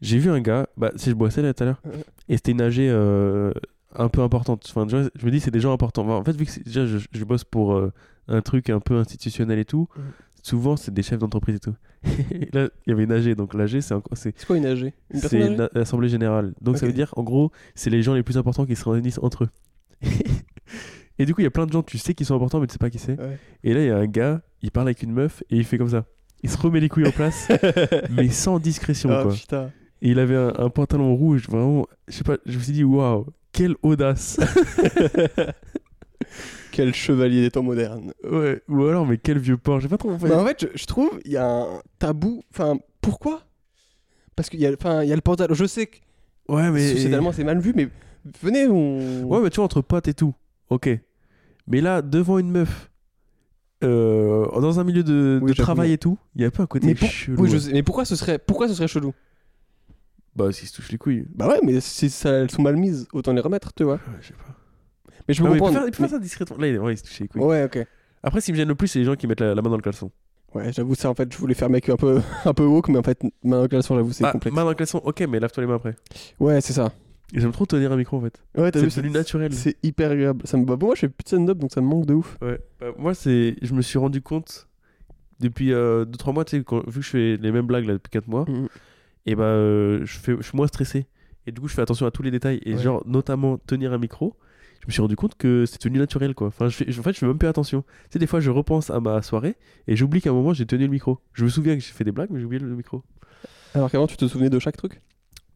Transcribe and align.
J'ai 0.00 0.18
vu 0.18 0.30
un 0.30 0.40
gars, 0.40 0.66
bah, 0.76 0.92
si 0.96 1.10
je 1.10 1.14
bossais 1.14 1.42
là 1.42 1.52
tout 1.52 1.62
à 1.62 1.66
l'heure, 1.66 1.82
et 2.28 2.36
c'était 2.36 2.52
une 2.52 2.62
AG 2.62 2.78
euh, 2.80 3.52
un 3.94 4.08
peu 4.08 4.22
importante. 4.22 4.64
Enfin, 4.74 4.86
je 4.88 5.26
me 5.26 5.30
dis, 5.30 5.40
c'est 5.40 5.50
des 5.50 5.60
gens 5.60 5.72
importants. 5.72 6.02
Enfin, 6.04 6.14
en 6.14 6.24
fait, 6.24 6.36
vu 6.36 6.46
que 6.46 6.62
déjà, 6.64 6.86
je, 6.86 6.98
je 7.12 7.24
bosse 7.24 7.44
pour 7.44 7.74
euh, 7.74 7.92
un 8.28 8.40
truc 8.40 8.70
un 8.70 8.80
peu 8.80 8.96
institutionnel 8.96 9.58
et 9.58 9.64
tout, 9.66 9.88
souvent, 10.42 10.76
c'est 10.76 10.94
des 10.94 11.02
chefs 11.02 11.18
d'entreprise 11.18 11.56
et 11.56 11.60
tout. 11.60 11.74
Et 12.30 12.48
là, 12.54 12.68
il 12.86 12.90
y 12.90 12.92
avait 12.92 13.04
une 13.04 13.12
AG, 13.12 13.34
donc 13.34 13.52
l'AG, 13.52 13.80
c'est 13.80 13.92
encore. 13.92 14.16
C'est 14.16 14.46
quoi 14.46 14.56
une 14.56 14.64
AG 14.66 14.92
c'est 15.12 15.20
personne 15.20 15.42
âgée 15.42 15.52
une 15.54 15.60
a- 15.60 15.70
assemblée 15.74 16.08
générale. 16.08 16.54
Donc 16.62 16.78
ça 16.78 16.86
veut 16.86 16.92
dire, 16.94 17.12
en 17.16 17.22
gros, 17.22 17.52
c'est 17.74 17.90
les 17.90 18.02
gens 18.02 18.14
les 18.14 18.22
plus 18.22 18.38
importants 18.38 18.64
qui 18.64 18.76
se 18.76 18.88
réunissent 18.88 19.18
entre 19.22 19.44
eux. 19.44 19.48
et 21.18 21.26
du 21.26 21.34
coup, 21.34 21.42
il 21.42 21.44
y 21.44 21.46
a 21.46 21.50
plein 21.50 21.66
de 21.66 21.72
gens, 21.72 21.82
tu 21.82 21.98
sais 21.98 22.14
qu'ils 22.14 22.26
sont 22.26 22.34
importants, 22.36 22.60
mais 22.60 22.66
tu 22.66 22.72
sais 22.72 22.78
pas 22.78 22.88
qui 22.90 22.98
c'est. 22.98 23.18
Ouais. 23.20 23.38
Et 23.64 23.74
là, 23.74 23.80
il 23.82 23.86
y 23.86 23.90
a 23.90 23.98
un 23.98 24.06
gars, 24.06 24.40
il 24.62 24.70
parle 24.70 24.88
avec 24.88 25.02
une 25.02 25.12
meuf 25.12 25.42
et 25.50 25.56
il 25.56 25.64
fait 25.64 25.76
comme 25.78 25.90
ça. 25.90 26.06
Il 26.42 26.48
se 26.48 26.56
remet 26.56 26.80
les 26.80 26.88
couilles 26.88 27.06
en 27.06 27.10
place, 27.10 27.48
mais 28.10 28.30
sans 28.30 28.58
discrétion, 28.58 29.10
Ah 29.12 29.24
quoi. 29.24 29.32
putain. 29.34 29.70
Et 30.02 30.10
il 30.10 30.18
avait 30.18 30.36
un, 30.36 30.52
un 30.58 30.70
pantalon 30.70 31.14
rouge, 31.14 31.48
vraiment, 31.48 31.86
je 32.08 32.14
sais 32.14 32.24
pas, 32.24 32.38
je 32.46 32.56
me 32.56 32.62
suis 32.62 32.72
dit, 32.72 32.84
waouh, 32.84 33.26
quelle 33.52 33.74
audace. 33.82 34.38
Quel 36.72 36.94
chevalier 36.94 37.40
des 37.40 37.50
temps 37.50 37.62
modernes. 37.64 38.12
ouais, 38.30 38.62
ou 38.68 38.84
alors, 38.84 39.04
mais 39.04 39.18
quel 39.18 39.38
vieux 39.38 39.56
porc, 39.56 39.80
j'ai 39.80 39.88
pas 39.88 39.98
trop. 39.98 40.16
Bah, 40.16 40.40
en 40.40 40.46
fait, 40.46 40.60
je, 40.72 40.78
je 40.78 40.86
trouve 40.86 41.10
il 41.24 41.32
y 41.32 41.36
a 41.36 41.44
un 41.44 41.80
tabou. 41.98 42.42
Enfin, 42.52 42.78
pourquoi? 43.00 43.42
Parce 44.36 44.48
qu'il 44.48 44.60
y 44.60 44.66
a, 44.66 44.70
enfin, 44.72 45.02
y 45.02 45.12
a 45.12 45.16
le 45.16 45.20
pantalon. 45.20 45.52
Je 45.54 45.64
sais 45.64 45.86
que 45.86 45.96
ouais, 46.48 46.70
mais. 46.70 46.92
sociétalement 46.92 47.32
c'est 47.32 47.42
mal 47.42 47.58
vu, 47.58 47.72
mais 47.74 47.88
venez, 48.40 48.68
on. 48.68 49.24
Ouais, 49.24 49.40
mais 49.42 49.50
tu 49.50 49.56
vois, 49.56 49.64
entre 49.64 49.80
potes 49.82 50.06
et 50.06 50.14
tout, 50.14 50.32
ok. 50.68 50.88
Mais 51.66 51.80
là, 51.80 52.02
devant 52.02 52.38
une 52.38 52.50
meuf, 52.52 52.90
euh, 53.82 54.46
dans 54.60 54.78
un 54.78 54.84
milieu 54.84 55.02
de, 55.02 55.40
Oui, 55.42 55.50
de 55.50 55.56
j'avoue. 55.56 55.64
travail 55.66 55.92
et 55.92 55.98
tout, 55.98 56.18
il 56.36 56.42
y 56.42 56.44
a 56.44 56.50
pas 56.52 56.62
un 56.62 56.66
côté 56.66 56.86
Mais 56.86 56.94
pour- 56.94 57.08
chelou. 57.08 57.42
Oui, 57.42 57.48
je 57.50 57.54
ouais. 57.54 57.60
sais. 57.60 57.72
Mais 57.72 57.82
pourquoi 57.82 58.04
ce 58.04 58.14
serait, 58.14 58.38
pourquoi 58.38 58.68
ce 58.68 58.74
serait 58.74 58.88
chelou? 58.88 59.12
Bah, 60.46 60.52
s'ils 60.52 60.68
se 60.68 60.74
touchent 60.76 60.92
les 60.92 60.98
couilles. 60.98 61.24
Bah 61.34 61.48
ouais, 61.48 61.60
mais 61.62 61.80
si 61.80 62.08
ça, 62.10 62.30
elles 62.30 62.50
sont 62.50 62.62
mal 62.62 62.76
mises, 62.76 63.06
autant 63.12 63.32
les 63.32 63.40
remettre, 63.40 63.72
tu 63.74 63.84
vois. 63.84 63.94
Ouais, 63.94 64.00
je 64.20 64.28
sais 64.28 64.34
pas. 64.34 64.54
Mais 65.28 65.34
je 65.34 65.42
peux 65.42 65.48
Non, 65.48 65.50
mais 65.52 65.56
il 65.56 65.60
peut 65.60 65.64
comprendre. 65.66 65.78
faire, 65.78 65.88
il 65.88 65.90
peut 65.90 65.96
faire 65.98 66.10
ça 66.10 66.18
discrètement. 66.18 66.56
Là, 66.58 66.66
il, 66.68 66.78
ouais, 66.78 66.94
il 66.94 66.96
se 66.96 67.02
touche 67.04 67.20
les 67.20 67.28
couilles. 67.28 67.40
mais- 67.42 67.46
Ouais, 67.46 67.64
ok. 67.64 67.86
Après, 68.22 68.40
ce 68.40 68.46
qui 68.46 68.52
me 68.52 68.56
gêne 68.56 68.68
le 68.68 68.74
plus, 68.74 68.88
c'est 68.88 68.98
les 68.98 69.04
gens 69.04 69.14
qui 69.16 69.26
mettent 69.26 69.40
la, 69.40 69.54
la 69.54 69.62
main 69.62 69.70
dans 69.70 69.76
le 69.76 69.82
caleçon. 69.82 70.10
Ouais, 70.54 70.72
j'avoue 70.72 70.94
ça. 70.94 71.08
En 71.10 71.14
fait, 71.14 71.32
je 71.32 71.38
voulais 71.38 71.54
faire 71.54 71.70
mec 71.70 71.88
un 71.88 71.96
peu, 71.96 72.20
un 72.44 72.54
peu 72.54 72.64
woke, 72.64 72.88
mais 72.88 72.98
en 72.98 73.02
fait, 73.02 73.22
main 73.44 73.56
dans 73.56 73.62
le 73.62 73.68
caleçon, 73.68 73.94
j'avoue, 73.96 74.12
c'est 74.12 74.24
Bah, 74.24 74.32
complexe. 74.32 74.54
main 74.54 74.62
dans 74.64 74.70
le 74.70 74.74
caleçon, 74.74 74.98
ok, 74.98 75.20
mais 75.28 75.38
lave-toi 75.40 75.62
les 75.62 75.68
mains 75.68 75.76
après. 75.76 75.94
Ouais, 76.40 76.60
c'est 76.60 76.72
ça. 76.72 76.92
Et 77.32 77.40
J'aime 77.40 77.52
trop 77.52 77.64
tenir 77.66 77.92
un 77.92 77.96
micro 77.96 78.16
en 78.16 78.20
fait. 78.22 78.42
Ouais, 78.56 78.72
t'as 78.72 78.80
C'est 78.80 78.86
vu, 78.86 78.96
devenu 78.96 79.10
naturel. 79.10 79.52
C'est 79.52 79.76
hyper 79.84 80.10
agréable. 80.10 80.44
Ça 80.46 80.56
me... 80.56 80.64
bah, 80.64 80.74
bon, 80.76 80.86
moi, 80.86 80.94
je 80.96 81.00
fais 81.02 81.08
plus 81.08 81.22
de 81.22 81.28
stand-up, 81.28 81.58
donc 81.58 81.70
ça 81.72 81.80
me 81.80 81.86
manque 81.86 82.06
de 82.06 82.14
ouf. 82.14 82.36
Ouais. 82.42 82.58
Bah, 82.80 82.86
moi, 82.98 83.14
c'est, 83.14 83.54
je 83.62 83.72
me 83.72 83.82
suis 83.82 83.98
rendu 83.98 84.20
compte 84.20 84.66
depuis 85.38 85.70
2-3 85.70 86.32
mois, 86.34 86.44
tu 86.44 86.58
sais, 86.58 86.64
quand- 86.64 86.84
vu 86.88 87.00
que 87.00 87.06
je 87.06 87.10
fais 87.10 87.36
les 87.36 87.52
mêmes 87.52 87.66
blagues 87.66 87.86
là 87.86 87.92
depuis 87.94 88.10
4 88.10 88.26
mois, 88.28 88.44
Mhm. 88.48 88.68
Et 89.26 89.34
bah, 89.34 89.44
euh, 89.44 90.04
je, 90.04 90.18
fais, 90.18 90.34
je 90.36 90.42
suis 90.42 90.56
moins 90.56 90.66
stressé. 90.66 91.06
Et 91.46 91.52
du 91.52 91.60
coup, 91.60 91.68
je 91.68 91.74
fais 91.74 91.82
attention 91.82 92.06
à 92.06 92.10
tous 92.10 92.22
les 92.22 92.30
détails. 92.30 92.60
Et 92.64 92.74
Ouais. 92.74 92.78
genre, 92.82 93.02
notamment 93.06 93.58
tenir 93.58 93.92
un 93.92 93.98
micro, 93.98 94.36
je 94.80 94.86
me 94.86 94.92
suis 94.92 95.00
rendu 95.02 95.16
compte 95.16 95.34
que 95.36 95.64
c'est 95.66 95.80
devenu 95.82 95.98
naturel 95.98 96.34
quoi. 96.34 96.48
Enfin, 96.48 96.68
je 96.68 96.76
fais, 96.76 96.98
en 96.98 97.02
fait, 97.02 97.12
je 97.12 97.18
fais 97.18 97.26
même 97.26 97.38
plus 97.38 97.48
attention. 97.48 97.82
Tu 97.82 97.88
sais, 98.12 98.18
des 98.18 98.26
fois, 98.26 98.40
je 98.40 98.50
repense 98.50 98.90
à 98.90 99.00
ma 99.00 99.20
soirée 99.22 99.56
et 99.86 99.96
j'oublie 99.96 100.20
qu'à 100.20 100.30
un 100.30 100.34
moment, 100.34 100.52
j'ai 100.52 100.66
tenu 100.66 100.84
le 100.84 100.90
micro. 100.90 101.18
Je 101.32 101.44
me 101.44 101.48
souviens 101.48 101.74
que 101.76 101.82
j'ai 101.82 101.92
fait 101.92 102.04
des 102.04 102.12
blagues, 102.12 102.28
mais 102.30 102.38
j'ai 102.40 102.46
oublié 102.46 102.62
le 102.62 102.74
micro. 102.74 103.02
Alors 103.74 103.90
qu'avant, 103.90 104.06
tu 104.06 104.16
te 104.16 104.26
souvenais 104.26 104.50
de 104.50 104.58
chaque 104.58 104.76
truc? 104.76 105.00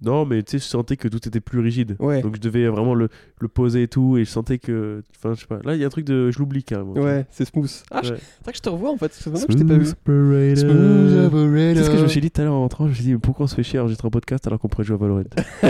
Non, 0.05 0.27
mais 0.27 0.43
tu 0.43 0.53
sais, 0.53 0.59
je 0.59 0.65
sentais 0.65 0.97
que 0.97 1.09
tout 1.09 1.27
était 1.27 1.41
plus 1.41 1.61
rigide. 1.61 1.97
Ouais. 1.99 2.21
Donc 2.23 2.37
je 2.37 2.41
devais 2.41 2.67
vraiment 2.69 2.95
le, 2.95 3.09
le 3.41 3.49
poser 3.49 3.85
et 3.85 3.89
tout, 3.89 4.17
et 4.19 4.25
je 4.25 4.31
sentais 4.31 4.59
que. 4.59 5.03
Enfin, 5.17 5.35
je 5.35 5.41
sais 5.41 5.47
pas. 5.47 5.59
Là, 5.65 5.75
il 5.75 5.81
y 5.81 5.85
a 5.85 5.87
un 5.87 5.91
truc 5.91 6.05
de. 6.05 6.31
Je 6.31 6.39
l'oublie 6.39 6.63
carrément. 6.65 6.93
Ouais, 6.95 7.27
c'est 7.31 7.45
smooth. 7.45 7.71
Ah, 7.91 8.01
je- 8.03 8.13
Ouais. 8.13 8.19
c'est 8.21 8.43
vrai 8.45 8.53
que 8.53 8.59
je 8.59 8.63
te 8.63 8.69
revois 8.69 8.91
en 8.91 8.97
fait. 8.97 9.13
Longtemps 9.27 9.47
que 9.47 9.53
je 9.53 9.59
t'ai 9.59 9.65
pas 9.65 9.79
vu. 9.79 9.87
Smooth 9.87 10.57
Smooth 10.57 11.35
operator. 11.35 11.77
C'est 11.77 11.85
ce 11.85 11.91
que 11.91 11.97
je 11.99 12.03
me 12.03 12.09
suis 12.09 12.21
dit 12.21 12.31
tout 12.31 12.41
à 12.41 12.45
l'heure 12.45 12.55
en 12.55 12.61
rentrant? 12.61 12.85
Je 12.85 12.91
me 12.91 12.95
suis 12.95 13.05
dit, 13.05 13.13
mais 13.13 13.19
pourquoi 13.19 13.45
on 13.45 13.47
se 13.47 13.55
fait 13.55 13.63
chier 13.63 13.79
à 13.79 13.83
enregistrer 13.83 14.07
un 14.07 14.11
podcast 14.11 14.47
alors 14.47 14.59
qu'on 14.59 14.69
pourrait 14.69 14.85
jouer 14.85 14.95
à 14.95 14.99
Valorant? 14.99 15.23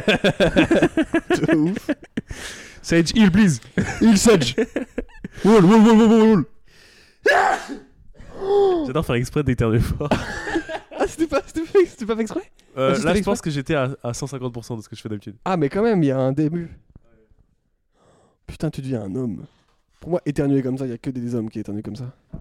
De 1.48 1.56
ouf. 1.56 1.90
Sage, 2.82 3.12
heal, 3.14 3.30
please 3.30 3.60
Il 4.02 4.18
Sage 4.18 4.56
Wall, 5.44 5.64
wall, 5.64 5.80
wall, 5.80 5.96
wall, 5.96 6.22
wall 6.22 6.44
J'adore 8.86 9.06
faire 9.06 9.14
exprès 9.16 9.42
d'éternuer 9.42 9.80
fort. 9.80 10.10
Ah, 10.98 11.06
c'était 11.08 11.26
pas, 11.26 11.40
pas 11.40 12.16
fait 12.16 12.22
exprès? 12.22 12.42
Euh, 12.76 12.96
Ah, 13.00 13.04
là, 13.04 13.14
je 13.14 13.22
pense 13.22 13.40
que 13.40 13.50
j'étais 13.50 13.74
à, 13.74 13.90
à 14.02 14.12
150% 14.12 14.76
de 14.76 14.82
ce 14.82 14.88
que 14.88 14.96
je 14.96 15.00
fais 15.02 15.08
d'habitude. 15.08 15.36
Ah, 15.44 15.56
mais 15.56 15.68
quand 15.68 15.82
même, 15.82 16.02
il 16.02 16.06
y 16.06 16.10
a 16.10 16.18
un 16.18 16.32
début. 16.32 16.70
Putain, 18.46 18.70
tu 18.70 18.80
deviens 18.82 19.02
un 19.02 19.14
homme. 19.14 19.44
Pour 20.00 20.10
moi, 20.10 20.20
éternuer 20.26 20.60
comme 20.62 20.76
ça, 20.76 20.86
il 20.86 20.90
y 20.90 20.94
a 20.94 20.98
que 20.98 21.10
des 21.10 21.34
hommes 21.34 21.48
qui 21.48 21.60
éternuent 21.60 21.82
comme 21.82 21.96
ça. 21.96 22.12
Moi, 22.32 22.40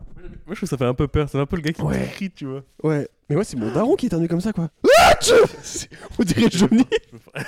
je 0.49 0.53
trouve 0.55 0.59
que 0.61 0.65
ça 0.67 0.77
fait 0.77 0.85
un 0.85 0.93
peu 0.93 1.07
peur. 1.07 1.29
C'est 1.29 1.39
un 1.39 1.45
peu 1.45 1.55
le 1.55 1.61
gars 1.61 1.71
qui 1.71 1.81
Ouais. 1.81 2.09
crie, 2.13 2.29
tu 2.31 2.45
vois. 2.45 2.63
Ouais, 2.83 3.07
mais 3.29 3.35
moi, 3.35 3.45
c'est 3.45 3.55
mon 3.57 3.71
daron 3.71 3.95
qui 3.95 4.07
éternue 4.07 4.27
comme 4.27 4.41
ça, 4.41 4.51
quoi. 4.51 4.69
Ah, 4.99 5.13
On 6.19 6.23
dirait 6.23 6.49
Johnny. 6.51 6.85
Ah, 7.35 7.43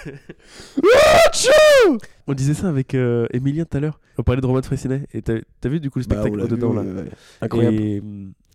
On 2.27 2.33
disait 2.33 2.53
ça 2.53 2.69
avec 2.69 2.95
euh, 2.95 3.27
Emilien 3.33 3.65
tout 3.65 3.77
à 3.77 3.79
l'heure. 3.79 3.99
On 4.17 4.23
parlait 4.23 4.41
de 4.41 4.45
Roman 4.45 4.61
Fressinet. 4.61 5.03
Et 5.13 5.21
t'as 5.21 5.69
vu 5.69 5.79
du 5.79 5.89
coup 5.89 5.99
le 5.99 6.05
Bah, 6.05 6.21
spectacle 6.21 6.47
dedans 6.47 6.73
là 6.73 6.83
Incroyable. 7.41 7.77
Et, 7.77 8.01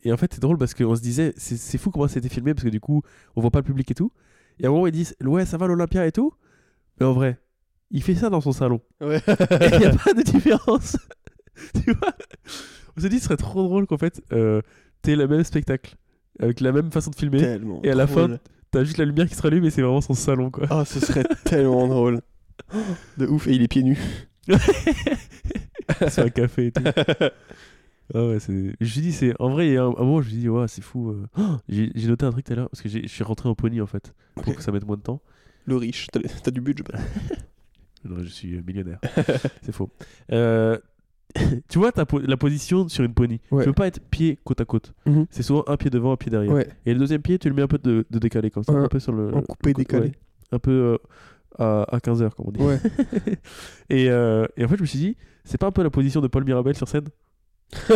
et 0.02 0.12
en 0.12 0.16
fait, 0.16 0.32
c'est 0.32 0.40
drôle 0.40 0.58
parce 0.58 0.74
qu'on 0.74 0.96
se 0.96 1.02
disait, 1.02 1.34
c'est 1.36 1.78
fou 1.78 1.90
comment 1.90 2.08
c'était 2.08 2.28
filmé 2.28 2.54
parce 2.54 2.64
que 2.64 2.70
du 2.70 2.80
coup, 2.80 3.02
on 3.36 3.40
voit 3.40 3.50
pas 3.50 3.58
le 3.58 3.64
public 3.64 3.90
et 3.90 3.94
tout. 3.94 4.12
Et 4.58 4.64
à 4.64 4.68
un 4.68 4.72
moment, 4.72 4.86
ils 4.86 4.92
disent, 4.92 5.14
ouais, 5.22 5.46
ça 5.46 5.56
va 5.56 5.66
l'Olympia 5.66 6.06
et 6.06 6.12
tout. 6.12 6.32
Mais 6.98 7.06
en 7.06 7.12
vrai, 7.12 7.38
il 7.90 8.02
fait 8.02 8.14
ça 8.14 8.30
dans 8.30 8.40
son 8.40 8.52
salon. 8.52 8.80
Ouais. 9.00 9.18
Et 9.60 9.68
il 9.72 9.78
n'y 9.78 9.86
a 9.86 9.92
pas 9.92 10.12
de 10.12 10.22
différence. 10.22 10.96
tu 11.74 11.92
vois? 11.92 12.12
On 12.96 13.00
s'est 13.00 13.08
dit, 13.08 13.18
ce 13.18 13.24
serait 13.24 13.36
trop 13.36 13.62
drôle 13.62 13.86
qu'en 13.86 13.98
fait, 13.98 14.22
euh, 14.32 14.60
t'aies 15.02 15.16
le 15.16 15.26
même 15.26 15.44
spectacle, 15.44 15.96
avec 16.38 16.60
la 16.60 16.72
même 16.72 16.90
façon 16.90 17.10
de 17.10 17.16
filmer. 17.16 17.38
Tellement. 17.38 17.80
Et 17.82 17.90
à 17.90 17.94
la 17.94 18.06
fin. 18.06 18.38
T'as 18.70 18.84
juste 18.84 18.98
la 18.98 19.04
lumière 19.04 19.28
qui 19.28 19.34
se 19.34 19.42
rallume 19.42 19.64
et 19.64 19.70
c'est 19.70 19.82
vraiment 19.82 20.00
son 20.00 20.14
salon, 20.14 20.50
quoi. 20.50 20.66
Ah, 20.70 20.84
ce 20.84 21.00
serait 21.00 21.24
tellement 21.44 21.88
drôle. 21.88 22.20
De 23.18 23.26
ouf, 23.26 23.48
et 23.48 23.52
il 23.52 23.62
est 23.62 23.68
pieds 23.68 23.82
nus. 23.82 23.98
Sur 26.08 26.24
un 26.24 26.28
café 26.28 26.66
et 26.66 26.72
tout. 26.72 26.82
Ah 28.14 28.26
ouais, 28.26 28.40
c'est. 28.40 28.74
Je 28.80 28.98
me 28.98 29.02
dit, 29.02 29.12
c'est. 29.12 29.34
En 29.40 29.50
vrai, 29.50 29.68
il 29.68 29.72
y 29.74 29.76
a 29.76 29.84
un, 29.84 29.88
un 29.88 30.04
moment, 30.04 30.20
je 30.20 30.26
me 30.26 30.30
suis 30.32 30.40
dit, 30.40 30.48
ouais, 30.48 30.66
c'est 30.68 30.82
fou. 30.82 31.10
euh. 31.10 31.26
Oh 31.38 31.56
j'ai 31.68 31.90
j'ai 31.94 32.08
noté 32.08 32.26
un 32.26 32.30
truc 32.32 32.44
tout 32.44 32.52
à 32.52 32.56
l'heure, 32.56 32.68
parce 32.70 32.82
que 32.82 32.88
j'ai- 32.88 33.02
je 33.02 33.08
suis 33.08 33.24
rentré 33.24 33.48
en 33.48 33.54
pony 33.54 33.80
en 33.80 33.86
fait, 33.86 34.14
pour 34.34 34.48
Ok. 34.48 34.56
que 34.56 34.62
ça 34.62 34.72
mette 34.72 34.86
moins 34.86 34.96
de 34.96 35.02
temps. 35.02 35.20
Le 35.66 35.76
riche, 35.76 36.08
t'as 36.12 36.20
t'as 36.42 36.50
du 36.50 36.60
budget. 36.60 36.84
Non, 38.04 38.16
je 38.22 38.28
suis 38.30 38.56
euh, 38.56 38.62
millionnaire. 38.66 38.98
c'est 39.62 39.72
faux. 39.72 39.90
Euh, 40.32 40.78
tu 41.68 41.78
vois 41.78 41.92
ta 41.92 42.06
po- 42.06 42.18
la 42.20 42.38
position 42.38 42.88
sur 42.88 43.04
une 43.04 43.12
pony. 43.12 43.40
Ouais. 43.50 43.62
Tu 43.62 43.68
peux 43.68 43.74
pas 43.74 43.86
être 43.88 44.00
pied 44.00 44.38
côte 44.42 44.60
à 44.62 44.64
côte. 44.64 44.94
Mhm. 45.04 45.26
C'est 45.30 45.42
souvent 45.42 45.64
un 45.66 45.76
pied 45.76 45.90
devant, 45.90 46.12
un 46.12 46.16
pied 46.16 46.30
derrière. 46.30 46.50
Ouais, 46.52 46.66
Et 46.86 46.94
le 46.94 46.98
deuxième 46.98 47.20
pied, 47.20 47.38
tu 47.38 47.48
le 47.50 47.54
mets 47.54 47.60
un 47.62 47.68
peu 47.68 47.76
de, 47.76 48.06
de 48.10 48.18
décalé 48.18 48.50
comme 48.50 48.64
ça, 48.64 48.72
Ouais. 48.72 48.80
un 48.80 48.88
peu 48.88 49.00
sur 49.00 49.12
le. 49.12 49.34
en 49.34 49.42
coupé 49.42 49.68
le 49.68 49.72
côté, 49.74 49.84
décalé. 49.84 50.06
ouais. 50.06 50.12
Un 50.52 50.58
peu 50.58 50.70
euh, 50.70 50.98
à, 51.58 51.82
à 51.94 51.98
15h, 51.98 52.30
comme 52.30 52.46
on 52.48 52.52
dit. 52.52 52.62
Ouais. 52.62 52.80
et, 53.90 54.10
euh, 54.10 54.46
et 54.56 54.64
en 54.64 54.68
fait, 54.68 54.76
je 54.76 54.80
me 54.82 54.86
suis 54.86 54.98
dit, 54.98 55.16
c'est 55.44 55.58
pas 55.58 55.66
un 55.66 55.72
peu 55.72 55.82
la 55.82 55.90
position 55.90 56.22
de 56.22 56.26
Paul 56.28 56.44
Mirabel 56.44 56.74
sur 56.76 56.88
scène? 56.88 57.04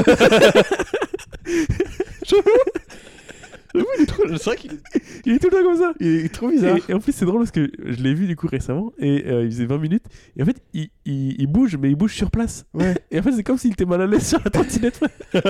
J'avoue, 3.75 3.87
il 3.99 4.03
est 4.03 4.07
trop. 4.07 4.23
C'est 4.29 4.45
vrai 4.45 4.57
qu'il 4.57 4.73
est... 4.73 4.81
Il 5.27 5.33
est 5.33 5.39
tout 5.39 5.49
le 5.51 5.57
temps 5.57 5.65
comme 5.65 5.77
ça 5.77 5.93
il 6.01 6.07
est 6.25 6.33
trop 6.33 6.49
bizarre. 6.49 6.77
Et, 6.77 6.93
et 6.93 6.95
en 6.95 7.01
plus, 7.01 7.13
c'est 7.13 7.25
drôle 7.25 7.41
parce 7.41 7.51
que 7.51 7.71
je 7.79 8.03
l'ai 8.03 8.15
vu 8.15 8.27
du 8.27 8.37
coup 8.37 8.47
récemment 8.47 8.93
et 8.99 9.25
euh, 9.27 9.45
il 9.45 9.51
faisait 9.51 9.67
20 9.67 9.79
minutes. 9.79 10.05
Et 10.37 10.43
en 10.43 10.47
fait, 10.47 10.63
il, 10.73 10.91
il, 11.05 11.41
il 11.41 11.47
bouge, 11.47 11.77
mais 11.77 11.91
il 11.91 11.97
bouge 11.97 12.15
sur 12.15 12.31
place. 12.31 12.67
Ouais. 12.75 12.95
Et 13.11 13.19
en 13.19 13.23
fait, 13.23 13.33
c'est 13.33 13.43
comme 13.43 13.59
s'il 13.59 13.73
était 13.73 13.85
mal 13.85 14.01
à 14.03 14.07
l'aise 14.07 14.27
sur 14.27 14.41
la 14.45 14.51
trottinette. 14.51 15.01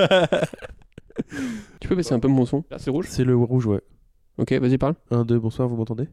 Tu 1.81 1.87
peux 1.89 1.95
baisser 1.95 2.12
un 2.12 2.19
peu 2.19 2.27
mon 2.27 2.45
son 2.45 2.65
Là, 2.71 2.79
c'est 2.79 2.91
rouge? 2.91 3.06
C'est 3.09 3.25
le 3.25 3.37
rouge, 3.37 3.67
ouais. 3.67 3.81
Ok, 4.39 4.53
vas-y, 4.55 4.79
parle. 4.79 4.95
1, 5.12 5.25
2, 5.25 5.39
bonsoir, 5.39 5.69
vous 5.69 5.77
m'entendez? 5.77 6.09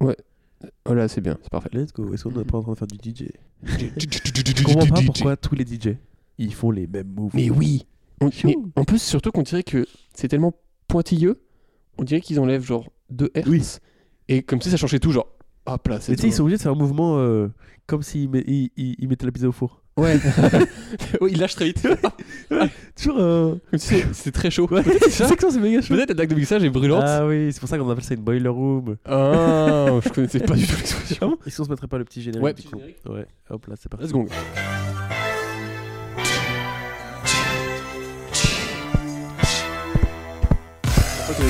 Oh 0.86 0.94
là, 0.94 1.08
c'est 1.08 1.22
bien, 1.22 1.40
c'est 1.42 1.50
parfait. 1.50 1.70
Let's 1.74 1.92
go. 1.92 2.14
Est-ce 2.14 2.26
qu'on 2.26 2.32
n'est 2.32 2.44
pas 2.46 2.60
en 2.60 2.62
train 2.62 2.74
de 2.74 2.78
faire 2.78 2.88
du 2.88 2.98
DJ 2.98 3.30
Je 3.64 4.64
comprends 4.64 4.86
pas 4.86 5.02
pourquoi 5.04 5.38
tous 5.38 5.56
les 5.56 5.66
DJ 5.66 5.96
ils 6.38 6.54
font 6.54 6.72
les 6.72 6.88
mêmes 6.88 7.14
moves. 7.16 7.32
Mais 7.34 7.50
oui 7.50 7.86
on, 8.22 8.30
mais 8.46 8.56
En 8.76 8.84
plus, 8.86 9.02
surtout 9.02 9.32
qu'on 9.32 9.42
dirait 9.44 9.64
que 9.64 9.86
c'est 10.14 10.28
tellement 10.28 10.54
pointilleux, 10.88 11.42
on 11.98 12.04
dirait 12.04 12.22
qu'ils 12.22 12.40
enlèvent 12.40 12.64
genre 12.66 12.90
2 13.10 13.32
Hz. 13.36 13.44
Oui. 13.48 13.62
Et 14.30 14.44
comme 14.44 14.62
si 14.62 14.70
ça 14.70 14.78
changeait 14.78 15.00
tout, 15.00 15.12
genre. 15.12 15.28
Hop 15.68 15.88
là, 15.90 16.00
c'est 16.00 16.12
Mais 16.12 16.16
tu 16.16 16.22
sais, 16.24 16.28
ils 16.30 16.34
sont 16.34 16.42
obligés 16.42 16.58
de 16.58 16.62
faire 16.64 16.72
un 16.72 16.76
mouvement 16.76 17.18
euh, 17.20 17.48
comme 17.86 18.02
s'ils 18.02 18.28
met- 18.30 18.44
ils, 18.48 18.72
ils- 18.78 18.96
ils 18.98 19.08
mettaient 19.08 19.28
la 19.28 19.32
pizza 19.32 19.48
au 19.48 19.52
four. 19.52 19.84
Ouais. 19.98 20.18
oui, 21.22 21.32
il 21.34 21.40
lâche 21.40 21.54
très 21.54 21.66
vite. 21.66 21.86
Toujours. 22.96 23.18
euh, 23.20 23.56
c'est- 23.78 24.32
très 24.32 24.50
chaud. 24.50 24.68
Ouais, 24.72 24.82
Peut-être 24.82 25.04
c'est 25.04 25.10
ça. 25.12 25.28
c'est 25.28 25.60
méga 25.60 25.82
chaud. 25.82 25.94
Peut-être 25.94 26.10
la 26.10 26.16
dague 26.16 26.30
de 26.30 26.36
mixage 26.36 26.64
est 26.64 26.70
brûlante. 26.72 27.04
Ah 27.06 27.28
oui, 27.28 27.50
c'est 27.52 27.60
pour 27.60 27.70
ça 27.70 27.78
qu'on 27.78 27.88
appelle 27.90 28.04
ça 28.04 28.16
une 28.16 28.22
boiler 28.22 28.48
room. 28.48 28.96
Ah, 29.06 30.00
je 30.04 30.10
connaissais 30.10 30.40
pas 30.40 30.56
du 30.56 30.66
tout 30.66 30.76
l'expression. 30.78 31.38
Est-ce 31.46 31.58
qu'on 31.58 31.66
se 31.66 31.70
mettrait 31.70 31.88
pas 31.88 31.98
le 32.00 32.06
petit 32.06 32.22
générique 32.24 32.44
Ouais, 32.44 32.54
petit 32.56 32.68
générique. 32.68 32.98
Ouais, 33.08 33.28
hop 33.50 33.68
là, 33.68 33.76
c'est 33.78 33.90
parti. 33.90 34.06
Let's 34.06 34.14
go. 34.14 34.26
Tu 41.34 41.44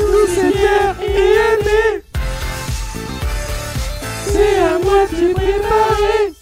le 0.00 0.26
Seigneur 0.34 0.96
aimé 1.02 2.02
C'est 4.26 4.58
à 4.58 4.78
moitié 4.78 5.34
préparé 5.34 6.32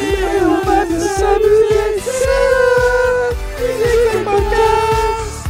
Mais 0.00 0.40
on 0.42 0.64
va 0.64 0.86
te 0.86 0.98
s'amuser 0.98 2.00
C'est 3.60 4.18
le 4.18 4.24
podcast 4.24 5.48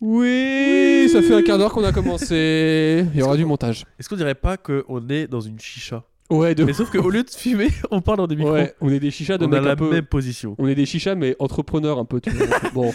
Oui, 0.00 1.08
ça 1.12 1.22
fait 1.22 1.34
un 1.34 1.42
quart 1.42 1.58
d'heure 1.58 1.72
qu'on 1.72 1.84
a 1.84 1.90
commencé. 1.92 3.06
Il 3.12 3.18
y 3.18 3.22
aura 3.22 3.36
du 3.36 3.44
montage. 3.44 3.84
Est-ce 3.98 4.08
qu'on 4.08 4.16
dirait 4.16 4.36
pas 4.36 4.56
qu'on 4.56 5.08
est 5.08 5.26
dans 5.26 5.40
une 5.40 5.58
chicha? 5.58 6.04
Ouais, 6.30 6.54
de 6.54 6.64
Mais 6.64 6.72
sauf 6.72 6.90
qu'au 6.90 7.08
lieu 7.10 7.22
de 7.22 7.30
fumer, 7.30 7.68
on 7.90 8.00
parle 8.00 8.18
dans 8.18 8.26
des 8.26 8.36
micros. 8.36 8.52
Ouais, 8.52 8.74
on 8.80 8.88
est 8.90 8.98
des 9.00 9.10
chichas 9.10 9.38
de 9.38 9.46
on 9.46 9.52
a 9.52 9.60
la 9.60 9.72
un 9.72 9.76
peu. 9.76 9.90
même 9.90 10.06
position. 10.06 10.54
On 10.58 10.66
est 10.66 10.74
des 10.74 10.86
chichas, 10.86 11.14
mais 11.14 11.36
entrepreneurs 11.38 11.98
un 11.98 12.04
peu. 12.04 12.20
Tu 12.20 12.30
vois. 12.30 12.46
bon. 12.74 12.92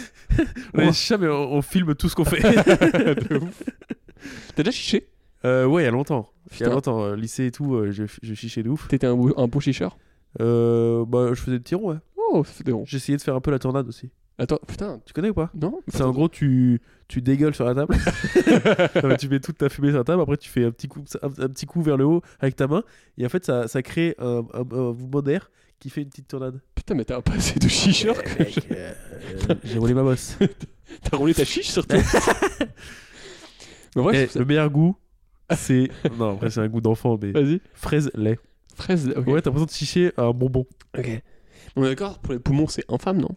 On 0.74 0.80
est 0.80 0.86
des 0.86 0.92
chichas, 0.92 1.16
mais 1.16 1.28
on, 1.28 1.54
on 1.54 1.62
filme 1.62 1.94
tout 1.94 2.08
ce 2.08 2.14
qu'on 2.14 2.24
fait. 2.26 2.40
T'as 4.54 4.62
déjà 4.62 4.70
chiché? 4.70 5.08
Euh, 5.44 5.66
ouais, 5.66 5.82
il 5.82 5.84
y 5.86 5.88
a 5.88 5.90
longtemps. 5.90 6.28
Il 6.52 6.60
y 6.60 6.64
a 6.64 6.68
longtemps, 6.68 7.02
euh, 7.02 7.16
lycée 7.16 7.46
et 7.46 7.50
tout, 7.50 7.74
euh, 7.74 7.90
je, 7.90 8.04
je 8.22 8.34
chichais 8.34 8.62
de 8.62 8.68
ouf. 8.68 8.86
T'étais 8.88 9.06
un, 9.06 9.18
un 9.36 9.48
beau 9.48 9.60
chicheur? 9.60 9.96
Euh, 10.40 11.04
bah, 11.06 11.28
je 11.30 11.40
faisais 11.40 11.58
des 11.58 11.64
tirons, 11.64 11.88
ouais. 11.90 11.96
Oh, 12.16 12.44
des 12.64 12.72
ronds. 12.72 12.84
J'essayais 12.86 13.16
de 13.18 13.22
faire 13.22 13.34
un 13.34 13.40
peu 13.40 13.50
la 13.50 13.58
tornade 13.58 13.88
aussi. 13.88 14.10
Attends, 14.38 14.58
putain, 14.66 15.00
Tu 15.04 15.12
connais 15.12 15.28
ou 15.28 15.34
pas? 15.34 15.50
Non 15.54 15.80
C'est 15.88 16.02
en 16.02 16.10
gros, 16.10 16.28
tu, 16.28 16.80
tu 17.06 17.20
dégueules 17.22 17.54
sur 17.54 17.64
la 17.64 17.74
table. 17.74 17.96
Tu 19.20 19.28
mets 19.28 19.40
toute 19.40 19.58
ta 19.58 19.68
fumée 19.68 19.88
sur 19.90 19.98
la 19.98 20.04
table. 20.04 20.22
Après, 20.22 20.36
tu 20.36 20.48
fais 20.48 20.64
un 20.64 20.70
petit 20.70 20.88
coup, 20.88 21.04
un, 21.22 21.26
un 21.26 21.48
petit 21.48 21.66
coup 21.66 21.82
vers 21.82 21.96
le 21.96 22.04
haut 22.06 22.22
avec 22.40 22.56
ta 22.56 22.66
main. 22.66 22.82
Et 23.18 23.26
en 23.26 23.28
fait, 23.28 23.44
ça, 23.44 23.68
ça 23.68 23.82
crée 23.82 24.14
un, 24.18 24.42
un, 24.54 24.60
un 24.60 24.92
mouvement 24.92 25.22
d'air 25.22 25.50
qui 25.78 25.90
fait 25.90 26.02
une 26.02 26.08
petite 26.08 26.28
tornade. 26.28 26.60
Putain, 26.74 26.94
mais 26.94 27.04
t'as 27.04 27.18
un 27.18 27.20
passé 27.20 27.58
de 27.60 27.68
chicheur. 27.68 28.20
Que 28.22 28.38
mec, 28.38 28.54
je- 28.54 28.74
euh, 28.74 29.54
J'ai 29.64 29.78
roulé 29.78 29.94
ma 29.94 30.02
bosse. 30.02 30.38
T'as 31.10 31.16
roulé 31.16 31.34
ta 31.34 31.44
chiche 31.44 31.70
surtout. 31.70 31.96
mais 33.96 34.02
ouais, 34.02 34.28
Eh, 34.34 34.38
le 34.38 34.44
meilleur 34.44 34.70
goût, 34.70 34.96
c'est. 35.54 35.88
non, 36.18 36.34
après, 36.34 36.50
c'est 36.50 36.60
un 36.60 36.68
goût 36.68 36.80
d'enfant, 36.80 37.18
mais. 37.20 37.32
vas-y. 37.32 37.60
Fraise 37.74 38.10
lait. 38.14 38.38
Fraise, 38.74 39.12
ok. 39.16 39.26
Ouais, 39.26 39.42
t'as 39.42 39.50
l'impression 39.50 39.66
de 39.66 39.70
chicher 39.70 40.12
un 40.16 40.30
bonbon. 40.30 40.66
Ok. 40.98 41.22
On 41.76 41.84
est 41.84 41.88
d'accord, 41.88 42.18
pour 42.18 42.32
les 42.32 42.38
poumons, 42.38 42.66
c'est 42.68 42.84
infâme, 42.90 43.18
non? 43.18 43.30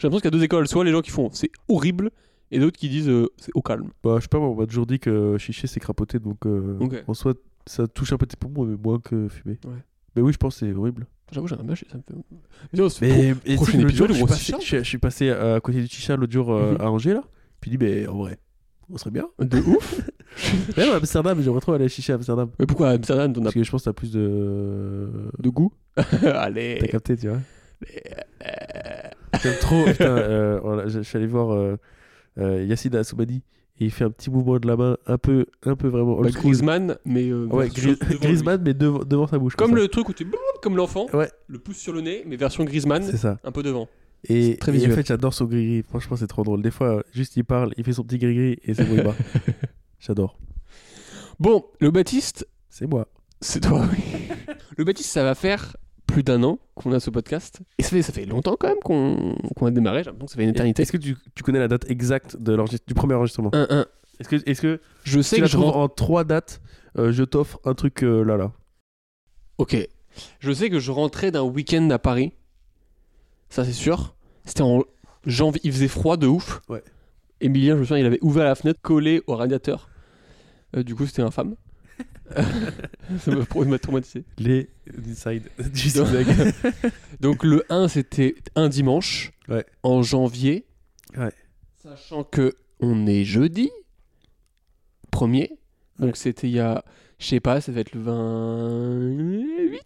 J'ai 0.00 0.06
l'impression 0.08 0.20
qu'il 0.20 0.24
y 0.24 0.28
a 0.34 0.38
deux 0.38 0.42
écoles. 0.44 0.66
Soit 0.66 0.84
les 0.84 0.92
gens 0.92 1.02
qui 1.02 1.10
font 1.10 1.28
c'est 1.32 1.50
horrible, 1.68 2.10
et 2.50 2.58
d'autres 2.58 2.78
qui 2.78 2.88
disent 2.88 3.08
euh, 3.08 3.28
c'est 3.36 3.52
au 3.54 3.62
calme. 3.62 3.90
Bah, 4.02 4.14
je 4.16 4.22
sais 4.22 4.28
pas, 4.28 4.38
moi, 4.38 4.48
on 4.48 4.54
m'a 4.56 4.66
toujours 4.66 4.86
dit 4.86 4.98
que 4.98 5.36
chicher, 5.38 5.66
c'est 5.66 5.78
crapoter. 5.80 6.18
Donc, 6.18 6.46
euh, 6.46 6.76
Ok. 6.80 7.04
en 7.06 7.14
soi, 7.14 7.34
ça 7.66 7.86
touche 7.86 8.12
un 8.12 8.16
peu 8.16 8.26
tes 8.26 8.36
poumons, 8.36 8.64
mais 8.64 8.76
moins 8.82 8.98
que 8.98 9.28
fumer. 9.28 9.58
Ouais. 9.64 9.72
Mais 10.16 10.22
oui, 10.22 10.32
je 10.32 10.38
pense 10.38 10.58
que 10.58 10.66
c'est 10.66 10.72
horrible. 10.72 11.06
J'avoue, 11.30 11.46
j'aimerais 11.46 11.64
bien, 11.66 11.76
ça 11.76 11.96
me 11.96 12.02
fait. 12.02 12.14
Mais, 12.72 12.78
non, 12.80 12.88
c'est 12.88 13.06
Mais 13.06 13.34
pro- 13.34 13.40
et 13.44 13.44
tu 13.44 13.50
sais 13.50 13.56
prochain 13.56 13.72
que 13.78 13.82
l'autre 13.82 13.94
jour, 13.94 14.06
épisode, 14.10 14.10
je 14.10 14.14
suis 14.14 14.22
on 14.24 14.26
passé- 14.26 14.62
chicha. 14.62 14.78
je 14.78 14.82
je 14.82 14.88
suis 14.88 14.98
passé 14.98 15.30
à 15.30 15.60
côté 15.60 15.80
du 15.80 15.86
chicha 15.86 16.16
l'autre 16.16 16.32
jour 16.32 16.50
euh, 16.52 16.72
Mhm. 16.72 16.80
à 16.80 16.90
Angers, 16.90 17.14
là. 17.14 17.22
Puis 17.60 17.70
il 17.70 17.78
dit, 17.78 17.84
mais 17.84 18.06
en 18.08 18.16
vrai, 18.16 18.38
on 18.92 18.96
serait 18.98 19.10
bien. 19.12 19.28
De 19.38 19.58
ouf 19.60 20.00
Même 20.76 20.90
à 20.90 20.96
Amsterdam, 20.96 21.40
j'aimerais 21.40 21.60
trop 21.60 21.72
aller 21.74 21.88
chicher 21.88 22.12
à 22.12 22.16
Amsterdam. 22.16 22.50
Mais 22.58 22.66
pourquoi 22.66 22.88
à 22.88 22.92
Amsterdam, 22.94 23.32
t'en 23.32 23.40
as 23.42 23.44
Parce 23.44 23.54
que 23.54 23.62
je 23.62 23.70
pense 23.70 23.82
que 23.82 23.90
t'as 23.90 23.92
plus 23.92 24.10
de. 24.10 25.08
de 25.38 25.48
goût 25.50 25.72
Allez 26.24 26.78
T'as 26.80 26.88
capté, 26.88 27.16
tu 27.16 27.28
vois. 27.28 27.38
J'aime 29.42 29.58
trop. 29.60 29.84
Putain, 29.84 30.04
euh, 30.04 30.60
voilà, 30.62 30.86
je 30.88 30.98
je 30.98 31.02
suis 31.02 31.16
allé 31.16 31.26
voir 31.26 31.52
euh, 31.52 31.76
euh, 32.38 32.64
Yacine 32.64 32.94
Assoumani 32.96 33.42
et 33.78 33.84
il 33.86 33.90
fait 33.90 34.04
un 34.04 34.10
petit 34.10 34.30
mouvement 34.30 34.58
de 34.58 34.66
la 34.66 34.76
main 34.76 34.96
un 35.06 35.16
peu, 35.18 35.46
un 35.64 35.74
peu 35.76 35.88
vraiment 35.88 36.14
old 36.18 36.24
bah, 36.24 36.30
school. 36.32 36.42
Griezmann, 36.50 36.96
mais. 37.04 37.28
euh, 37.30 37.46
Ouais, 37.46 37.66
version 37.66 37.82
Gri- 37.92 37.98
devant 37.98 38.10
lui. 38.10 38.18
Griezmann, 38.18 38.62
mais 38.62 38.74
devant, 38.74 38.98
devant 39.04 39.26
sa 39.26 39.38
bouche. 39.38 39.56
Comme 39.56 39.74
le 39.74 39.88
truc 39.88 40.08
où 40.08 40.12
tu. 40.12 40.26
Comme 40.62 40.76
l'enfant, 40.76 41.06
Ouais, 41.14 41.30
le 41.48 41.58
pouce 41.58 41.78
sur 41.78 41.92
le 41.92 42.00
nez, 42.02 42.22
mais 42.26 42.36
version 42.36 42.64
Griezmann, 42.64 43.02
c'est 43.02 43.16
ça. 43.16 43.38
un 43.44 43.52
peu 43.52 43.62
devant. 43.62 43.88
Et, 44.28 44.58
très 44.58 44.76
et 44.78 44.86
en 44.86 44.94
fait, 44.94 45.06
j'adore 45.06 45.32
son 45.32 45.46
gris-gris. 45.46 45.82
Franchement, 45.88 46.14
c'est 46.16 46.26
trop 46.26 46.42
drôle. 46.44 46.60
Des 46.60 46.70
fois, 46.70 47.02
juste 47.14 47.36
il 47.38 47.44
parle, 47.44 47.72
il 47.78 47.84
fait 47.84 47.94
son 47.94 48.04
petit 48.04 48.18
gris-gris 48.18 48.58
et 48.64 48.74
c'est 48.74 48.84
bon, 48.84 48.96
il 48.96 49.02
bat. 49.02 49.14
J'adore. 49.98 50.36
Bon, 51.38 51.64
le 51.80 51.90
Baptiste, 51.90 52.46
C'est 52.68 52.86
moi. 52.86 53.08
c'est 53.40 53.60
toi, 53.60 53.82
oui. 53.90 54.04
le 54.76 54.84
Baptiste, 54.84 55.10
ça 55.10 55.24
va 55.24 55.34
faire 55.34 55.74
plus 56.10 56.22
d'un 56.22 56.42
an 56.42 56.58
qu'on 56.74 56.92
a 56.92 57.00
ce 57.00 57.10
podcast. 57.10 57.60
Et 57.78 57.82
ça 57.82 57.90
fait, 57.90 58.02
ça 58.02 58.12
fait 58.12 58.26
longtemps 58.26 58.56
quand 58.58 58.68
même 58.68 58.80
qu'on 58.82 59.34
qu'on 59.56 59.66
a 59.66 59.70
démarré. 59.70 60.02
J'ai 60.02 60.10
l'impression 60.10 60.26
que 60.26 60.32
ça 60.32 60.36
fait 60.36 60.44
une 60.44 60.50
éternité. 60.50 60.82
Est-ce 60.82 60.92
que 60.92 60.96
tu, 60.96 61.16
tu 61.34 61.42
connais 61.42 61.58
la 61.58 61.68
date 61.68 61.88
exacte 61.90 62.36
de 62.36 62.56
du 62.86 62.94
premier 62.94 63.14
enregistrement 63.14 63.50
Un, 63.52 63.66
un. 63.70 63.86
Est-ce 64.18 64.28
que, 64.28 64.36
est-ce 64.50 64.60
que 64.62 64.80
Je 65.04 65.20
sais 65.22 65.36
tu 65.36 65.40
que 65.40 65.44
la 65.46 65.48
je 65.48 65.56
trouves 65.56 65.66
rentre. 65.70 65.78
en 65.78 65.88
trois 65.88 66.24
dates 66.24 66.60
euh, 66.98 67.12
Je 67.12 67.24
t'offre 67.24 67.58
un 67.64 67.74
truc 67.74 68.02
euh, 68.04 68.22
là, 68.22 68.36
là. 68.36 68.52
Ok. 69.58 69.76
Je 70.40 70.52
sais 70.52 70.68
que 70.70 70.78
je 70.78 70.90
rentrais 70.90 71.30
d'un 71.30 71.42
week-end 71.42 71.88
à 71.90 71.98
Paris. 71.98 72.32
Ça, 73.48 73.64
c'est 73.64 73.72
sûr. 73.72 74.14
C'était 74.44 74.62
en 74.62 74.82
janvier. 75.26 75.60
Il 75.64 75.72
faisait 75.72 75.88
froid 75.88 76.16
de 76.16 76.26
ouf. 76.26 76.60
Ouais. 76.68 76.82
Emilien, 77.40 77.74
je 77.76 77.80
me 77.80 77.84
souviens, 77.84 77.98
il 78.02 78.06
avait 78.06 78.18
ouvert 78.22 78.44
la 78.44 78.54
fenêtre, 78.54 78.80
collé 78.82 79.22
au 79.26 79.36
radiateur. 79.36 79.88
Euh, 80.76 80.82
du 80.82 80.94
coup, 80.94 81.06
c'était 81.06 81.22
infâme. 81.22 81.54
Ça 83.18 83.30
m'a 83.34 83.78
traumatisé. 83.78 84.24
Les 84.38 84.68
inside 85.08 85.48
du 85.72 85.90
Donc-. 85.92 86.08
Donc, 87.20 87.44
le 87.44 87.64
1, 87.70 87.88
c'était 87.88 88.34
un 88.54 88.68
dimanche. 88.68 89.32
Ouais. 89.48 89.64
En 89.82 90.02
janvier. 90.02 90.66
Ouais. 91.16 91.32
Sachant 91.82 92.24
que 92.24 92.54
on 92.80 93.06
est 93.06 93.24
jeudi. 93.24 93.70
Premier. 95.10 95.58
Donc, 95.98 96.10
Ouais. 96.10 96.16
c'était 96.16 96.48
il 96.48 96.54
y 96.54 96.60
a. 96.60 96.84
Je 97.18 97.26
sais 97.26 97.40
pas, 97.40 97.60
ça 97.60 97.72
va 97.72 97.80
être 97.80 97.92
le 97.94 98.00
28 98.00 99.80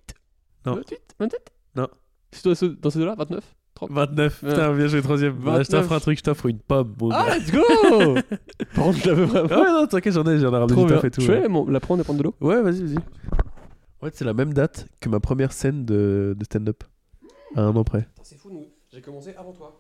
Non. 0.67 0.75
28 0.77 0.99
27 1.19 1.53
Non. 1.77 1.89
C'est 2.31 2.45
dans 2.45 2.55
ce- 2.55 2.65
dans 2.67 2.91
ces 2.91 2.99
deux-là? 3.01 3.15
29 3.17 3.43
30 3.87 3.91
29. 3.93 4.41
Putain, 4.41 4.75
bien 4.77 4.87
joué, 4.87 5.03
troisième. 5.03 5.35
Voilà, 5.39 5.63
je 5.63 5.69
29. 5.71 5.83
t'offre 5.83 5.93
un 5.95 6.01
truc, 6.01 6.19
je 6.19 6.23
t'offre 6.23 6.47
une 6.47 6.59
pomme. 6.59 6.95
Ah, 7.13 7.27
gars. 7.29 7.39
let's 7.39 7.51
go 7.51 7.63
Par 8.75 8.85
contre, 8.85 8.99
je 8.99 9.09
l'avais 9.09 9.25
vraiment. 9.25 9.49
Ah 9.51 9.61
ouais, 9.61 9.69
non, 9.73 9.87
t'inquiète, 9.87 10.13
j'en 10.15 10.25
ai, 10.27 10.39
j'en 10.39 10.49
ai 10.53 10.59
ramené 10.59 10.73
Trop 10.73 10.83
du 10.83 10.87
bien. 10.87 10.97
taf 10.97 11.05
et 11.05 11.11
tout. 11.11 11.21
Je 11.21 11.33
ouais. 11.33 11.41
vais 11.41 11.49
mon- 11.49 11.69
la 11.69 11.81
prendre 11.81 12.01
et 12.01 12.05
prendre 12.05 12.19
de 12.19 12.25
l'eau. 12.25 12.35
Ouais, 12.41 12.61
vas-y, 12.63 12.83
vas-y. 12.83 12.97
En 12.99 14.07
fait, 14.07 14.15
c'est 14.17 14.25
la 14.25 14.35
même 14.35 14.53
date 14.53 14.87
que 15.01 15.09
ma 15.09 15.21
première 15.21 15.53
scène 15.53 15.85
de, 15.85 16.35
de 16.39 16.45
stand-up. 16.45 16.85
À 17.57 17.63
un 17.63 17.75
an 17.77 17.85
près. 17.85 18.09
C'est 18.23 18.37
fou, 18.39 18.51
nous. 18.51 18.67
j'ai 18.93 19.01
commencé 19.01 19.35
avant 19.39 19.53
toi. 19.53 19.77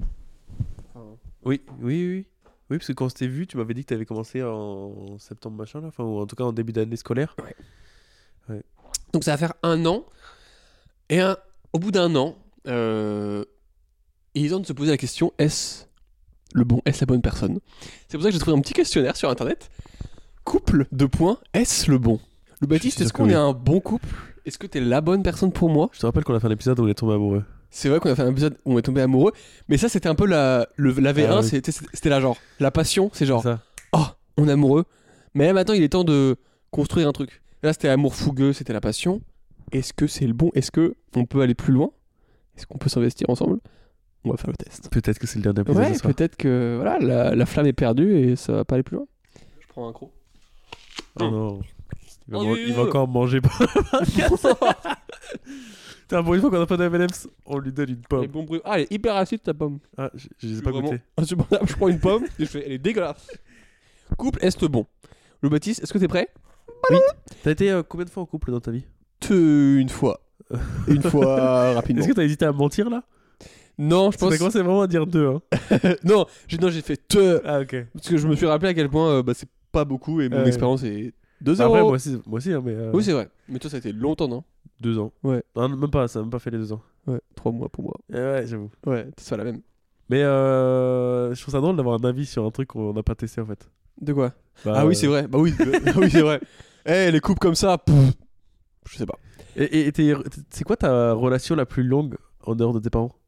Enfin, 0.94 1.04
Oui, 1.44 1.60
oui, 1.82 2.06
oui. 2.08 2.26
Oui, 2.70 2.78
parce 2.78 2.86
que 2.86 2.92
quand 2.94 3.04
on 3.06 3.08
s'était 3.10 3.26
vu, 3.26 3.46
tu 3.46 3.58
m'avais 3.58 3.74
dit 3.74 3.82
que 3.84 3.88
t'avais 3.88 4.06
commencé 4.06 4.42
en 4.42 5.18
septembre, 5.18 5.58
machin, 5.58 5.80
là. 5.82 5.88
Enfin, 5.88 6.02
ou 6.04 6.18
en 6.20 6.26
tout 6.26 6.34
cas 6.36 6.44
en 6.44 6.52
début 6.52 6.72
d'année 6.72 6.96
scolaire. 6.96 7.36
Donc 9.12 9.22
ça 9.24 9.32
va 9.32 9.36
faire 9.36 9.52
un 9.62 9.84
an. 9.86 10.04
Et 11.08 11.20
un- 11.20 11.36
au 11.72 11.78
bout 11.78 11.90
d'un 11.90 12.14
an, 12.16 12.36
euh, 12.66 13.44
il 14.34 14.46
est 14.46 14.48
temps 14.50 14.60
de 14.60 14.66
se 14.66 14.72
poser 14.72 14.90
la 14.90 14.96
question 14.96 15.32
est-ce 15.38 15.84
le 16.54 16.64
bon, 16.64 16.81
est-ce 16.84 17.00
la 17.00 17.06
bonne 17.06 17.22
personne? 17.22 17.58
C'est 18.08 18.16
pour 18.16 18.22
ça 18.22 18.28
que 18.28 18.32
j'ai 18.34 18.38
trouvé 18.38 18.56
un 18.56 18.60
petit 18.60 18.75
questionnaire 18.75 19.16
sur 19.16 19.28
internet. 19.28 19.70
Couple, 20.44 20.86
deux 20.92 21.08
points, 21.08 21.38
est-ce 21.52 21.90
le 21.90 21.98
bon? 21.98 22.20
Le 22.60 22.66
Baptiste, 22.66 23.00
est-ce 23.00 23.12
qu'on 23.12 23.28
est 23.28 23.34
un 23.34 23.52
bon 23.52 23.81
couple? 23.81 24.08
Est-ce 24.46 24.58
que 24.58 24.66
t'es 24.66 24.81
la 24.81 25.00
bonne 25.00 25.22
personne 25.22 25.50
pour 25.52 25.69
moi? 25.70 25.88
Je 25.92 26.00
te 26.00 26.06
rappelle 26.06 26.22
qu'on 26.22 26.34
a 26.34 26.40
fait 26.40 26.46
un 26.46 26.50
épisode 26.52 26.78
où 26.78 26.84
on 26.84 26.88
est 26.88 26.94
tombé 26.94 27.14
amoureux. 27.14 27.44
C'est 27.70 27.88
vrai 27.88 27.98
qu'on 27.98 28.10
a 28.10 28.14
fait 28.14 28.22
un 28.22 28.31
épisode 28.31 28.56
où 28.64 28.75
on 28.75 28.78
est 28.78 28.82
tombé 28.82 29.00
amoureux, 29.00 29.32
mais 29.69 29.78
ça 29.78 29.88
c'était 29.88 30.08
un 30.08 30.14
peu 30.14 30.26
la, 30.26 30.69
le, 30.76 30.92
la 30.92 31.12
V1, 31.12 31.26
Ah 31.28 31.40
oui. 31.40 31.48
c'était 31.48 31.72
c'était 31.72 32.08
là 32.08 32.20
genre, 32.20 32.37
la 32.60 32.70
passion, 32.70 33.10
c'est 33.12 33.26
genre, 33.26 33.42
ça. 33.42 33.60
oh, 33.92 34.04
on 34.37 34.46
est 34.46 34.52
amoureux. 34.52 34.84
Mais 35.34 35.46
là 35.46 35.54
maintenant 35.54 35.75
il 35.75 35.82
est 35.82 35.88
temps 35.88 36.04
de 36.04 36.37
construire 36.70 37.08
un 37.08 37.12
truc. 37.12 37.42
Là 37.64 37.73
c'était 37.73 37.88
amour 37.88 38.14
fougueux, 38.14 38.52
c'était 38.52 38.73
la 38.73 38.80
passion. 38.80 39.23
Est-ce 39.73 39.92
que 39.92 40.06
c'est 40.06 40.26
le 40.26 40.35
bon? 40.35 40.52
Est-ce 40.54 40.70
que 40.70 40.94
on 41.16 41.25
peut 41.25 41.40
aller 41.40 41.54
plus 41.54 41.73
loin? 41.73 41.90
Est-ce 42.56 42.66
qu'on 42.66 42.78
peut 42.78 42.88
s'investir 42.90 43.28
ensemble? 43.30 43.59
On 44.25 44.31
va 44.31 44.37
faire 44.37 44.50
le 44.50 44.57
test. 44.57 44.88
Peut-être 44.90 45.19
que 45.19 45.26
c'est 45.26 45.37
le 45.38 45.43
dernier 45.43 45.61
épisode 45.61 45.83
Ouais, 45.83 45.99
peut-être 46.02 46.37
que 46.37 46.76
voilà, 46.81 46.99
la, 46.99 47.35
la 47.35 47.47
flamme 47.47 47.66
est 47.66 47.73
perdue 47.75 48.16
et 48.16 48.37
ça 48.37 48.52
va 48.52 48.64
pas 48.64 48.76
aller 48.76 48.83
plus 48.83 48.97
loin. 48.97 49.07
Je 49.61 49.66
prends 49.69 49.88
un 49.88 49.93
croc. 49.93 50.11
Oh 51.21 51.31
non. 51.31 51.61
Il 52.26 52.33
va, 52.33 52.38
Oh, 52.38 52.45
man- 52.45 52.52
oui, 52.54 52.64
il 52.69 52.73
va 52.75 52.83
oui. 52.85 52.88
encore 52.88 53.07
manger. 53.09 53.40
Putain, 53.43 53.59
pour 56.23 56.35
une 56.35 56.40
fois 56.40 56.50
qu'on 56.50 56.61
a 56.61 56.66
pas 56.66 56.76
d'M&M's, 56.76 57.28
on 57.47 57.59
lui 57.59 57.73
donne 57.73 57.90
une 57.90 57.97
Les 57.97 58.02
pomme. 58.02 58.26
bons 58.28 58.45
bruits. 58.45 58.61
Ah, 58.64 58.76
elle 58.76 58.83
est 58.83 58.93
hyper 58.93 59.16
acide 59.16 59.43
ta 59.43 59.52
pomme. 59.54 59.78
Ah, 59.97 60.11
je, 60.14 60.28
je 60.38 60.47
les 60.49 60.59
ai 60.59 60.62
pas 60.62 60.71
vraiment 60.71 60.93
insupportable. 61.19 61.69
Je 61.69 61.75
prends 61.76 61.88
une 61.88 62.00
pomme 62.00 62.25
et 62.25 62.28
je 62.45 62.47
fais, 62.47 62.62
elle 62.64 62.73
est 62.73 62.78
dégueulasse. 62.78 63.28
Couple, 64.16 64.38
est-ce 64.45 64.64
bon? 64.66 64.87
Le 65.43 65.49
Baptiste, 65.49 65.83
est-ce 65.83 65.93
que 65.93 65.99
t'es 65.99 66.09
prêt? 66.09 66.28
T'as 67.43 67.50
été 67.50 67.71
euh, 67.71 67.83
combien 67.83 68.04
de 68.04 68.11
fois 68.11 68.23
en 68.23 68.26
couple 68.26 68.50
dans 68.50 68.61
ta 68.61 68.71
vie? 68.71 68.85
Une 69.31 69.88
fois. 69.88 70.21
Une 70.88 71.02
fois 71.02 71.73
rapidement. 71.75 72.00
Est-ce 72.02 72.09
que 72.09 72.14
t'as 72.14 72.25
hésité 72.25 72.45
à 72.45 72.52
mentir 72.52 72.90
là? 72.90 73.02
Non, 73.78 74.11
je 74.11 74.19
pense. 74.19 74.37
Commencé 74.38 74.59
vraiment 74.61 74.83
à 74.83 74.87
dire 74.87 75.07
deux. 75.07 75.26
Hein. 75.28 75.40
non, 76.04 76.26
j'ai 76.47 76.59
non, 76.59 76.69
j'ai 76.71 76.83
fait 76.83 76.97
te. 76.97 77.40
Ah, 77.45 77.61
ok. 77.61 77.87
Parce 77.95 78.09
que 78.09 78.16
je 78.16 78.28
me 78.28 78.37
suis 78.37 78.47
rappelé 78.47 78.71
à 78.71 78.75
quel 78.75 78.88
point 78.88 79.11
euh, 79.11 79.23
bah, 79.23 79.33
c'est 79.35 79.49
pas 79.73 79.85
beaucoup 79.85 80.21
et 80.21 80.28
mon 80.28 80.38
Ouais. 80.43 80.47
expérience 80.49 80.83
est 80.85 81.12
2 81.40 81.61
Après, 81.61 81.78
euros. 81.81 81.88
moi 81.88 81.97
aussi, 81.97 82.21
moi 82.26 82.37
aussi 82.38 82.52
hein, 82.52 82.62
mais. 82.64 82.73
euh, 82.75 82.90
Oui, 82.95 83.02
c'est 83.02 83.12
vrai. 83.12 83.28
Mais 83.49 83.59
toi, 83.59 83.69
ça 83.71 83.76
a 83.76 83.78
été 83.81 83.93
longtemps, 83.93 84.28
non? 84.28 84.45
Deux 84.81 84.99
ans. 84.99 85.12
Ouais. 85.25 85.43
Non, 85.57 85.69
même 85.69 85.90
pas, 85.90 86.07
ça 86.09 86.21
a 86.21 86.23
même 86.23 86.31
pas 86.31 86.38
fait 86.38 86.50
les 86.50 86.59
deux 86.59 86.73
ans. 86.73 86.81
Ouais, 87.07 87.21
3 87.35 87.52
mois 87.52 87.69
pour 87.69 87.85
moi. 87.85 87.95
Eh 88.12 88.16
ouais, 88.16 88.45
j'avoue. 88.47 88.71
Ouais, 88.87 89.07
c'est 89.19 89.28
ça 89.28 89.37
la 89.37 89.45
même. 89.45 89.61
Mais 90.09 90.23
euh, 90.23 91.35
je 91.35 91.40
trouve 91.40 91.52
ça 91.52 91.61
drôle 91.61 91.76
d'avoir 91.76 91.99
un 92.00 92.04
avis 92.09 92.26
sur 92.26 92.45
un 92.45 92.50
truc 92.50 92.69
qu'on 92.69 92.93
n'a 92.93 93.02
pas 93.02 93.14
testé 93.14 93.40
en 93.40 93.47
fait. 93.47 93.69
De 94.00 94.12
quoi? 94.12 94.33
Bah, 94.64 94.73
Ah 94.76 94.87
oui, 94.87 94.93
euh, 94.95 94.99
c'est 94.99 95.07
vrai. 95.07 95.26
Bah 95.26 95.38
oui, 95.38 95.52
euh, 95.61 95.73
ah 95.87 95.93
oui 95.97 96.11
c'est 96.11 96.21
vrai. 96.23 96.40
Eh, 96.87 97.11
les 97.11 97.21
coupes 97.21 97.38
comme 97.38 97.54
ça, 97.54 97.78
pff, 97.78 97.95
je 98.88 98.97
sais 98.99 99.07
pas. 99.07 99.19
Et, 99.57 99.64
et- 99.64 99.87
et 99.88 99.93
t'es- 99.93 100.14
c'est 100.50 100.64
quoi 100.64 100.76
ta 100.76 101.12
relation 101.12 101.54
la 101.57 101.64
plus 101.66 101.83
longue 101.85 102.16
en 102.43 102.54
dehors 102.54 102.73
de 102.75 102.81
tes 102.81 102.90
parents? 102.90 103.12
euh, 103.14 103.24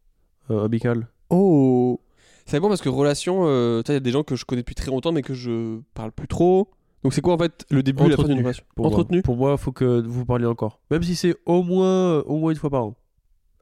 Amicale 0.51 1.09
Oh 1.31 2.01
Ça 2.47 2.57
dépend 2.57 2.69
parce 2.69 2.81
que 2.83 2.89
relation, 2.89 3.47
euh, 3.47 3.83
il 3.89 3.93
y 3.93 3.97
a 3.97 4.01
des 4.01 4.11
gens 4.13 4.23
que 4.23 4.37
je 4.37 4.45
connais 4.45 4.63
depuis 4.63 4.75
très 4.75 4.91
longtemps 4.91 5.13
mais 5.13 5.23
que 5.23 5.35
je 5.35 5.81
parle 5.95 6.13
plus 6.13 6.29
trop. 6.29 6.71
Donc 7.03 7.13
c'est 7.15 7.21
quoi 7.21 7.35
en 7.35 7.39
fait 7.39 7.65
le 7.71 7.83
début 7.83 8.05
et 8.05 8.09
la 8.09 8.17
fin 8.17 8.25
d'une 8.25 8.39
relation 8.39 8.65
pour 8.75 8.87
Entretenu 8.87 9.19
Moi. 9.19 9.23
Pour 9.23 9.37
moi, 9.37 9.57
faut 9.57 9.73
que 9.73 10.01
vous 10.07 10.25
parliez 10.25 10.47
encore. 10.47 10.81
Même 10.91 11.03
si 11.03 11.15
c'est 11.15 11.37
au 11.47 11.63
moins, 11.63 12.21
au 12.23 12.37
moins 12.39 12.51
une 12.51 12.57
fois 12.57 12.71
par 12.71 12.85
an. 12.85 12.97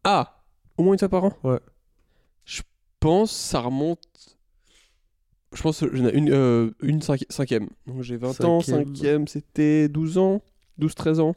Ah 0.04 0.42
Au 0.78 0.82
moins 0.82 0.92
une 0.94 0.98
fois 0.98 1.08
par 1.08 1.24
an 1.24 1.32
Ouais. 1.42 1.60
Je 2.44 2.62
pense 3.00 3.32
ça 3.32 3.60
remonte 3.60 4.00
Je 5.52 5.62
pense 5.62 5.80
que 5.80 5.94
j'en 5.94 6.06
ai 6.06 6.14
une, 6.14 6.30
euh, 6.32 6.70
une 6.82 7.00
cinqui- 7.02 7.26
cinquième. 7.30 7.68
Donc 7.86 8.02
j'ai 8.02 8.16
20 8.16 8.40
ans, 8.44 8.60
Cinquième. 8.60 8.86
cinquième 8.94 9.28
c'était 9.28 9.88
12 9.88 10.16
ans, 10.18 10.42
12-13 10.78 11.20
ans, 11.20 11.34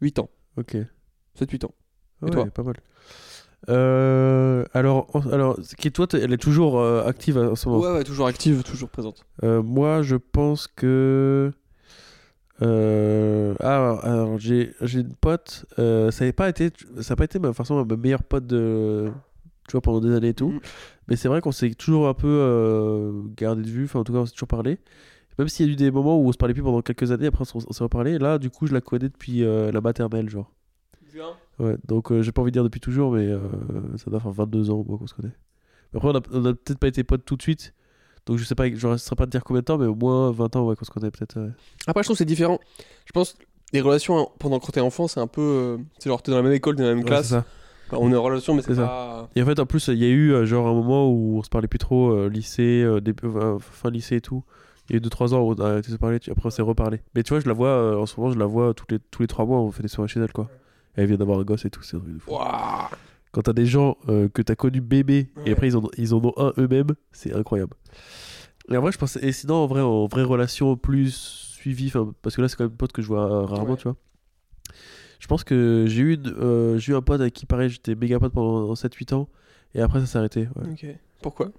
8 0.00 0.18
ans, 0.18 0.28
Ok. 0.56 0.76
7-8 1.38 1.64
ans. 1.64 1.74
Ouais, 2.22 2.30
toi 2.30 2.46
pas 2.46 2.62
mal. 2.62 2.76
Euh, 3.68 4.64
alors, 4.72 5.08
alors, 5.30 5.58
qui 5.76 5.92
toi, 5.92 6.06
elle 6.14 6.32
est 6.32 6.38
toujours 6.38 6.80
euh, 6.80 7.06
active 7.06 7.36
en 7.38 7.54
ce 7.54 7.68
moment. 7.68 7.82
Ouais, 7.82 7.92
ouais, 7.92 8.04
toujours 8.04 8.26
active, 8.26 8.62
toujours 8.62 8.88
présente. 8.88 9.26
Euh, 9.44 9.62
moi, 9.62 10.02
je 10.02 10.16
pense 10.16 10.66
que. 10.66 11.52
Ah, 12.60 12.64
alors, 13.60 14.04
alors, 14.04 14.38
j'ai 14.38 14.74
j'ai 14.80 15.00
une 15.00 15.14
pote. 15.14 15.66
ça 15.76 16.24
n'a 16.24 16.32
pas 16.32 16.48
été, 16.48 16.70
ça 17.00 17.12
a 17.12 17.16
pas 17.16 17.24
été 17.24 17.38
ma 17.38 17.52
façon 17.52 17.84
ma 17.84 17.96
meilleure 17.96 18.22
pote 18.22 18.46
de, 18.46 19.10
tu 19.68 19.72
vois, 19.72 19.80
pendant 19.80 20.00
des 20.00 20.14
années 20.14 20.28
et 20.28 20.34
tout. 20.34 20.50
Mhm. 20.50 20.60
Mais 21.08 21.16
c'est 21.16 21.28
vrai 21.28 21.40
qu'on 21.40 21.52
s'est 21.52 21.70
toujours 21.74 22.08
un 22.08 22.14
peu 22.14 23.12
gardé 23.36 23.62
de 23.62 23.68
vue. 23.68 23.84
Enfin, 23.84 24.00
en 24.00 24.04
tout 24.04 24.12
cas, 24.12 24.20
on 24.20 24.26
s'est 24.26 24.32
toujours 24.32 24.48
parlé. 24.48 24.78
Même 25.38 25.48
s'il 25.48 25.66
y 25.66 25.68
a 25.68 25.72
eu 25.72 25.76
des 25.76 25.92
moments 25.92 26.18
où 26.18 26.26
on 26.28 26.32
se 26.32 26.36
parlait 26.36 26.54
plus 26.54 26.64
pendant 26.64 26.82
quelques 26.82 27.12
années, 27.12 27.26
après 27.26 27.44
on, 27.54 27.72
s'est 27.72 27.84
reparlé. 27.84 28.18
Là, 28.18 28.38
du 28.38 28.50
coup, 28.50 28.66
je 28.66 28.72
la 28.72 28.80
connais 28.80 29.08
depuis 29.08 29.40
la 29.40 29.80
maternelle, 29.80 30.30
genre. 30.30 30.50
Ouais, 31.58 31.76
donc 31.86 32.12
euh, 32.12 32.22
j'ai 32.22 32.30
pas 32.32 32.42
envie 32.42 32.50
de 32.50 32.54
dire 32.54 32.64
depuis 32.64 32.80
toujours, 32.80 33.12
mais 33.12 33.26
euh, 33.26 33.40
ça 33.96 34.10
doit 34.10 34.20
faire 34.20 34.30
22 34.30 34.70
ans 34.70 34.84
moi 34.86 34.96
qu'on 34.98 35.06
se 35.06 35.14
connaît. 35.14 35.32
Après, 35.94 36.08
on 36.08 36.14
a, 36.14 36.20
on 36.32 36.44
a 36.44 36.54
peut-être 36.54 36.78
pas 36.78 36.86
été 36.88 37.02
potes 37.02 37.24
tout 37.24 37.36
de 37.36 37.42
suite, 37.42 37.74
donc 38.26 38.38
je 38.38 38.44
sais 38.44 38.54
pas, 38.54 38.68
je 38.72 38.86
ne 38.86 38.96
saurais 38.96 39.16
pas 39.16 39.26
te 39.26 39.30
dire 39.30 39.42
combien 39.42 39.60
de 39.60 39.64
temps, 39.64 39.78
mais 39.78 39.86
au 39.86 39.94
moins 39.94 40.30
20 40.30 40.54
ans 40.56 40.66
ouais, 40.68 40.76
qu'on 40.76 40.84
se 40.84 40.90
connaît 40.90 41.10
peut-être. 41.10 41.40
ouais. 41.40 41.50
Après, 41.86 42.02
je 42.02 42.06
trouve 42.06 42.14
que 42.14 42.18
c'est 42.18 42.24
différent. 42.24 42.60
Je 43.06 43.12
pense 43.12 43.36
les 43.72 43.80
relations 43.80 44.18
hein, 44.18 44.26
pendant 44.38 44.60
quand 44.60 44.70
t'es 44.72 44.80
enfant, 44.80 45.08
c'est 45.08 45.20
un 45.20 45.26
peu. 45.26 45.40
euh, 45.40 45.76
c'est 45.98 46.08
genre, 46.10 46.22
t'es 46.22 46.30
dans 46.30 46.36
la 46.36 46.42
même 46.44 46.52
école, 46.52 46.76
t'es 46.76 46.82
dans 46.82 46.88
la 46.90 46.94
même 46.94 47.04
Ouais, 47.04 47.08
classe. 47.10 47.32
Bah, 47.32 47.96
on 48.00 48.12
est 48.12 48.16
en 48.16 48.22
relation, 48.22 48.54
mais 48.54 48.62
c'est 48.62 48.76
pas. 48.76 49.28
Et 49.34 49.42
en 49.42 49.46
fait, 49.46 49.58
en 49.58 49.66
plus, 49.66 49.88
il 49.88 49.98
y 49.98 50.04
a 50.04 50.08
eu 50.08 50.32
euh, 50.32 50.44
genre 50.46 50.66
un 50.68 50.74
moment 50.74 51.10
où 51.10 51.38
on 51.38 51.42
se 51.42 51.48
parlait 51.48 51.68
plus 51.68 51.78
trop, 51.78 52.28
lycée, 52.28 52.86
début- 53.02 53.26
euh, 53.26 53.58
fin 53.58 53.90
lycée 53.90 54.16
et 54.16 54.20
tout. 54.20 54.44
Il 54.88 54.92
y 54.92 54.96
a 54.96 54.98
eu 54.98 55.00
2-3 55.00 55.34
ans 55.34 55.40
où 55.40 55.52
on 55.52 55.54
a 55.54 55.70
arrêté 55.70 55.88
de 55.88 55.92
se 55.94 55.98
parler, 55.98 56.18
après 56.30 56.46
on 56.46 56.50
s'est 56.50 56.62
reparlé. 56.62 57.00
Mais 57.14 57.22
tu 57.22 57.30
vois, 57.34 57.40
je 57.40 57.46
la 57.48 57.52
vois, 57.54 57.98
en 58.00 58.06
ce 58.06 58.18
moment, 58.20 58.32
je 58.32 58.38
la 58.38 58.46
vois 58.46 58.72
tous 58.74 58.86
les, 58.90 58.98
tous 58.98 59.22
les 59.22 59.28
3 59.28 59.44
mois, 59.46 59.58
on 59.58 59.70
fait 59.70 59.82
des 59.82 59.88
soirées 59.88 60.08
chez 60.08 60.20
elle 60.20 60.32
quoi. 60.32 60.48
Elle 60.98 61.06
vient 61.06 61.16
d'avoir 61.16 61.38
un 61.38 61.44
gosse 61.44 61.64
et 61.64 61.70
tout, 61.70 61.82
c'est 61.82 61.96
un 61.96 62.00
truc 62.00 62.14
de 62.14 62.18
fou. 62.18 62.32
Ouah. 62.32 62.90
Quand 63.30 63.42
t'as 63.42 63.52
des 63.52 63.66
gens 63.66 63.96
euh, 64.08 64.28
que 64.28 64.42
t'as 64.42 64.54
connus 64.56 64.80
bébés 64.80 65.30
et 65.46 65.52
après 65.52 65.68
ils 65.68 65.76
en, 65.76 65.88
ils 65.96 66.12
en 66.14 66.18
ont 66.24 66.32
un 66.38 66.52
eux-mêmes, 66.58 66.94
c'est 67.12 67.32
incroyable. 67.34 67.74
Et 68.70 68.76
en 68.76 68.80
vrai, 68.80 68.90
je 68.92 68.98
pense. 68.98 69.16
Et 69.16 69.32
sinon, 69.32 69.54
en 69.56 69.66
vrai, 69.66 69.80
en 69.80 70.06
vraie 70.06 70.24
relation 70.24 70.76
plus 70.76 71.14
suivie, 71.14 71.92
parce 72.22 72.36
que 72.36 72.42
là, 72.42 72.48
c'est 72.48 72.56
quand 72.56 72.64
même 72.64 72.72
un 72.72 72.76
pote 72.76 72.92
que 72.92 73.00
je 73.02 73.06
vois 73.08 73.24
euh, 73.30 73.44
rarement, 73.44 73.70
Ouais. 73.72 73.76
tu 73.76 73.84
vois. 73.84 73.96
Je 75.20 75.26
pense 75.26 75.42
que 75.44 75.84
j'ai 75.88 76.02
eu, 76.02 76.14
une, 76.14 76.28
euh, 76.38 76.78
j'ai 76.78 76.92
eu 76.92 76.96
un 76.96 77.02
pote 77.02 77.20
avec 77.20 77.32
qui, 77.34 77.46
pareil, 77.46 77.68
j'étais 77.70 77.94
méga 77.94 78.18
pote 78.20 78.32
pendant 78.32 78.74
7-8 78.74 79.14
ans. 79.14 79.28
Et 79.74 79.80
après, 79.80 80.00
ça 80.00 80.06
s'est 80.06 80.18
arrêté. 80.18 80.48
ouais. 80.56 80.70
Ok. 80.72 80.86
Pourquoi? 81.22 81.50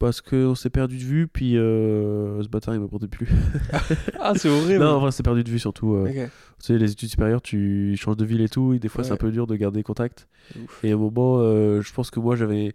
Parce 0.00 0.20
qu'on 0.22 0.54
s'est 0.54 0.70
perdu 0.70 0.96
de 0.96 1.02
vue, 1.04 1.28
puis 1.28 1.56
euh, 1.58 2.42
ce 2.42 2.48
bâtard, 2.48 2.74
il 2.74 2.80
m'apportait 2.80 3.06
plus. 3.06 3.28
Ah, 4.18 4.32
c'est 4.34 4.48
horrible. 4.48 4.80
non, 4.82 4.92
en 4.92 4.98
vrai, 4.98 5.08
on 5.08 5.10
s'est 5.10 5.22
perdu 5.22 5.44
de 5.44 5.48
vue 5.50 5.58
surtout. 5.58 5.94
euh, 5.94 6.10
tu 6.10 6.20
sais, 6.58 6.78
les 6.78 6.90
études 6.90 7.10
supérieures, 7.10 7.42
tu 7.42 7.94
changes 7.96 8.16
de 8.16 8.24
ville 8.24 8.40
et 8.40 8.48
tout, 8.48 8.72
et 8.72 8.78
des 8.78 8.88
fois 8.88 9.04
c'est 9.04 9.12
un 9.12 9.16
peu 9.16 9.30
dur 9.30 9.46
de 9.46 9.54
garder 9.56 9.82
contact. 9.82 10.26
Ouf. 10.58 10.82
Et 10.84 10.90
à 10.90 10.94
un 10.94 10.98
moment, 10.98 11.36
euh, 11.40 11.80
je 11.82 11.92
pense 11.92 12.10
que 12.10 12.18
moi 12.18 12.34
j'avais 12.34 12.72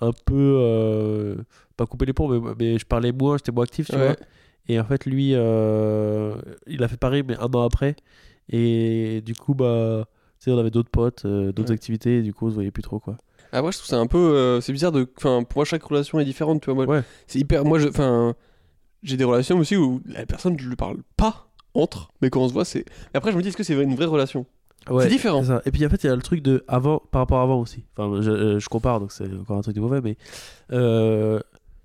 un 0.00 0.10
peu. 0.24 1.36
pas 1.76 1.86
coupé 1.86 2.06
les 2.06 2.12
ponts, 2.14 2.28
mais, 2.28 2.54
mais 2.58 2.78
je 2.78 2.86
parlais 2.86 3.12
moins, 3.12 3.36
j'étais 3.36 3.52
moins 3.52 3.64
actif, 3.64 3.86
tu 3.88 3.96
Ouais. 3.96 4.06
vois. 4.06 4.16
Et 4.68 4.80
en 4.80 4.84
fait, 4.84 5.04
lui, 5.06 5.28
il 5.32 6.82
a 6.82 6.88
fait 6.88 6.96
pareil, 6.98 7.22
mais 7.28 7.36
un 7.36 7.44
an 7.52 7.62
après. 7.62 7.94
Et 8.48 9.22
du 9.24 9.34
coup, 9.34 9.54
bah. 9.54 10.06
Tu 10.40 10.44
sais, 10.44 10.50
on 10.52 10.58
avait 10.58 10.70
d'autres 10.70 10.90
potes, 10.90 11.26
d'autres 11.26 11.64
Ouais. 11.70 11.72
activités, 11.72 12.18
et 12.18 12.22
du 12.22 12.32
coup, 12.32 12.46
on 12.46 12.50
se 12.50 12.54
voyait 12.54 12.70
plus 12.70 12.82
trop, 12.84 13.00
quoi. 13.00 13.16
Après, 13.52 13.72
je 13.72 13.78
trouve 13.78 13.88
ça 13.88 13.98
un 13.98 14.06
peu. 14.06 14.18
euh, 14.18 14.60
c'est 14.60 14.72
bizarre 14.72 14.92
de. 14.92 15.06
Enfin, 15.16 15.42
pour 15.44 15.58
moi, 15.58 15.64
chaque 15.64 15.82
relation 15.82 16.18
est 16.20 16.24
différente, 16.24 16.60
tu 16.62 16.66
vois. 16.72 16.84
Moi, 16.84 16.96
Ouais. 16.96 17.02
C'est 17.26 17.38
hyper. 17.38 17.64
Moi, 17.64 17.78
je. 17.78 17.88
Enfin. 17.88 18.34
J'ai 19.04 19.16
des 19.16 19.22
relations 19.24 19.58
aussi 19.58 19.76
où 19.76 20.00
la 20.06 20.26
personne, 20.26 20.58
je 20.58 20.68
lui 20.68 20.74
parle 20.74 20.96
pas 21.16 21.48
entre, 21.74 22.10
mais 22.20 22.30
quand 22.30 22.40
on 22.40 22.48
se 22.48 22.52
voit, 22.52 22.64
c'est. 22.64 22.84
Mais 23.14 23.18
Après, 23.18 23.30
je 23.30 23.36
me 23.36 23.42
dis, 23.42 23.48
est-ce 23.48 23.56
que 23.56 23.62
c'est 23.62 23.80
une 23.80 23.94
vraie 23.94 24.06
relation? 24.06 24.44
C'est 25.00 25.08
différent. 25.08 25.42
C'est 25.42 25.48
ça. 25.48 25.62
Et 25.66 25.70
puis 25.70 25.86
en 25.86 25.88
fait, 25.88 26.02
il 26.02 26.06
y 26.08 26.10
a 26.10 26.16
le 26.16 26.22
truc 26.22 26.42
de 26.42 26.64
avant 26.66 27.00
par 27.12 27.20
rapport 27.20 27.38
à 27.38 27.42
avant 27.44 27.60
aussi. 27.60 27.84
Enfin, 27.96 28.20
je, 28.22 28.30
euh, 28.30 28.58
je 28.58 28.68
compare, 28.68 28.98
donc 29.00 29.12
c'est 29.12 29.32
encore 29.34 29.56
un 29.58 29.60
truc 29.60 29.76
de 29.76 29.80
mauvais, 29.80 30.00
mais 30.00 30.16
euh, 30.72 31.38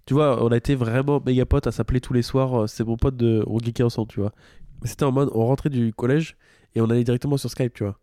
tu 0.05 0.13
vois, 0.13 0.43
on 0.43 0.47
a 0.51 0.57
été 0.57 0.73
vraiment 0.75 1.21
méga 1.25 1.45
potes 1.45 1.67
à 1.67 1.71
s'appeler 1.71 2.01
tous 2.01 2.13
les 2.13 2.21
soirs. 2.23 2.63
euh, 2.63 2.67
C'est 2.67 2.83
mon 2.83 2.97
pote 2.97 3.15
de, 3.17 3.43
on 3.47 3.59
geekait 3.59 3.83
ensemble, 3.83 4.07
tu 4.07 4.19
vois. 4.21 4.31
Mais 4.81 4.87
C'était 4.87 5.03
en 5.05 5.11
mode, 5.11 5.29
on 5.33 5.45
rentrait 5.45 5.69
du 5.69 5.93
collège 5.93 6.35
et 6.75 6.81
on 6.81 6.89
allait 6.89 7.03
directement 7.03 7.37
sur 7.37 7.49
Skype, 7.49 7.73
tu 7.73 7.83
vois. 7.83 7.99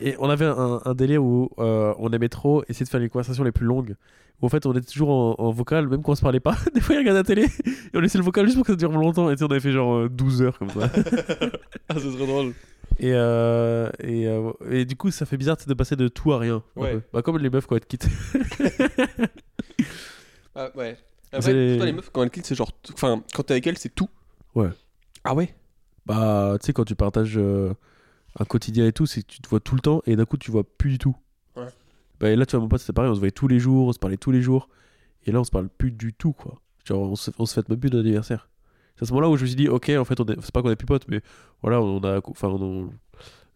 Et 0.00 0.14
on 0.18 0.28
avait 0.30 0.44
un, 0.46 0.80
un 0.84 0.94
délire 0.94 1.22
où 1.24 1.50
euh, 1.58 1.94
on 1.98 2.10
aimait 2.12 2.28
trop 2.28 2.62
essayer 2.68 2.84
de 2.84 2.90
faire 2.90 3.00
les 3.00 3.08
conversations 3.08 3.44
les 3.44 3.52
plus 3.52 3.66
longues. 3.66 3.96
Où 4.42 4.46
en 4.46 4.48
fait, 4.48 4.64
on 4.64 4.72
était 4.72 4.86
toujours 4.86 5.10
en, 5.10 5.34
en 5.38 5.50
vocal, 5.50 5.86
même 5.88 6.02
quand 6.02 6.12
on 6.12 6.14
se 6.14 6.22
parlait 6.22 6.40
pas. 6.40 6.56
Des 6.74 6.80
fois, 6.80 6.94
il 6.94 6.98
regardait 6.98 7.20
la 7.20 7.24
télé 7.24 7.42
et 7.66 7.96
on 7.96 8.00
laissait 8.00 8.16
le 8.18 8.24
vocal 8.24 8.46
juste 8.46 8.56
pour 8.56 8.64
que 8.64 8.72
ça 8.72 8.76
dure 8.76 8.90
longtemps. 8.92 9.28
Et 9.30 9.34
tu 9.34 9.38
sais, 9.40 9.44
on 9.44 9.50
avait 9.50 9.60
fait 9.60 9.72
genre 9.72 9.94
euh, 9.96 10.08
12 10.08 10.42
heures 10.42 10.58
comme 10.58 10.70
ça. 10.70 10.90
Ah, 11.88 11.94
c'est 11.98 12.16
très 12.16 12.26
drôle. 12.26 12.52
Et, 13.00 13.12
euh, 13.12 13.90
et, 13.98 14.28
euh, 14.28 14.52
et 14.70 14.84
du 14.84 14.94
coup, 14.96 15.10
ça 15.10 15.26
fait 15.26 15.36
bizarre 15.36 15.56
de 15.66 15.74
passer 15.74 15.96
de 15.96 16.06
tout 16.08 16.32
à 16.32 16.38
rien. 16.38 16.62
un 16.76 16.80
Ouais. 16.80 16.92
peu. 16.94 17.02
Bah, 17.12 17.22
comme 17.22 17.36
les 17.38 17.50
meufs 17.50 17.66
quand 17.66 17.74
elles 17.76 17.80
te 17.82 17.86
quittent. 17.96 18.08
Ah, 20.54 20.70
ouais. 20.74 20.96
Après, 21.32 21.52
les- 21.52 21.68
pour 21.70 21.76
toi, 21.78 21.86
les 21.86 21.92
meufs, 21.92 22.10
quand 22.12 22.22
elles 22.22 22.30
quittent, 22.30 22.46
c'est 22.46 22.54
genre. 22.54 22.72
t- 22.72 22.92
Enfin, 22.92 23.22
quand 23.34 23.42
t'es 23.44 23.52
avec 23.54 23.66
elles, 23.66 23.78
c'est 23.78 23.94
tout. 23.94 24.08
Ouais. 24.54 24.68
Ah 25.24 25.34
ouais? 25.34 25.54
Bah, 26.06 26.56
tu 26.60 26.66
sais, 26.66 26.72
quand 26.72 26.84
tu 26.84 26.96
partages 26.96 27.36
euh, 27.38 27.72
un 28.38 28.44
quotidien 28.44 28.86
et 28.86 28.92
tout, 28.92 29.06
c'est 29.06 29.22
que 29.22 29.26
tu 29.28 29.40
te 29.40 29.48
vois 29.48 29.60
tout 29.60 29.74
le 29.74 29.80
temps 29.80 30.02
et 30.06 30.16
d'un 30.16 30.24
coup, 30.24 30.36
tu 30.36 30.50
vois 30.50 30.64
plus 30.64 30.90
du 30.90 30.98
tout. 30.98 31.16
Ouais. 31.56 31.66
Bah, 32.20 32.30
et 32.30 32.36
là, 32.36 32.46
tu 32.46 32.52
vois, 32.56 32.60
mon 32.62 32.68
pote, 32.68 32.80
c'était 32.80 32.92
pareil, 32.92 33.10
on 33.10 33.14
se 33.14 33.18
voyait 33.18 33.32
tous 33.32 33.48
les 33.48 33.58
jours, 33.58 33.88
on 33.88 33.92
se 33.92 33.98
parlait 33.98 34.16
tous 34.16 34.30
les 34.30 34.42
jours. 34.42 34.68
Et 35.26 35.32
là, 35.32 35.40
on 35.40 35.44
se 35.44 35.50
parle 35.50 35.68
plus 35.68 35.90
du 35.90 36.12
tout, 36.12 36.32
quoi. 36.32 36.60
Genre, 36.84 37.10
on 37.10 37.16
se, 37.16 37.30
on 37.38 37.46
se 37.46 37.54
fête 37.54 37.68
même 37.68 37.78
plus 37.80 37.90
d'anniversaire. 37.90 38.48
C'est 38.96 39.02
à 39.02 39.06
ce 39.06 39.12
moment-là 39.12 39.28
où 39.30 39.36
je 39.36 39.42
me 39.42 39.46
suis 39.48 39.56
dit, 39.56 39.68
ok, 39.68 39.90
en 39.98 40.04
fait, 40.04 40.18
c'est 40.40 40.52
pas 40.52 40.62
qu'on 40.62 40.70
est 40.70 40.76
plus 40.76 40.86
potes, 40.86 41.08
mais 41.08 41.20
voilà, 41.62 41.80
on 41.80 41.98
a. 42.04 42.20
Enfin, 42.26 42.48
on- 42.48 42.90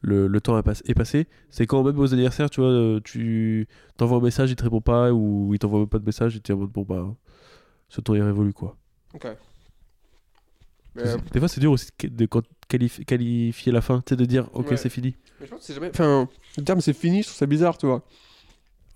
le, 0.03 0.27
le 0.27 0.41
temps 0.43 0.59
est, 0.59 0.63
pas- 0.63 0.73
est 0.85 0.93
passé. 0.95 1.27
C'est 1.49 1.67
quand 1.67 1.83
même 1.83 1.99
aux 1.99 2.13
anniversaires, 2.13 2.51
tu 2.51 2.61
vois, 2.61 2.69
euh, 2.71 3.01
tu 3.03 3.67
t'envoies 3.97 4.19
un 4.19 4.21
message, 4.21 4.51
il 4.51 4.57
te 4.57 4.63
répond 4.65 4.83
pas, 4.83 5.13
ou 5.13 5.55
il 5.55 5.59
t'envoie 5.59 5.79
même 5.79 5.89
pas 5.89 5.99
de 5.99 6.05
message, 6.05 6.37
et 6.37 6.41
tu 6.41 6.53
es 6.53 6.55
en 6.55 6.59
mode, 6.59 6.71
bon, 6.71 6.83
bah, 6.83 7.15
ce 7.89 8.03
temps 8.03 8.15
est 8.15 8.23
révolu, 8.23 8.53
quoi. 8.53 8.77
Ok. 9.15 9.27
Mais, 10.95 11.03
euh, 11.07 11.17
Des 11.33 11.39
fois, 11.39 11.49
c'est 11.49 11.61
dur 11.61 11.73
aussi 11.73 11.89
de 12.03 12.27
quand- 12.27 12.45
qualifi- 12.71 13.05
qualifier 13.05 13.73
la 13.73 13.81
fin, 13.81 14.03
sais, 14.09 14.17
de 14.17 14.25
dire, 14.25 14.49
ok, 14.55 14.71
Ouais. 14.71 14.77
c'est 14.77 14.89
fini. 14.89 15.15
mais 15.41 15.47
je 15.47 15.51
pense 15.51 15.61
que 15.61 15.67
c'est 15.67 15.75
jamais. 15.75 15.91
Enfin, 15.91 16.29
le 16.57 16.65
terme 16.65 16.81
c'est 16.81 16.93
fini, 16.93 17.23
je 17.23 17.29
trouve 17.29 17.39
ça 17.39 17.47
bizarre, 17.47 17.77
tu 17.79 17.87
vois. 17.87 18.03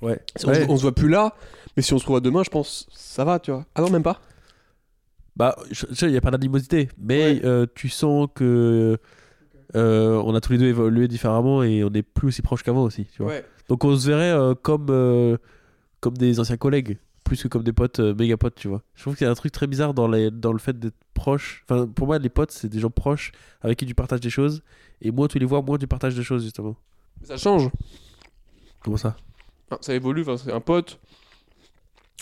Ouais. 0.03 0.21
Si 0.37 0.47
on, 0.49 0.55
se, 0.55 0.61
on 0.69 0.77
se 0.77 0.83
voit 0.83 0.95
plus 0.95 1.09
là, 1.09 1.35
mais 1.77 1.83
si 1.83 1.93
on 1.93 1.99
se 1.99 2.05
revoit 2.05 2.21
demain, 2.21 2.43
je 2.45 2.51
pense 2.51 2.87
ça 2.93 3.25
va, 3.25 3.39
tu 3.41 3.51
vois. 3.51 3.65
Ah 3.75 3.81
non, 3.83 3.91
même 3.91 4.03
pas 4.05 4.21
Bah, 5.37 5.57
il 6.03 6.09
n'y 6.09 6.17
a 6.17 6.21
pas 6.21 6.31
d'animosité, 6.31 6.89
mais 6.99 7.35
Ouais. 7.35 7.41
euh, 7.45 7.67
tu 7.75 7.89
sens 7.89 8.29
que 8.35 8.99
euh, 9.77 10.23
on 10.25 10.35
a 10.35 10.41
tous 10.41 10.53
les 10.53 10.59
deux 10.59 10.67
évolué 10.67 11.09
différemment 11.09 11.63
et 11.63 11.85
on 11.85 11.93
est 11.93 12.03
plus 12.03 12.29
aussi 12.29 12.43
proches 12.43 12.63
qu'avant 12.63 12.83
aussi, 12.85 13.07
tu 13.07 13.23
vois. 13.23 13.33
Ouais. 13.33 13.45
Donc 13.69 13.85
on 13.85 13.95
se 13.97 14.07
verrait 14.07 14.31
euh, 14.31 14.55
comme, 14.55 14.87
euh, 14.91 15.37
comme 16.01 16.17
des 16.17 16.41
anciens 16.41 16.57
collègues, 16.57 16.99
plus 17.29 17.43
que 17.43 17.49
comme 17.49 17.63
des 17.63 17.73
potes, 17.73 18.01
euh, 18.01 18.15
méga 18.15 18.37
potes, 18.37 18.55
tu 18.57 18.69
vois. 18.69 18.83
Je 18.95 19.03
trouve 19.03 19.15
qu'il 19.17 19.25
y 19.25 19.29
a 19.29 19.31
un 19.31 19.35
truc 19.35 19.53
très 19.53 19.67
bizarre 19.67 19.95
dans, 19.95 20.09
les, 20.09 20.31
dans 20.31 20.53
le 20.53 20.59
fait 20.59 20.79
d'être 20.79 20.97
proche. 21.15 21.65
Enfin, 21.69 21.87
pour 21.87 22.07
moi, 22.07 22.19
les 22.19 22.29
potes, 22.29 22.51
c'est 22.51 22.69
des 22.69 22.81
gens 22.81 22.91
proches 22.91 23.33
avec 23.61 23.79
qui 23.79 23.87
tu 23.87 23.95
partages 23.95 24.21
des 24.21 24.31
choses, 24.31 24.63
et 25.03 25.11
moins 25.11 25.29
tu 25.29 25.39
les 25.39 25.47
vois, 25.47 25.63
moins 25.63 25.79
tu 25.79 25.87
partages 25.87 26.15
des 26.15 26.23
choses, 26.23 26.43
justement. 26.45 26.75
Ça 27.23 27.37
change. 27.37 27.69
Comment 28.83 28.97
ça? 28.97 29.17
Ça 29.83 29.95
évolue, 29.95 30.23
enfin, 30.23 30.37
c'est 30.37 30.53
un 30.53 30.61
pote. 30.61 30.99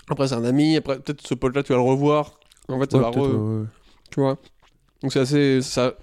Après, 0.08 0.28
c'est 0.28 0.34
un 0.34 0.44
ami. 0.44 0.76
Après, 0.76 0.98
peut-être 0.98 1.26
ce 1.26 1.34
pote-là, 1.34 1.62
tu 1.62 1.72
vas 1.72 1.78
le 1.78 1.84
revoir. 1.84 2.38
En 2.68 2.78
fait, 2.80 2.90
ça 2.90 2.98
Ouais, 2.98 3.04
va 3.04 3.10
re- 3.10 3.18
ouais, 3.20 3.60
ouais. 3.60 3.66
Tu 4.10 4.20
vois 4.20 4.38
Donc, 5.02 5.12
c'est 5.12 5.20
assez. 5.20 5.62
Ça... 5.62 5.94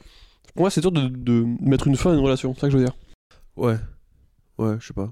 Pour 0.54 0.62
moi, 0.64 0.70
c'est 0.70 0.82
dur 0.82 0.92
de, 0.92 1.08
de 1.08 1.46
mettre 1.62 1.88
une 1.88 1.96
fin 1.98 2.12
à 2.12 2.14
une 2.14 2.20
relation. 2.20 2.54
C'est 2.54 2.62
ça 2.62 2.68
que 2.68 2.74
je 2.74 2.78
veux 2.78 2.84
dire. 2.86 2.96
Ouais, 3.58 3.78
ouais, 4.58 4.78
je 4.80 4.88
sais 4.88 4.94
pas. 4.94 5.12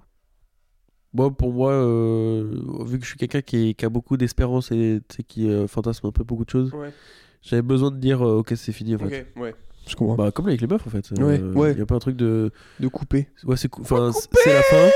Moi, 1.14 1.30
pour 1.32 1.52
moi, 1.52 1.72
euh, 1.72 2.56
que 3.02 3.06
je 3.06 3.10
suis 3.12 3.18
quelqu'un 3.20 3.42
qui, 3.42 3.76
qui 3.76 3.86
a 3.86 3.90
beaucoup 3.90 4.16
d'espérance 4.16 4.72
et 4.72 5.02
tu 5.10 5.18
sais, 5.18 5.24
qui 5.24 5.50
euh, 5.50 5.68
fantasme 5.68 6.08
un 6.08 6.12
peu 6.12 6.24
beaucoup 6.24 6.46
de 6.46 6.50
choses, 6.50 6.74
Ouais. 6.74 6.94
j'avais 7.42 7.62
besoin 7.62 7.92
de 7.92 7.98
dire 7.98 8.26
euh, 8.26 8.38
ok, 8.40 8.54
c'est 8.56 8.72
fini 8.72 8.96
en 8.96 9.00
fait. 9.00 9.28
Ouais. 9.36 9.54
Je 9.88 9.96
comprends. 9.96 10.16
Bah, 10.16 10.32
comme 10.32 10.48
avec 10.48 10.62
les 10.62 10.68
meufs 10.68 10.86
en 10.88 10.90
fait. 10.90 11.12
Ouais, 11.20 11.40
Euh, 11.42 11.54
ouais. 11.54 11.72
Il 11.74 11.80
y 11.80 11.82
a 11.82 11.86
pas 11.86 11.96
un 11.96 12.00
truc 12.00 12.16
de. 12.16 12.52
de 12.80 12.88
couper. 12.88 13.28
Ouais, 13.44 13.58
c'est 13.58 13.68
cou- 13.68 13.82
enfin, 13.82 14.12
c- 14.14 14.30
c'est 14.44 14.54
la 14.54 14.62
fin. 14.62 14.90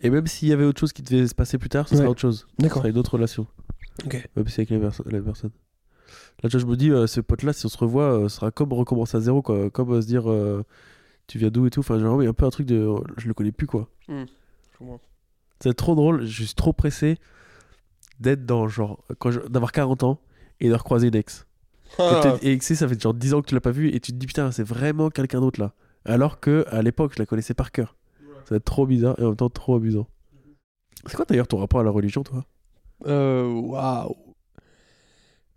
Et 0.00 0.10
même 0.10 0.26
s'il 0.26 0.48
y 0.48 0.52
avait 0.52 0.64
autre 0.64 0.80
chose 0.80 0.92
qui 0.92 1.02
devait 1.02 1.26
se 1.26 1.34
passer 1.34 1.58
plus 1.58 1.68
tard, 1.68 1.86
ce 1.88 1.94
Ouais. 1.94 2.00
sera 2.00 2.10
autre 2.10 2.20
chose. 2.20 2.46
Ce 2.58 2.62
D'accord. 2.62 2.78
sera 2.82 2.88
une 2.88 2.98
autre 2.98 3.12
relation. 3.14 3.46
Ok. 4.04 4.28
Même 4.36 4.46
si 4.48 4.52
c'est 4.54 4.60
avec 4.62 4.70
les 4.70 4.78
perso- 4.78 5.04
la 5.06 5.20
personne. 5.20 5.50
Là, 6.42 6.48
tu 6.50 6.56
vois, 6.56 6.60
je 6.60 6.66
me 6.66 6.76
dis, 6.76 6.90
euh, 6.90 7.06
ce 7.06 7.20
pote-là, 7.20 7.52
si 7.52 7.64
on 7.66 7.68
se 7.70 7.78
revoit, 7.78 8.04
euh, 8.24 8.28
ce 8.28 8.36
sera 8.36 8.50
comme 8.50 8.72
recommencer 8.74 9.16
à 9.16 9.20
zéro, 9.20 9.40
quoi. 9.42 9.70
Comme 9.70 9.92
euh, 9.92 10.02
se 10.02 10.06
dire, 10.06 10.30
euh, 10.30 10.62
tu 11.26 11.38
viens 11.38 11.48
d'où 11.50 11.66
et 11.66 11.70
tout. 11.70 11.80
Enfin, 11.80 11.98
genre, 11.98 12.22
il 12.22 12.24
y 12.24 12.28
a 12.28 12.30
un 12.30 12.34
peu 12.34 12.44
un 12.46 12.50
truc 12.50 12.66
de. 12.66 12.88
Je 13.16 13.26
le 13.28 13.34
connais 13.34 13.52
plus, 13.52 13.66
quoi. 13.66 13.88
Je 14.08 14.24
comprends. 14.78 15.00
C'est 15.60 15.74
trop 15.74 15.94
drôle, 15.94 16.24
je 16.24 16.44
suis 16.44 16.54
trop 16.54 16.72
pressé 16.72 17.18
d'être 18.20 18.44
dans 18.46 18.68
genre 18.68 19.04
d'avoir 19.48 19.72
40 19.72 20.02
ans 20.04 20.20
et 20.60 20.68
de 20.68 20.74
recroiser 20.74 21.08
une 21.08 21.16
ex. 21.16 21.46
Ah. 21.98 22.36
Et 22.42 22.58
tu 22.58 22.64
sais, 22.64 22.74
ça 22.74 22.88
fait 22.88 23.00
genre 23.00 23.14
10 23.14 23.34
ans 23.34 23.42
que 23.42 23.46
tu 23.46 23.54
l'as 23.54 23.60
pas 23.60 23.70
vu 23.70 23.88
et 23.88 24.00
tu 24.00 24.12
te 24.12 24.16
dis 24.16 24.26
putain, 24.26 24.50
c'est 24.52 24.64
vraiment 24.64 25.10
quelqu'un 25.10 25.40
d'autre 25.40 25.60
là. 25.60 25.72
Alors 26.04 26.40
que 26.40 26.64
à 26.68 26.82
l'époque, 26.82 27.12
je 27.14 27.20
la 27.20 27.26
connaissais 27.26 27.54
par 27.54 27.72
cœur. 27.72 27.96
Ça 28.44 28.50
va 28.50 28.56
être 28.56 28.64
trop 28.64 28.86
bizarre 28.86 29.18
et 29.18 29.22
en 29.22 29.28
même 29.28 29.36
temps 29.36 29.50
trop 29.50 29.76
amusant. 29.76 30.06
C'est 31.06 31.16
quoi 31.16 31.24
d'ailleurs 31.24 31.48
ton 31.48 31.58
rapport 31.58 31.80
à 31.80 31.84
la 31.84 31.90
religion, 31.90 32.22
toi? 32.22 32.44
Euh, 33.06 33.48
Waouh. 33.48 34.16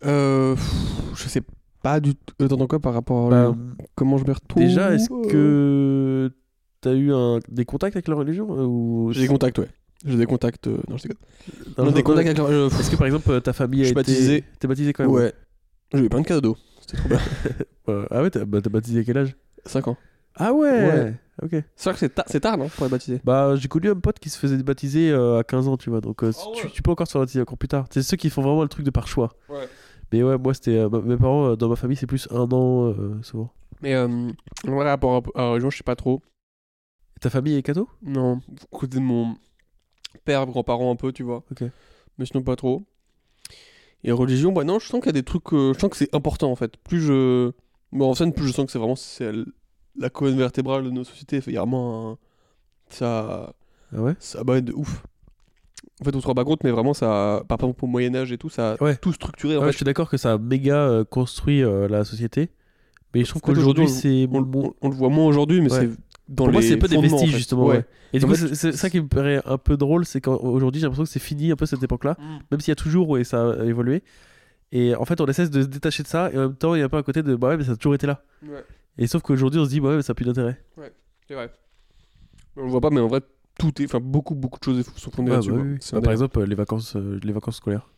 Euh, 0.04 0.54
pff, 0.54 1.14
je 1.14 1.28
sais 1.28 1.42
pas 1.82 2.00
du 2.00 2.14
tout. 2.14 2.44
Attends, 2.44 2.66
quoi 2.66 2.80
par 2.80 2.94
rapport 2.94 3.26
à 3.26 3.30
Bah, 3.30 3.56
comment 3.94 4.16
je 4.16 4.24
me 4.24 4.32
retrouve 4.32 4.62
déjà, 4.62 4.92
est-ce 4.94 5.12
euh, 5.12 5.28
que 5.28 6.32
t'as 6.80 6.94
eu 6.94 7.12
un... 7.12 7.38
des 7.48 7.64
contacts 7.64 7.96
avec 7.96 8.08
la 8.08 8.14
religion? 8.14 8.48
Euh, 8.58 8.64
ou... 8.64 9.12
J'ai 9.12 9.22
des 9.22 9.28
contacts, 9.28 9.58
ouais. 9.58 9.68
J'ai 10.06 10.16
des 10.16 10.26
contacts. 10.26 10.66
euh, 10.66 10.78
Non, 10.88 10.96
je 10.96 11.02
déconne. 11.02 11.18
Non, 11.78 11.84
Non, 11.84 11.84
non, 11.86 11.92
des 11.92 12.02
contacts 12.02 12.26
avec 12.26 12.38
la. 12.38 12.44
euh, 12.44 12.68
Est-ce 12.70 12.90
que 12.90 12.96
par 12.96 13.06
exemple 13.06 13.30
euh, 13.30 13.40
ta 13.40 13.52
famille 13.52 13.80
a 13.80 13.84
Je 13.84 13.88
suis 13.88 13.92
été... 13.92 14.00
baptisé. 14.12 14.44
T'es 14.58 14.68
baptisé 14.68 14.92
quand 14.92 15.04
même 15.04 15.12
Ouais. 15.12 15.32
J'ai 15.92 16.00
eu 16.00 16.08
plein 16.08 16.20
de 16.20 16.26
cadeaux. 16.26 16.56
C'était 16.80 16.96
trop 16.98 17.08
bien. 17.08 17.18
Euh, 17.88 18.06
Ah 18.10 18.22
ouais, 18.22 18.30
t'as 18.30 18.44
bah, 18.44 18.60
t'as 18.62 18.70
baptisé 18.70 19.00
à 19.00 19.04
quel 19.04 19.18
âge? 19.18 19.34
5 19.66 19.88
ans. 19.88 19.96
Ah 20.36 20.52
ouais, 20.52 20.70
Ouais. 20.70 21.14
Ok. 21.42 21.50
C'est 21.74 21.84
vrai 21.84 21.92
que 21.94 21.98
c'est 21.98 22.14
ta- 22.14 22.24
c'est 22.28 22.38
tard, 22.40 22.56
non 22.56 22.68
Pour 22.68 22.84
être 22.86 22.92
baptisé. 22.92 23.20
Bah 23.24 23.56
j'ai 23.56 23.66
connu 23.68 23.88
un 23.90 23.96
pote 23.96 24.18
qui 24.20 24.28
se 24.30 24.38
faisait 24.38 24.62
baptiser 24.62 25.10
euh, 25.10 25.38
à 25.38 25.44
15 25.44 25.66
ans, 25.66 25.76
tu 25.76 25.90
vois. 25.90 26.00
Donc 26.00 26.22
euh, 26.22 26.30
Ah 26.36 26.42
tu, 26.54 26.66
ouais. 26.66 26.72
tu 26.72 26.82
peux 26.82 26.90
encore 26.92 27.06
se 27.08 27.12
faire 27.12 27.20
baptiser 27.22 27.40
encore 27.40 27.58
plus 27.58 27.66
tard. 27.68 27.86
C'est 27.90 28.02
ceux 28.02 28.16
qui 28.16 28.30
font 28.30 28.42
vraiment 28.42 28.62
le 28.62 28.68
truc 28.68 28.84
de 28.84 28.90
par 28.90 29.08
choix. 29.08 29.30
Ouais. 29.48 29.66
Mais 30.12 30.22
ouais, 30.22 30.38
moi 30.38 30.54
c'était... 30.54 30.76
euh, 30.76 30.88
ma- 30.88 31.00
mes 31.00 31.16
parents, 31.16 31.48
euh, 31.48 31.56
dans 31.56 31.68
ma 31.68 31.74
famille, 31.76 31.96
c'est 31.96 32.06
plus 32.06 32.28
un 32.30 32.48
an 32.52 32.90
euh, 32.90 33.18
souvent. 33.22 33.52
Mais 33.82 33.94
euh, 33.94 34.06
en 34.68 34.70
vrai, 34.74 34.84
rapport 34.88 35.22
à 35.34 35.40
à 35.40 35.42
la 35.44 35.50
religion, 35.52 35.70
je 35.70 35.78
sais 35.78 35.82
pas 35.82 35.96
trop. 35.96 36.22
Et 37.16 37.20
ta 37.20 37.30
famille 37.30 37.56
est 37.56 37.62
catho? 37.62 37.88
Non, 38.02 38.40
côté 38.70 38.98
de 38.98 39.02
mon 39.02 39.34
père, 40.24 40.46
grands-parents 40.46 40.90
un 40.92 40.96
peu, 40.96 41.12
tu 41.12 41.22
vois. 41.22 41.44
Mais 42.18 42.26
sinon 42.26 42.42
pas 42.42 42.56
trop. 42.56 42.84
Et 44.04 44.12
religion, 44.12 44.52
bah 44.52 44.64
non, 44.64 44.78
je 44.78 44.86
sens 44.86 45.00
qu'il 45.00 45.06
y 45.08 45.10
a 45.10 45.12
des 45.12 45.22
trucs, 45.22 45.52
euh, 45.52 45.74
je 45.74 45.78
sens 45.78 45.90
que 45.90 45.96
c'est 45.96 46.14
important 46.14 46.50
en 46.50 46.56
fait. 46.56 46.76
Plus 46.78 47.00
je 47.02 47.50
me 47.92 48.02
renseigne, 48.04 48.32
plus 48.32 48.46
je 48.46 48.52
sens 48.52 48.66
que 48.66 48.72
c'est 48.72 48.78
vraiment 48.78 48.96
c'est 48.96 49.30
la 49.98 50.08
colonne 50.10 50.38
vertébrale 50.38 50.84
de 50.84 50.90
nos 50.90 51.04
sociétés. 51.04 51.40
Il 51.46 51.52
y 51.52 51.56
a 51.56 51.60
vraiment 51.60 52.12
un... 52.12 52.18
ça, 52.88 53.52
Ah 53.94 54.00
ouais? 54.02 54.14
ça 54.18 54.42
de 54.44 54.72
ouf. 54.72 55.02
En 56.00 56.04
fait, 56.04 56.14
on 56.16 56.20
se 56.20 56.26
rend 56.26 56.34
pas 56.34 56.44
compte, 56.44 56.64
mais 56.64 56.70
vraiment 56.70 56.94
ça, 56.94 57.42
par 57.46 57.56
exemple 57.58 57.84
au 57.84 57.88
Moyen 57.88 58.14
Âge 58.14 58.32
et 58.32 58.38
tout, 58.38 58.48
ça 58.48 58.72
a 58.72 58.82
Ouais. 58.82 58.96
tout 58.96 59.12
structuré. 59.12 59.56
En 59.56 59.60
Ouais, 59.60 59.66
fait, 59.66 59.72
je 59.72 59.76
suis 59.78 59.84
d'accord 59.84 60.08
que 60.08 60.16
ça 60.16 60.32
a 60.32 60.38
méga 60.38 60.76
euh, 60.76 61.04
construit 61.04 61.62
euh, 61.62 61.88
la 61.88 62.04
société. 62.04 62.50
Mais 63.14 63.24
je 63.24 63.28
trouve 63.30 63.42
qu'aujourd'hui, 63.42 63.84
aujourd'hui, 63.84 64.28
c'est. 64.28 64.28
on, 64.32 64.48
on- 64.54 64.74
on 64.80 64.88
le 64.88 64.94
voit 64.94 65.08
moins 65.10 65.26
aujourd'hui, 65.26 65.60
mais 65.60 65.70
Ouais. 65.72 65.80
c'est 65.90 65.90
dans 66.30 66.36
Pour 66.36 66.46
les 66.48 66.52
moi, 66.52 66.62
c'est 66.62 66.74
un 66.74 66.78
peu 66.78 66.88
des 66.88 66.94
fondements, 66.94 67.08
en 67.08 67.18
vestiges, 67.18 67.32
fait. 67.32 67.38
justement. 67.38 67.66
Ouais. 67.66 67.84
Et 68.14 68.18
du 68.18 68.24
En 68.24 68.28
coup, 68.28 68.34
fait, 68.34 68.48
c'est 68.48 68.54
c'est 68.54 68.72
ça 68.72 68.88
qui 68.88 69.00
me 69.00 69.08
paraît 69.08 69.42
un 69.44 69.58
peu 69.58 69.76
drôle, 69.76 70.04
c'est 70.06 70.20
qu'aujourd'hui, 70.22 70.80
j'ai 70.80 70.86
l'impression 70.86 71.04
que 71.04 71.10
c'est 71.10 71.18
fini 71.18 71.50
un 71.52 71.56
peu 71.56 71.66
cette 71.66 71.82
époque-là, 71.82 72.16
Mm. 72.18 72.38
même 72.52 72.60
s'il 72.60 72.70
y 72.70 72.72
a 72.72 72.76
toujours, 72.76 73.08
ouais, 73.10 73.24
ça 73.24 73.50
a 73.50 73.64
évolué. 73.64 74.02
Et 74.72 74.94
en 74.94 75.04
fait, 75.04 75.20
on 75.20 75.26
essaie 75.26 75.48
de 75.48 75.62
se 75.62 75.66
détacher 75.66 76.02
de 76.04 76.08
ça, 76.08 76.30
et 76.32 76.38
en 76.38 76.42
même 76.42 76.54
temps, 76.54 76.74
il 76.74 76.78
y 76.78 76.82
a 76.82 76.86
un 76.86 76.88
peu 76.88 76.96
un 76.96 77.02
côté 77.02 77.22
de 77.22 77.34
bah 77.34 77.48
ouais, 77.48 77.56
mais 77.56 77.64
ça 77.64 77.72
a 77.72 77.76
toujours 77.76 77.94
été 77.94 78.06
là. 78.06 78.22
Ouais. 78.46 78.64
Et 78.98 79.06
sauf 79.06 79.22
qu'aujourd'hui, 79.22 79.58
on 79.60 79.64
se 79.64 79.70
dit 79.70 79.80
bah 79.80 79.88
ouais, 79.90 79.96
mais 79.96 80.02
ça 80.02 80.12
n'a 80.12 80.14
plus 80.14 80.24
d'intérêt. 80.24 80.62
C'est 81.26 81.34
vrai. 81.34 81.50
On 82.56 82.64
le 82.64 82.70
voit 82.70 82.80
pas, 82.80 82.90
mais 82.90 83.00
en 83.00 83.08
vrai, 83.08 83.20
tout 83.58 83.82
est, 83.82 83.84
enfin 83.86 84.00
beaucoup, 84.00 84.34
beaucoup 84.34 84.58
de 84.60 84.64
choses 84.64 84.84
sont 84.96 85.10
fondées 85.10 85.30
Ouais, 85.30 85.36
là-dessus. 85.36 85.50
bah 85.50 85.56
quoi. 85.56 85.64
oui, 85.64 85.72
oui. 85.72 85.78
C'est 85.80 85.92
Bah, 85.94 85.98
un 85.98 86.02
par 86.02 86.12
exemple, 86.12 86.38
euh, 86.40 86.46
les 86.46 86.54
vacances, 86.54 86.94
euh, 86.96 87.18
les 87.22 87.32
vacances 87.32 87.56
scolaires. 87.56 87.88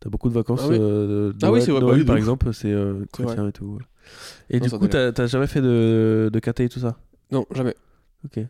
T'as 0.00 0.10
beaucoup 0.10 0.28
de 0.28 0.34
vacances. 0.34 0.60
Ah 0.64 0.68
oui. 0.68 0.76
euh, 0.80 1.32
de 1.32 1.36
Ah 1.42 1.46
oui, 1.46 1.58
Noël- 1.58 1.62
c'est 1.62 1.70
vrai, 1.72 1.80
bah 1.80 1.86
Noël, 1.86 1.96
oui, 1.98 2.02
de 2.02 2.06
par 2.06 2.14
ouf. 2.14 2.18
exemple, 2.20 2.54
c'est 2.54 2.70
euh, 2.72 3.04
chrétien 3.12 3.48
et 3.48 3.52
tout. 3.52 3.64
ouais. 3.66 3.82
Et 4.50 4.60
Non, 4.60 4.66
du 4.66 4.70
coup, 4.78 4.88
t'as 4.88 5.26
jamais 5.26 5.46
fait 5.48 5.60
de, 5.60 6.30
de 6.32 6.38
KT 6.40 6.60
et 6.60 6.68
tout 6.68 6.80
ça? 6.80 6.98
Non, 7.30 7.46
jamais. 7.54 7.74
Ok. 8.24 8.40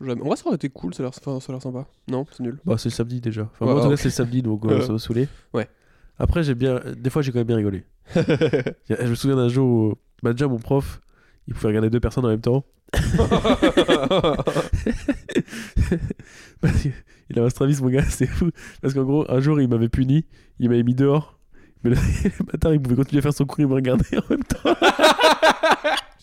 jamais. 0.00 0.20
En 0.22 0.26
vrai, 0.26 0.36
ça 0.36 0.46
aurait 0.46 0.56
été 0.56 0.68
cool, 0.68 0.94
ça 0.94 1.02
a 1.02 1.06
l'air 1.06 1.12
enfin, 1.16 1.40
ça 1.40 1.52
a 1.52 1.54
l'air 1.54 1.62
sympa. 1.62 1.86
Non, 2.08 2.26
c'est 2.30 2.42
nul. 2.42 2.58
Bah, 2.64 2.76
c'est 2.78 2.88
le 2.90 2.94
samedi 2.94 3.20
déjà. 3.20 3.42
Enfin, 3.52 3.66
Ouais, 3.66 3.72
moi, 3.72 3.80
en 3.80 3.84
tout 3.84 3.86
ah, 3.86 3.88
cas, 3.90 3.94
ok. 3.94 3.98
c'est 4.00 4.04
le 4.08 4.10
samedi, 4.12 4.42
donc 4.42 4.64
euh, 4.66 4.70
Euh, 4.78 4.80
ça 4.82 4.92
m'a 4.92 4.98
saoulé. 4.98 5.28
ouais. 5.54 5.68
Après, 6.18 6.42
j'ai 6.42 6.54
bien. 6.54 6.80
Des 6.96 7.10
fois, 7.10 7.20
j'ai 7.22 7.30
quand 7.32 7.38
même 7.38 7.46
bien 7.46 7.56
rigolé. 7.56 7.84
A- 8.14 8.22
Je 8.88 9.08
me 9.10 9.14
souviens 9.14 9.36
d'un 9.36 9.48
jour 9.48 9.66
où. 9.68 9.94
Bah, 10.22 10.32
déjà, 10.32 10.48
mon 10.48 10.58
prof, 10.58 11.00
il 11.46 11.54
pouvait 11.54 11.68
regarder 11.68 11.90
deux 11.90 12.00
personnes 12.00 12.24
en 12.24 12.28
même 12.28 12.40
temps. 12.40 12.64
Parce 16.60 16.82
que 16.82 16.88
il 17.28 17.38
avait 17.38 17.46
un 17.46 17.50
Stravis, 17.50 17.80
mon 17.82 17.88
gars, 17.90 18.02
c'est 18.08 18.26
fou. 18.26 18.50
Parce 18.80 18.94
qu'en 18.94 19.02
gros, 19.04 19.24
un 19.30 19.40
jour, 19.40 19.60
il 19.60 19.68
m'avait 19.68 19.88
puni, 19.88 20.24
il 20.58 20.68
m'avait 20.70 20.82
mis 20.84 20.94
dehors. 20.94 21.38
Mais 21.84 21.90
le, 21.90 21.96
le 22.24 22.46
matin, 22.52 22.72
il 22.72 22.80
pouvait 22.80 22.96
continuer 22.96 23.18
à 23.18 23.22
faire 23.22 23.34
son 23.34 23.44
cours, 23.44 23.60
il 23.60 23.66
me 23.66 23.74
regardait 23.74 24.16
en 24.18 24.22
même 24.30 24.44
temps. 24.44 24.74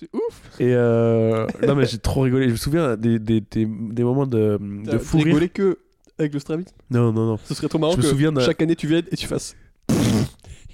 C'est 0.04 0.18
ouf. 0.18 0.60
Et 0.60 0.74
euh, 0.74 1.48
non, 1.68 1.76
mais 1.76 1.86
j'ai 1.86 1.98
trop 1.98 2.22
rigolé. 2.22 2.48
Je 2.48 2.52
me 2.52 2.58
souviens 2.58 2.96
des, 2.98 3.20
des, 3.20 3.42
des, 3.42 3.66
des 3.66 4.04
moments 4.04 4.28
de, 4.28 4.58
de 4.62 4.98
fou 4.98 5.18
rire. 5.18 5.28
rigolé 5.28 5.50
que 5.50 5.80
avec 6.18 6.34
le 6.34 6.40
Stravit. 6.40 6.66
Non, 6.90 7.12
non, 7.12 7.26
non. 7.26 7.38
Ce 7.44 7.54
serait 7.54 7.68
trop 7.68 7.80
marrant 7.80 7.94
Je 7.94 7.98
me 7.98 8.02
que 8.04 8.08
souviens 8.08 8.32
chaque 8.40 8.62
année 8.62 8.76
tu 8.76 8.88
viennes 8.88 9.06
et 9.12 9.16
tu 9.16 9.28
fasses. 9.28 9.56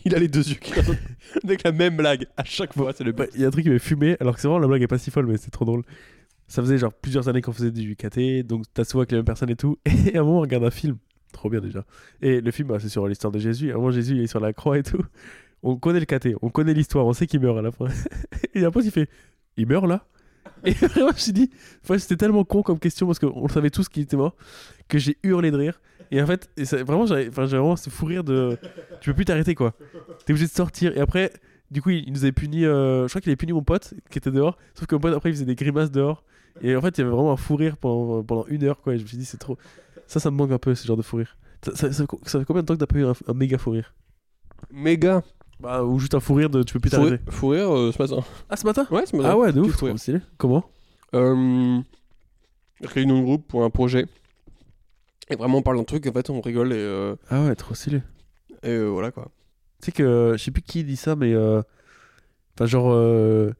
Il 0.05 0.15
a 0.15 0.19
les 0.19 0.27
deux 0.27 0.47
yeux 0.47 0.55
qui 0.55 0.71
regardent 0.71 0.97
avec 1.43 1.63
la 1.63 1.71
même 1.71 1.97
blague 1.97 2.25
à 2.37 2.43
chaque 2.43 2.73
fois. 2.73 2.91
C'est 2.95 3.03
le 3.03 3.11
Bah, 3.11 3.25
Il 3.35 3.41
y 3.41 3.45
a 3.45 3.47
un 3.47 3.51
truc 3.51 3.63
qui 3.63 3.69
m'avait 3.69 3.79
fumé, 3.79 4.15
alors 4.19 4.35
que 4.35 4.41
c'est 4.41 4.47
vraiment 4.47 4.61
la 4.61 4.67
blague 4.67 4.81
est 4.81 4.87
pas 4.87 4.97
si 4.97 5.11
folle, 5.11 5.25
mais 5.27 5.37
c'est 5.37 5.51
trop 5.51 5.65
drôle. 5.65 5.83
Ça 6.47 6.61
faisait 6.61 6.77
genre 6.77 6.93
plusieurs 6.93 7.27
années 7.29 7.41
qu'on 7.41 7.51
faisait 7.51 7.71
du 7.71 7.95
KT, 7.95 8.43
donc 8.45 8.63
t'as 8.73 8.83
souvent 8.83 9.01
avec 9.01 9.11
les 9.11 9.17
mêmes 9.17 9.25
personnes 9.25 9.49
et 9.51 9.55
tout. 9.55 9.77
Et 9.85 10.15
à 10.17 10.21
un 10.21 10.23
moment, 10.23 10.37
on 10.37 10.41
regarde 10.41 10.63
un 10.63 10.71
film, 10.71 10.97
trop 11.31 11.49
bien 11.49 11.59
déjà. 11.59 11.85
Et 12.21 12.41
le 12.41 12.51
film, 12.51 12.69
bah, 12.69 12.77
c'est 12.79 12.89
sur 12.89 13.07
l'histoire 13.07 13.31
de 13.31 13.39
Jésus. 13.39 13.71
À 13.71 13.73
un 13.73 13.77
moment, 13.77 13.91
Jésus, 13.91 14.15
il 14.15 14.21
est 14.21 14.27
sur 14.27 14.39
la 14.39 14.51
croix 14.53 14.77
et 14.79 14.83
tout. 14.83 15.03
On 15.61 15.75
connaît 15.75 15.99
le 15.99 16.05
KT, 16.05 16.35
on 16.41 16.49
connaît 16.49 16.73
l'histoire, 16.73 17.05
on 17.05 17.13
sait 17.13 17.27
qu'il 17.27 17.39
meurt 17.39 17.57
à 17.57 17.61
la 17.61 17.71
fin. 17.71 17.87
Et 18.53 18.63
après, 18.63 18.83
il 18.83 18.91
fait 18.91 19.09
Il 19.57 19.67
meurt 19.67 19.85
là? 19.87 20.05
Et 20.65 20.71
vraiment, 20.71 21.09
je 21.09 21.15
me 21.15 21.19
suis 21.19 21.33
dit, 21.33 21.49
enfin, 21.83 21.97
c'était 21.97 22.17
tellement 22.17 22.43
con 22.43 22.63
comme 22.63 22.79
question 22.79 23.05
parce 23.05 23.19
qu'on 23.19 23.47
savait 23.47 23.69
tous 23.69 23.87
qu'il 23.87 24.03
était 24.03 24.17
mort 24.17 24.35
que 24.87 24.97
j'ai 24.97 25.17
hurlé 25.23 25.51
de 25.51 25.57
rire. 25.57 25.79
Et 26.11 26.21
en 26.21 26.25
fait, 26.25 26.49
vraiment, 26.57 27.05
j'avais 27.05 27.29
vraiment 27.29 27.75
ce 27.75 27.89
fou 27.89 28.05
rire 28.05 28.23
de. 28.23 28.57
Tu 28.99 29.11
peux 29.11 29.15
plus 29.15 29.25
t'arrêter 29.25 29.55
quoi. 29.55 29.75
T'es 30.25 30.33
obligé 30.33 30.47
de 30.47 30.51
sortir. 30.51 30.97
Et 30.97 31.01
après, 31.01 31.31
du 31.71 31.81
coup, 31.81 31.91
il, 31.91 32.11
nous 32.11 32.23
avait 32.23 32.31
puni. 32.31 32.65
euh, 32.65 33.03
je 33.03 33.09
crois 33.09 33.21
qu'il 33.21 33.29
avait 33.29 33.37
puni 33.37 33.53
mon 33.53 33.61
pote 33.61 33.93
qui 34.09 34.17
était 34.17 34.31
dehors. 34.31 34.57
Sauf 34.73 34.87
que 34.87 34.95
mon 34.95 35.01
pote, 35.01 35.13
après, 35.13 35.29
il 35.29 35.33
faisait 35.33 35.45
des 35.45 35.55
grimaces 35.55 35.91
dehors. 35.91 36.23
Et 36.61 36.75
en 36.75 36.81
fait, 36.81 36.97
il 36.97 37.01
y 37.01 37.03
avait 37.03 37.11
vraiment 37.11 37.31
un 37.31 37.37
fou 37.37 37.55
rire 37.55 37.77
pendant, 37.77 38.23
pendant 38.23 38.45
une 38.47 38.63
heure 38.63 38.81
quoi. 38.81 38.95
Et 38.95 38.97
je 38.97 39.03
me 39.03 39.07
suis 39.07 39.17
dit, 39.17 39.25
c'est 39.25 39.37
trop. 39.37 39.57
Ça, 40.07 40.19
ça 40.19 40.31
me 40.31 40.35
manque 40.37 40.51
un 40.51 40.57
peu 40.57 40.73
ce 40.73 40.87
genre 40.87 40.97
de 40.97 41.03
fou 41.03 41.17
rire. 41.17 41.37
Ça, 41.73 41.91
fait 41.91 42.45
combien 42.45 42.63
de 42.63 42.65
temps 42.65 42.73
que 42.73 42.79
t'as 42.79 42.87
pas 42.87 42.97
eu 42.97 43.05
un 43.05 43.33
méga 43.33 43.57
fou 43.57 43.71
rire? 43.71 43.93
Méga. 44.71 45.23
Bah, 45.59 45.83
ou 45.83 45.99
juste 45.99 46.15
un 46.15 46.19
fou 46.19 46.33
rire 46.35 46.49
de 46.49 46.63
tu 46.63 46.73
peux 46.73 46.79
plus 46.79 46.89
t'arrêter. 46.89 47.19
faut 47.29 47.49
rire 47.49 47.73
euh, 47.75 47.91
ce 47.91 48.01
matin. 48.01 48.23
Ah, 48.49 48.55
ce 48.55 48.65
matin? 48.65 48.87
Ouais, 48.91 49.05
ce 49.05 49.15
matin. 49.15 49.29
Ah 49.31 49.37
ouais, 49.37 49.51
de 49.51 49.59
ouf, 49.61 49.71
fou 49.75 49.85
rire. 49.85 49.93
trop 49.95 49.97
stylé. 49.97 50.19
Comment? 50.37 50.63
Euh, 51.13 51.79
réunion 52.81 53.19
de 53.19 53.23
groupe 53.23 53.47
pour 53.47 53.63
un 53.63 53.69
projet. 53.69 54.05
Et 55.29 55.35
vraiment, 55.35 55.57
on 55.57 55.61
parle 55.61 55.77
d'un 55.77 55.83
truc, 55.83 56.07
en 56.07 56.11
fait, 56.13 56.29
on 56.29 56.39
rigole 56.41 56.71
et, 56.71 56.77
euh, 56.77 57.15
Ah 57.29 57.43
ouais, 57.43 57.55
trop 57.55 57.75
stylé. 57.75 58.01
et 58.63 58.69
euh, 58.69 58.87
voilà 58.87 59.11
quoi. 59.11 59.31
Tu 59.81 59.85
sais 59.87 59.91
que 59.91 60.33
je 60.37 60.43
sais 60.43 60.51
plus 60.51 60.61
qui 60.61 60.83
dit 60.83 60.95
ça, 60.97 61.15
mais 61.15 61.33
euh, 61.33 61.61
enfin 62.55 62.65
genre 62.65 62.91
euh, 62.91 63.51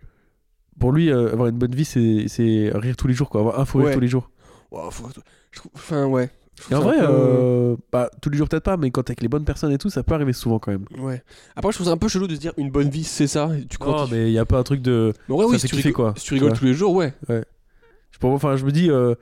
pour 0.80 0.92
lui 0.92 1.10
euh, 1.12 1.32
avoir 1.32 1.48
une 1.48 1.58
bonne 1.58 1.74
vie 1.74 1.86
c'est 1.86 2.28
c'est 2.28 2.72
rire 2.74 2.98
tous 2.98 3.08
les 3.08 3.14
jours 3.14 3.30
quoi, 3.30 3.40
avoir 3.40 3.60
un 3.60 3.64
fou 3.66 3.78
rire 3.78 3.88
Ouais. 3.88 3.94
tous 3.94 4.00
les 4.02 4.08
jours. 4.10 4.30
Wow, 4.72 4.92
faut- 4.92 5.08
je 5.52 5.60
trouve- 5.60 5.72
Enfin, 5.76 6.06
ouais. 6.08 6.30
Je 6.68 6.74
Et 6.74 6.78
en 6.78 6.82
vrai, 6.82 6.98
peu- 7.00 7.06
euh, 7.08 7.76
bah 7.92 8.10
tous 8.22 8.30
les 8.30 8.38
jours 8.38 8.50
peut-être 8.50 8.64
pas, 8.64 8.76
mais 8.78 8.92
quand 8.92 9.04
t'es 9.04 9.12
avec 9.12 9.22
les 9.22 9.28
bonnes 9.30 9.46
personnes 9.46 9.72
et 9.72 9.78
tout, 9.78 9.90
ça 9.90 10.04
peut 10.04 10.14
arriver 10.14 10.34
souvent 10.34 10.60
quand 10.60 10.72
même. 10.72 10.86
Ouais. 11.00 11.24
Après, 11.56 11.72
je 11.72 11.78
trouve 11.78 11.88
ça 11.88 11.94
un 11.94 11.98
peu 11.98 12.08
chelou 12.10 12.28
de 12.28 12.36
se 12.36 12.40
dire 12.40 12.54
une 12.58 12.70
bonne 12.70 12.90
vie, 12.90 13.04
c'est 13.06 13.28
ça. 13.28 13.50
tu 13.70 13.78
Non, 13.80 13.94
quantifies. 13.94 14.14
mais 14.16 14.30
il 14.30 14.34
y 14.34 14.40
a 14.40 14.46
pas 14.46 14.58
un 14.60 14.64
truc 14.64 14.82
de. 14.82 15.14
Mais 15.30 15.36
ouais, 15.36 15.46
ça 15.46 15.50
oui, 15.52 15.60
si 15.60 15.68
tu, 15.68 15.76
rigoles, 15.76 15.94
quoi. 15.94 16.14
si 16.18 16.26
tu 16.26 16.34
rigoles 16.34 16.52
Ouais. 16.52 16.58
tous 16.58 16.66
les 16.66 16.74
jours, 16.74 16.94
ouais. 16.94 17.14
Je 17.30 18.18
peux- 18.20 18.28
enfin 18.28 18.56
je 18.58 18.66
me 18.66 18.72
dis 18.72 18.90
euh, 18.92 19.16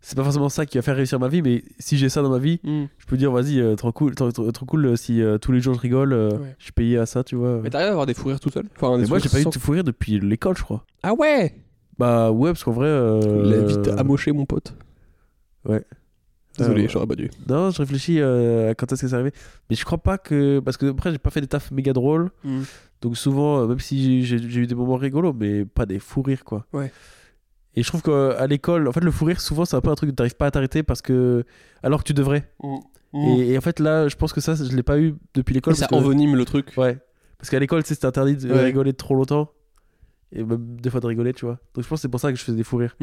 c'est 0.00 0.16
pas 0.16 0.22
forcément 0.24 0.48
ça 0.50 0.66
qui 0.66 0.76
va 0.76 0.82
faire 0.82 0.96
réussir 0.96 1.18
ma 1.18 1.28
vie, 1.28 1.40
mais 1.40 1.64
si 1.78 1.96
j'ai 1.96 2.08
ça 2.10 2.20
dans 2.22 2.28
ma 2.30 2.38
vie, 2.38 2.60
Hmm. 2.62 2.84
je 2.98 3.06
peux 3.06 3.16
dire 3.16 3.32
vas-y 3.32 3.58
euh, 3.60 3.74
trop 3.76 3.92
cool, 3.92 4.14
trop, 4.14 4.30
cool 4.66 4.84
euh, 4.86 4.96
si 4.96 5.22
tous 5.40 5.52
les 5.52 5.60
jours 5.60 5.74
je 5.74 5.80
rigole, 5.80 6.12
Ouais. 6.12 6.54
je 6.58 6.64
suis 6.64 6.72
payé 6.72 6.98
à 6.98 7.06
ça, 7.06 7.24
tu 7.24 7.36
vois. 7.36 7.60
Mais 7.62 7.70
t'arrives 7.70 7.88
à 7.88 7.90
avoir 7.92 8.06
des 8.06 8.12
fous 8.14 8.28
rires 8.28 8.40
tout 8.40 8.50
seul? 8.50 8.64
Enfin, 8.76 8.98
Mais 8.98 9.06
moi 9.06 9.18
fous 9.18 9.24
j'ai 9.24 9.30
pas 9.30 9.38
eu 9.38 9.42
rires 9.44 9.50
de 9.50 9.58
fou 9.58 9.72
rire 9.72 9.84
depuis 9.84 10.20
l'école, 10.20 10.56
je 10.58 10.62
crois. 10.62 10.84
Ah 11.02 11.14
ouais? 11.14 11.54
Bah 11.98 12.30
ouais, 12.30 12.50
parce 12.50 12.62
qu'en 12.62 12.72
vrai. 12.72 12.88
euh, 12.88 13.42
Il 13.46 13.54
a 13.54 13.62
vite 13.62 13.88
amoché, 13.96 14.30
mon 14.32 14.44
pote. 14.44 14.74
Ouais. 15.64 15.82
Désolé, 16.58 16.84
Euh, 16.84 16.88
j'aurais 16.88 17.06
pas 17.06 17.14
dû. 17.16 17.30
Non, 17.48 17.70
je 17.70 17.78
réfléchis 17.78 18.20
euh, 18.20 18.70
à 18.70 18.74
quand 18.74 18.90
est-ce 18.92 19.02
que 19.02 19.08
c'est 19.08 19.14
arrivé. 19.14 19.32
Mais 19.70 19.76
je 19.76 19.84
crois 19.84 19.98
pas 19.98 20.18
que. 20.18 20.60
Parce 20.60 20.76
que 20.76 20.86
après, 20.90 21.12
j'ai 21.12 21.18
pas 21.18 21.30
fait 21.30 21.40
des 21.40 21.46
tafs 21.46 21.70
méga 21.70 21.92
drôles. 21.92 22.30
Hmm. 22.44 22.62
Donc 23.02 23.16
souvent, 23.16 23.60
euh, 23.62 23.66
même 23.66 23.78
si 23.80 24.24
j'ai 24.24 24.36
eu 24.38 24.66
des 24.66 24.74
moments 24.74 24.96
rigolos, 24.96 25.32
mais 25.34 25.64
pas 25.64 25.86
des 25.86 25.98
fous 25.98 26.22
rires, 26.22 26.44
quoi. 26.44 26.66
Ouais. 26.72 26.90
Et 27.74 27.82
je 27.82 27.88
trouve 27.88 28.00
qu'à 28.02 28.46
l'école, 28.46 28.88
en 28.88 28.92
fait, 28.92 29.00
le 29.00 29.10
fou 29.10 29.26
rire, 29.26 29.40
souvent, 29.40 29.66
c'est 29.66 29.76
un 29.76 29.82
peu 29.82 29.90
un 29.90 29.94
truc 29.94 30.08
que 30.10 30.14
t'arrives 30.14 30.36
pas 30.36 30.46
à 30.46 30.50
t'arrêter 30.50 30.82
parce 30.82 31.02
que. 31.02 31.44
Alors 31.82 32.02
que 32.02 32.06
tu 32.08 32.14
devrais. 32.14 32.50
Et, 33.14 33.52
et 33.52 33.58
en 33.58 33.60
fait, 33.60 33.80
là, 33.80 34.08
je 34.08 34.16
pense 34.16 34.32
que 34.32 34.40
ça, 34.40 34.54
je 34.54 34.74
l'ai 34.74 34.82
pas 34.82 34.98
eu 34.98 35.14
depuis 35.34 35.54
l'école. 35.54 35.76
ça 35.76 35.86
que- 35.86 35.94
envenime 35.94 36.36
le 36.36 36.44
truc. 36.44 36.72
Ouais. 36.76 36.98
Parce 37.38 37.50
qu'à 37.50 37.58
l'école, 37.58 37.84
c'était 37.84 38.06
interdit 38.06 38.36
de 38.36 38.50
Ouais. 38.50 38.64
rigoler 38.64 38.92
trop 38.94 39.14
longtemps. 39.14 39.50
Et 40.32 40.42
même 40.42 40.76
des 40.80 40.90
fois 40.90 41.00
de 41.00 41.06
rigoler, 41.06 41.32
tu 41.32 41.44
vois. 41.44 41.58
Donc 41.74 41.84
je 41.84 41.88
pense 41.88 41.98
que 41.98 42.02
c'est 42.02 42.08
pour 42.08 42.18
ça 42.20 42.32
que 42.32 42.38
je 42.38 42.42
faisais 42.42 42.56
des 42.56 42.64
fous 42.64 42.78
rires. 42.78 42.96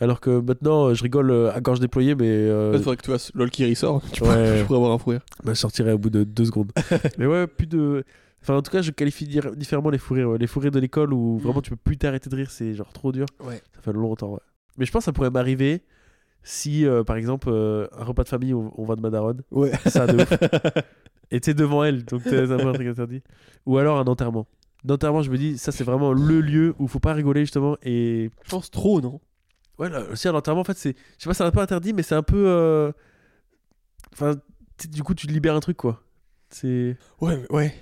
Mm. 0.00 0.04
Alors 0.04 0.20
que 0.20 0.40
maintenant, 0.40 0.86
euh, 0.88 0.94
je 0.94 1.02
rigole 1.02 1.30
euh, 1.30 1.52
à 1.54 1.60
gorge 1.60 1.80
déployée, 1.80 2.14
mais. 2.14 2.28
euh, 2.28 2.72
fait, 2.72 2.78
faudrait 2.78 2.96
que 2.96 3.02
tu 3.02 3.10
fasses 3.10 3.30
LOL 3.34 3.50
qui 3.50 3.68
ressort. 3.68 4.02
Tu 4.12 4.22
Ouais. 4.22 4.28
pourrais, 4.34 4.58
tu 4.60 4.64
pourrais 4.66 4.78
avoir 4.78 4.92
un 4.92 4.98
fou 4.98 5.10
rire. 5.10 5.20
bah, 5.44 5.54
je 5.54 5.58
sortirai 5.58 5.92
au 5.92 5.98
bout 5.98 6.10
de 6.10 6.24
deux 6.24 6.44
secondes. 6.44 6.72
mais 7.18 7.26
ouais, 7.26 7.46
plus 7.46 7.66
de. 7.66 8.04
Enfin, 8.42 8.54
en 8.56 8.62
tout 8.62 8.70
cas, 8.70 8.80
je 8.82 8.90
qualifie 8.92 9.26
différemment 9.56 9.90
les 9.90 9.98
fous 9.98 10.14
rires. 10.14 10.28
ouais. 10.30 10.38
Les 10.38 10.46
fous 10.46 10.60
rires 10.60 10.70
de 10.70 10.78
l'école 10.78 11.12
où 11.12 11.38
vraiment 11.38 11.60
tu 11.62 11.70
peux 11.70 11.76
plus 11.76 11.96
t'arrêter 11.96 12.30
de 12.30 12.36
rire, 12.36 12.50
c'est 12.50 12.74
genre 12.74 12.92
trop 12.92 13.10
dur. 13.10 13.26
Ouais. 13.44 13.60
Ça 13.74 13.80
fait 13.80 13.92
longtemps, 13.92 14.32
ouais. 14.34 14.40
Mais 14.78 14.84
je 14.84 14.92
pense 14.92 15.00
que 15.00 15.04
ça 15.06 15.12
pourrait 15.12 15.30
m'arriver 15.30 15.82
si, 16.44 16.86
euh, 16.86 17.02
par 17.02 17.16
exemple, 17.16 17.48
euh, 17.50 17.88
un 17.98 18.04
repas 18.04 18.22
de 18.22 18.28
famille, 18.28 18.54
on, 18.54 18.72
on 18.80 18.84
va 18.84 18.94
de 18.94 19.00
ma 19.00 19.10
daronne. 19.10 19.42
Ouais. 19.50 19.72
Ça, 19.86 20.06
de 20.06 20.22
ouf. 20.22 20.32
Et 21.32 21.40
t'es 21.40 21.54
devant 21.54 21.82
elle, 21.82 22.04
donc 22.04 22.22
t'es 22.22 22.38
un 22.38 22.46
peu 22.56 22.68
un 22.68 22.72
truc 22.72 22.86
interdit. 22.86 23.22
Ou 23.64 23.78
alors 23.78 23.98
un 23.98 24.04
enterrement. 24.04 24.46
L'enterrement, 24.84 25.22
je 25.22 25.30
me 25.32 25.38
dis, 25.38 25.58
ça 25.58 25.72
c'est 25.72 25.82
vraiment 25.82 26.12
le 26.12 26.40
lieu 26.40 26.74
où 26.78 26.86
faut 26.86 27.00
pas 27.00 27.14
rigoler 27.14 27.40
justement. 27.40 27.76
Et 27.82 28.30
Je 28.44 28.50
pense 28.50 28.70
trop, 28.70 29.00
non? 29.00 29.20
Ouais, 29.78 29.88
là, 29.88 30.02
aussi 30.10 30.28
un 30.28 30.34
enterrement, 30.34 30.60
en 30.62 30.64
fait, 30.64 30.76
c'est. 30.78 30.96
Je 31.18 31.22
sais 31.24 31.28
pas, 31.30 31.34
c'est 31.34 31.44
un 31.44 31.50
peu 31.50 31.60
interdit, 31.60 31.92
mais 31.92 32.02
c'est 32.02 32.14
un 32.14 32.22
peu. 32.22 32.44
euh, 32.48 32.92
Enfin, 34.12 34.34
du 34.88 35.02
coup, 35.02 35.14
tu 35.14 35.26
te 35.26 35.32
libères 35.32 35.54
un 35.54 35.60
truc 35.60 35.76
quoi. 35.76 36.02
C'est. 36.50 36.96
Ouais, 37.20 37.36
mais 37.36 37.46
ouais. 37.52 37.74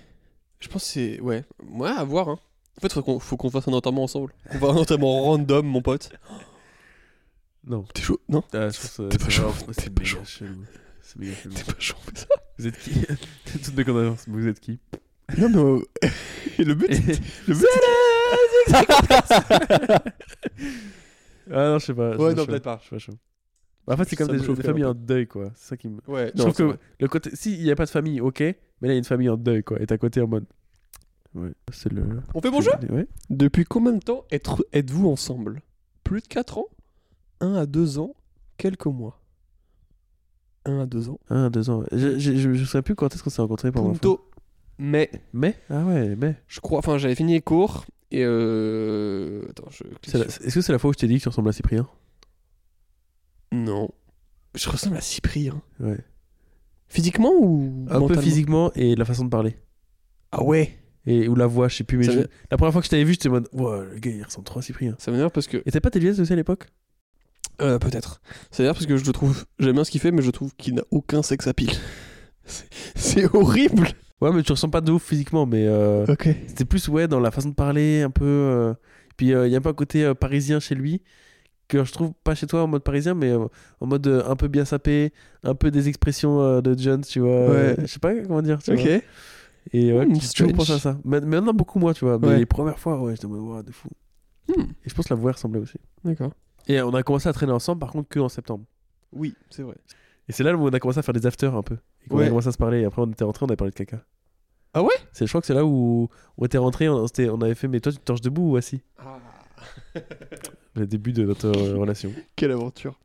Je 0.60 0.68
pense 0.68 0.82
que 0.84 0.88
c'est. 0.88 1.20
Ouais. 1.20 1.44
Ouais, 1.68 1.90
à 1.90 2.02
voir. 2.04 2.28
Hein. 2.28 2.38
En 2.76 2.80
fait, 2.80 2.92
faut 2.92 3.02
qu'on 3.02 3.20
faut 3.20 3.36
qu'on 3.36 3.50
fasse 3.50 3.68
un 3.68 3.72
enterrement 3.72 4.02
ensemble. 4.04 4.32
On 4.50 4.58
va 4.58 4.68
un 4.68 4.76
enterrement 4.76 5.22
random, 5.24 5.64
mon 5.66 5.82
pote. 5.82 6.10
Non. 7.66 7.84
T'es 7.94 8.02
chaud 8.02 8.20
Non? 8.28 8.42
Ah, 8.52 8.68
je 8.70 8.80
pense, 8.80 9.00
euh, 9.00 9.08
T'es 9.08 9.18
pas 9.18 9.24
c'est 9.26 9.30
chaud, 9.30 9.48
vraiment- 9.48 9.72
t'es 9.72 9.82
C'est 9.82 9.90
pas 9.90 10.00
méga 10.02 10.10
chaud. 10.12 10.24
chelou. 10.24 10.64
C'est 11.02 11.16
méga 11.18 11.34
chelou. 11.34 11.54
T'es 11.54 11.64
pas 11.64 11.78
chaud, 11.78 11.96
ça 12.14 12.26
Vous 12.58 12.66
êtes 12.66 12.78
qui? 12.78 12.92
Toutes 13.52 13.76
mes 13.76 13.84
vous 14.26 14.48
êtes 14.48 14.60
qui? 14.60 14.78
Non, 15.38 15.48
mais. 15.48 15.58
euh, 15.58 16.08
Et 16.58 16.64
le 16.64 16.74
but. 16.74 16.90
Le 17.46 17.54
but. 17.54 17.66
Ah 21.50 21.68
non, 21.70 21.78
je 21.78 21.86
sais 21.86 21.94
pas. 21.94 22.16
Ouais, 22.16 22.34
non, 22.34 22.46
peut-être 22.46 22.62
pas. 22.64 22.78
Je 22.80 22.86
suis 22.86 22.90
pas 22.96 22.98
chaud. 22.98 23.12
Bah, 23.86 23.94
en 23.94 23.96
fait, 23.98 24.04
c'est 24.08 24.16
comme 24.16 24.28
des, 24.28 24.38
des 24.38 24.62
familles 24.62 24.84
en 24.86 24.94
deuil, 24.94 25.26
quoi. 25.26 25.50
C'est 25.54 25.68
ça 25.70 25.76
qui 25.76 25.88
me. 25.88 25.98
Ouais, 26.06 26.30
Je 26.34 26.38
non, 26.38 26.44
trouve 26.44 26.54
c'est 26.56 26.62
que 26.62 26.68
vrai. 26.68 26.78
le 27.00 27.08
côté. 27.08 27.30
Si, 27.34 27.54
il 27.54 27.62
n'y 27.64 27.70
a 27.70 27.76
pas 27.76 27.84
de 27.84 27.90
famille, 27.90 28.20
ok. 28.20 28.40
Mais 28.40 28.54
là, 28.82 28.88
il 28.88 28.90
y 28.92 28.94
a 28.94 28.98
une 28.98 29.04
famille 29.04 29.28
en 29.28 29.36
deuil, 29.36 29.62
quoi. 29.62 29.80
Et 29.80 29.86
t'es 29.86 29.94
à 29.94 29.98
côté 29.98 30.20
en 30.22 30.26
mode. 30.26 30.46
Ouais, 31.34 31.50
c'est 31.72 31.92
le. 31.92 32.02
On 32.34 32.40
fait 32.40 32.50
mon 32.50 32.60
jeu? 32.60 32.70
Ouais. 32.90 33.06
Depuis 33.28 33.64
combien 33.64 33.92
de 33.92 33.98
temps 33.98 34.24
être- 34.30 34.64
êtes-vous 34.72 35.08
ensemble? 35.08 35.60
Plus 36.04 36.20
de 36.22 36.26
4 36.28 36.58
ans? 36.58 36.66
1 37.40 37.54
à 37.54 37.66
2 37.66 37.98
ans? 37.98 38.14
Quelques 38.56 38.86
mois? 38.86 39.20
1 40.64 40.78
à 40.80 40.86
2 40.86 41.08
ans? 41.10 41.18
Un, 41.28 41.50
deux 41.50 41.68
ans. 41.70 41.82
Je, 41.92 42.18
je 42.18 42.64
sais 42.64 42.80
plus 42.82 42.94
quand 42.94 43.12
est-ce 43.14 43.22
qu'on 43.22 43.30
s'est 43.30 43.42
rencontrés 43.42 43.70
pour 43.72 43.82
moi. 43.84 43.92
Punto. 43.92 44.30
Mais, 44.78 45.10
Mais? 45.32 45.56
Ah 45.70 45.84
ouais, 45.84 46.16
mais. 46.16 46.36
je 46.48 46.60
crois. 46.60 46.78
Enfin, 46.78 46.98
j'avais 46.98 47.14
fini 47.14 47.32
les 47.34 47.40
cours 47.42 47.84
et 48.10 48.22
euh. 48.24 49.42
Attends, 49.50 49.70
je. 49.70 49.82
clique 49.84 49.98
C'est 50.06 50.18
la- 50.18 50.28
sur- 50.28 50.44
Est-ce 50.44 50.54
que 50.54 50.60
c'est 50.60 50.72
la 50.72 50.78
fois 50.78 50.90
où 50.90 50.92
je 50.92 50.98
t'ai 50.98 51.08
dit 51.08 51.16
que 51.18 51.22
tu 51.22 51.28
ressembles 51.28 51.48
à 51.48 51.52
Cyprien? 51.52 51.88
Non. 53.52 53.88
Je 54.54 54.68
ressemble 54.68 54.96
à 54.96 55.00
Cyprien. 55.00 55.60
Ouais. 55.80 55.98
Physiquement 56.88 57.32
ou 57.38 57.86
Un 57.88 57.94
peu 57.94 57.98
mentalement? 58.00 58.22
physiquement 58.22 58.72
et 58.74 58.94
la 58.94 59.04
façon 59.04 59.24
de 59.24 59.30
parler. 59.30 59.56
Ah 60.32 60.42
ouais 60.44 60.78
Et, 61.06 61.28
ou 61.28 61.34
la 61.34 61.46
voix, 61.46 61.68
je 61.68 61.76
sais 61.76 61.84
plus. 61.84 61.98
Mais 61.98 62.04
Ça 62.04 62.12
je- 62.12 62.18
veut- 62.20 62.28
la 62.50 62.56
première 62.56 62.72
fois 62.72 62.80
que 62.82 62.86
je 62.86 62.90
t'avais 62.90 63.04
vu, 63.04 63.12
j'étais 63.12 63.28
en 63.28 63.32
mode. 63.32 63.48
Wow, 63.52 63.82
le 63.84 63.98
gars, 63.98 64.10
il 64.10 64.22
ressemble 64.22 64.44
trop 64.44 64.58
à 64.60 64.62
Cyprien. 64.62 64.94
Ça 64.98 65.10
m'énerve 65.10 65.30
parce 65.32 65.46
que. 65.46 65.56
Et 65.58 65.64
t'avais 65.70 65.80
pas 65.80 65.90
tes 65.90 65.98
lunettes 66.00 66.18
aussi 66.20 66.32
à 66.32 66.36
l'époque? 66.36 66.68
Euh, 67.62 67.78
peut-être. 67.78 68.20
Ça 68.50 68.62
m'énerve 68.62 68.76
parce 68.76 68.86
que 68.86 68.96
je 68.96 69.04
le 69.04 69.12
trouve. 69.12 69.44
J'aime 69.58 69.74
bien 69.74 69.84
ce 69.84 69.90
qu'il 69.90 70.00
fait, 70.00 70.10
mais 70.12 70.22
je 70.22 70.30
trouve 70.30 70.54
qu'il 70.56 70.74
n'a 70.74 70.82
aucun 70.90 71.22
sexe 71.22 71.46
à 71.46 71.54
pile. 71.54 71.72
C'est 72.94 73.32
horrible 73.34 73.88
Ouais, 74.24 74.32
mais 74.32 74.42
tu 74.42 74.52
ressembles 74.52 74.72
pas 74.72 74.80
de 74.80 74.90
ouf 74.92 75.02
physiquement, 75.04 75.46
mais. 75.46 75.66
euh, 75.66 76.04
Ok. 76.08 76.28
C'était 76.46 76.64
plus, 76.64 76.88
ouais, 76.88 77.06
dans 77.08 77.20
la 77.20 77.30
façon 77.30 77.50
de 77.50 77.54
parler, 77.54 78.02
un 78.02 78.10
peu. 78.10 78.24
euh, 78.24 78.74
Puis 79.16 79.26
il 79.28 79.30
y 79.48 79.54
a 79.54 79.58
un 79.58 79.60
peu 79.60 79.68
un 79.68 79.74
côté 79.74 80.04
euh, 80.04 80.14
parisien 80.14 80.60
chez 80.60 80.74
lui, 80.74 81.02
que 81.68 81.84
je 81.84 81.92
trouve 81.92 82.12
pas 82.24 82.34
chez 82.34 82.46
toi 82.46 82.62
en 82.62 82.66
mode 82.66 82.82
parisien, 82.82 83.14
mais 83.14 83.30
euh, 83.30 83.46
en 83.80 83.86
mode 83.86 84.06
euh, 84.06 84.22
un 84.28 84.36
peu 84.36 84.48
bien 84.48 84.64
sapé, 84.64 85.12
un 85.42 85.54
peu 85.54 85.70
des 85.70 85.88
expressions 85.88 86.40
euh, 86.40 86.60
de 86.60 86.78
Jones, 86.78 87.02
tu 87.02 87.20
vois. 87.20 87.50
Ouais. 87.50 87.76
Je 87.80 87.86
sais 87.86 87.98
pas 87.98 88.14
comment 88.22 88.42
dire, 88.42 88.62
tu 88.62 88.72
Ok. 88.72 88.80
vois. 88.80 89.00
Et 89.72 89.92
ouais, 89.92 90.06
Hmm, 90.06 90.20
strange. 90.20 90.52
pensé 90.52 90.72
à 90.72 90.78
ça. 90.78 90.98
Maintenant, 91.04 91.54
beaucoup 91.54 91.78
moins, 91.78 91.92
tu 91.94 92.04
vois. 92.04 92.18
Mais 92.18 92.26
Ouais. 92.28 92.38
les 92.38 92.46
premières 92.46 92.78
fois, 92.78 93.00
ouais, 93.00 93.12
j'étais 93.14 93.26
en 93.26 93.30
mode, 93.30 93.40
wow, 93.40 93.62
de 93.62 93.72
fou. 93.72 93.88
Hmm, 94.48 94.60
Et 94.84 94.88
je 94.90 94.94
pense 94.94 95.06
que 95.06 95.14
la 95.14 95.20
voix 95.20 95.32
ressemblait 95.32 95.60
aussi. 95.60 95.78
D'accord. 96.04 96.32
Et 96.68 96.80
on 96.82 96.92
a 96.94 97.02
commencé 97.02 97.28
à 97.28 97.32
traîner 97.32 97.52
ensemble, 97.52 97.78
par 97.80 97.90
contre, 97.90 98.08
que 98.08 98.20
en 98.20 98.28
septembre. 98.28 98.64
Oui, 99.12 99.34
c'est 99.50 99.62
vrai. 99.62 99.76
Et 100.28 100.32
c'est 100.32 100.42
là 100.42 100.54
où 100.54 100.66
on 100.66 100.70
a 100.70 100.78
commencé 100.80 100.98
à 100.98 101.02
faire 101.02 101.14
des 101.14 101.26
afters 101.26 101.54
un 101.54 101.62
peu. 101.62 101.76
Et 102.04 102.08
qu'on 102.08 102.16
Ouais. 102.18 102.26
a 102.26 102.28
commencé 102.28 102.48
à 102.48 102.52
se 102.52 102.58
parler. 102.58 102.80
Et 102.80 102.84
après, 102.84 103.02
on 103.02 103.10
était 103.10 103.24
rentrés, 103.24 103.44
on 103.44 103.48
avait 103.48 103.56
parlé 103.56 103.70
de 103.70 103.76
caca. 103.76 104.04
Ah 104.74 104.82
ouais? 104.82 104.92
C'est, 105.12 105.26
je 105.26 105.30
crois 105.30 105.40
que 105.40 105.46
c'est 105.46 105.54
là 105.54 105.64
où 105.64 106.08
on 106.36 106.44
était 106.46 106.58
rentrés, 106.58 106.88
on, 106.88 107.04
on 107.06 107.40
avait 107.42 107.54
fait, 107.54 107.68
mais 107.68 107.80
toi, 107.80 107.92
tu 107.92 107.98
te 107.98 108.04
torches 108.04 108.20
debout 108.20 108.52
ou 108.52 108.56
assis? 108.56 108.82
Le 110.74 110.86
début 110.86 111.12
de 111.12 111.24
notre 111.24 111.50
relation. 111.78 112.12
Quelle 112.36 112.50
aventure. 112.50 112.98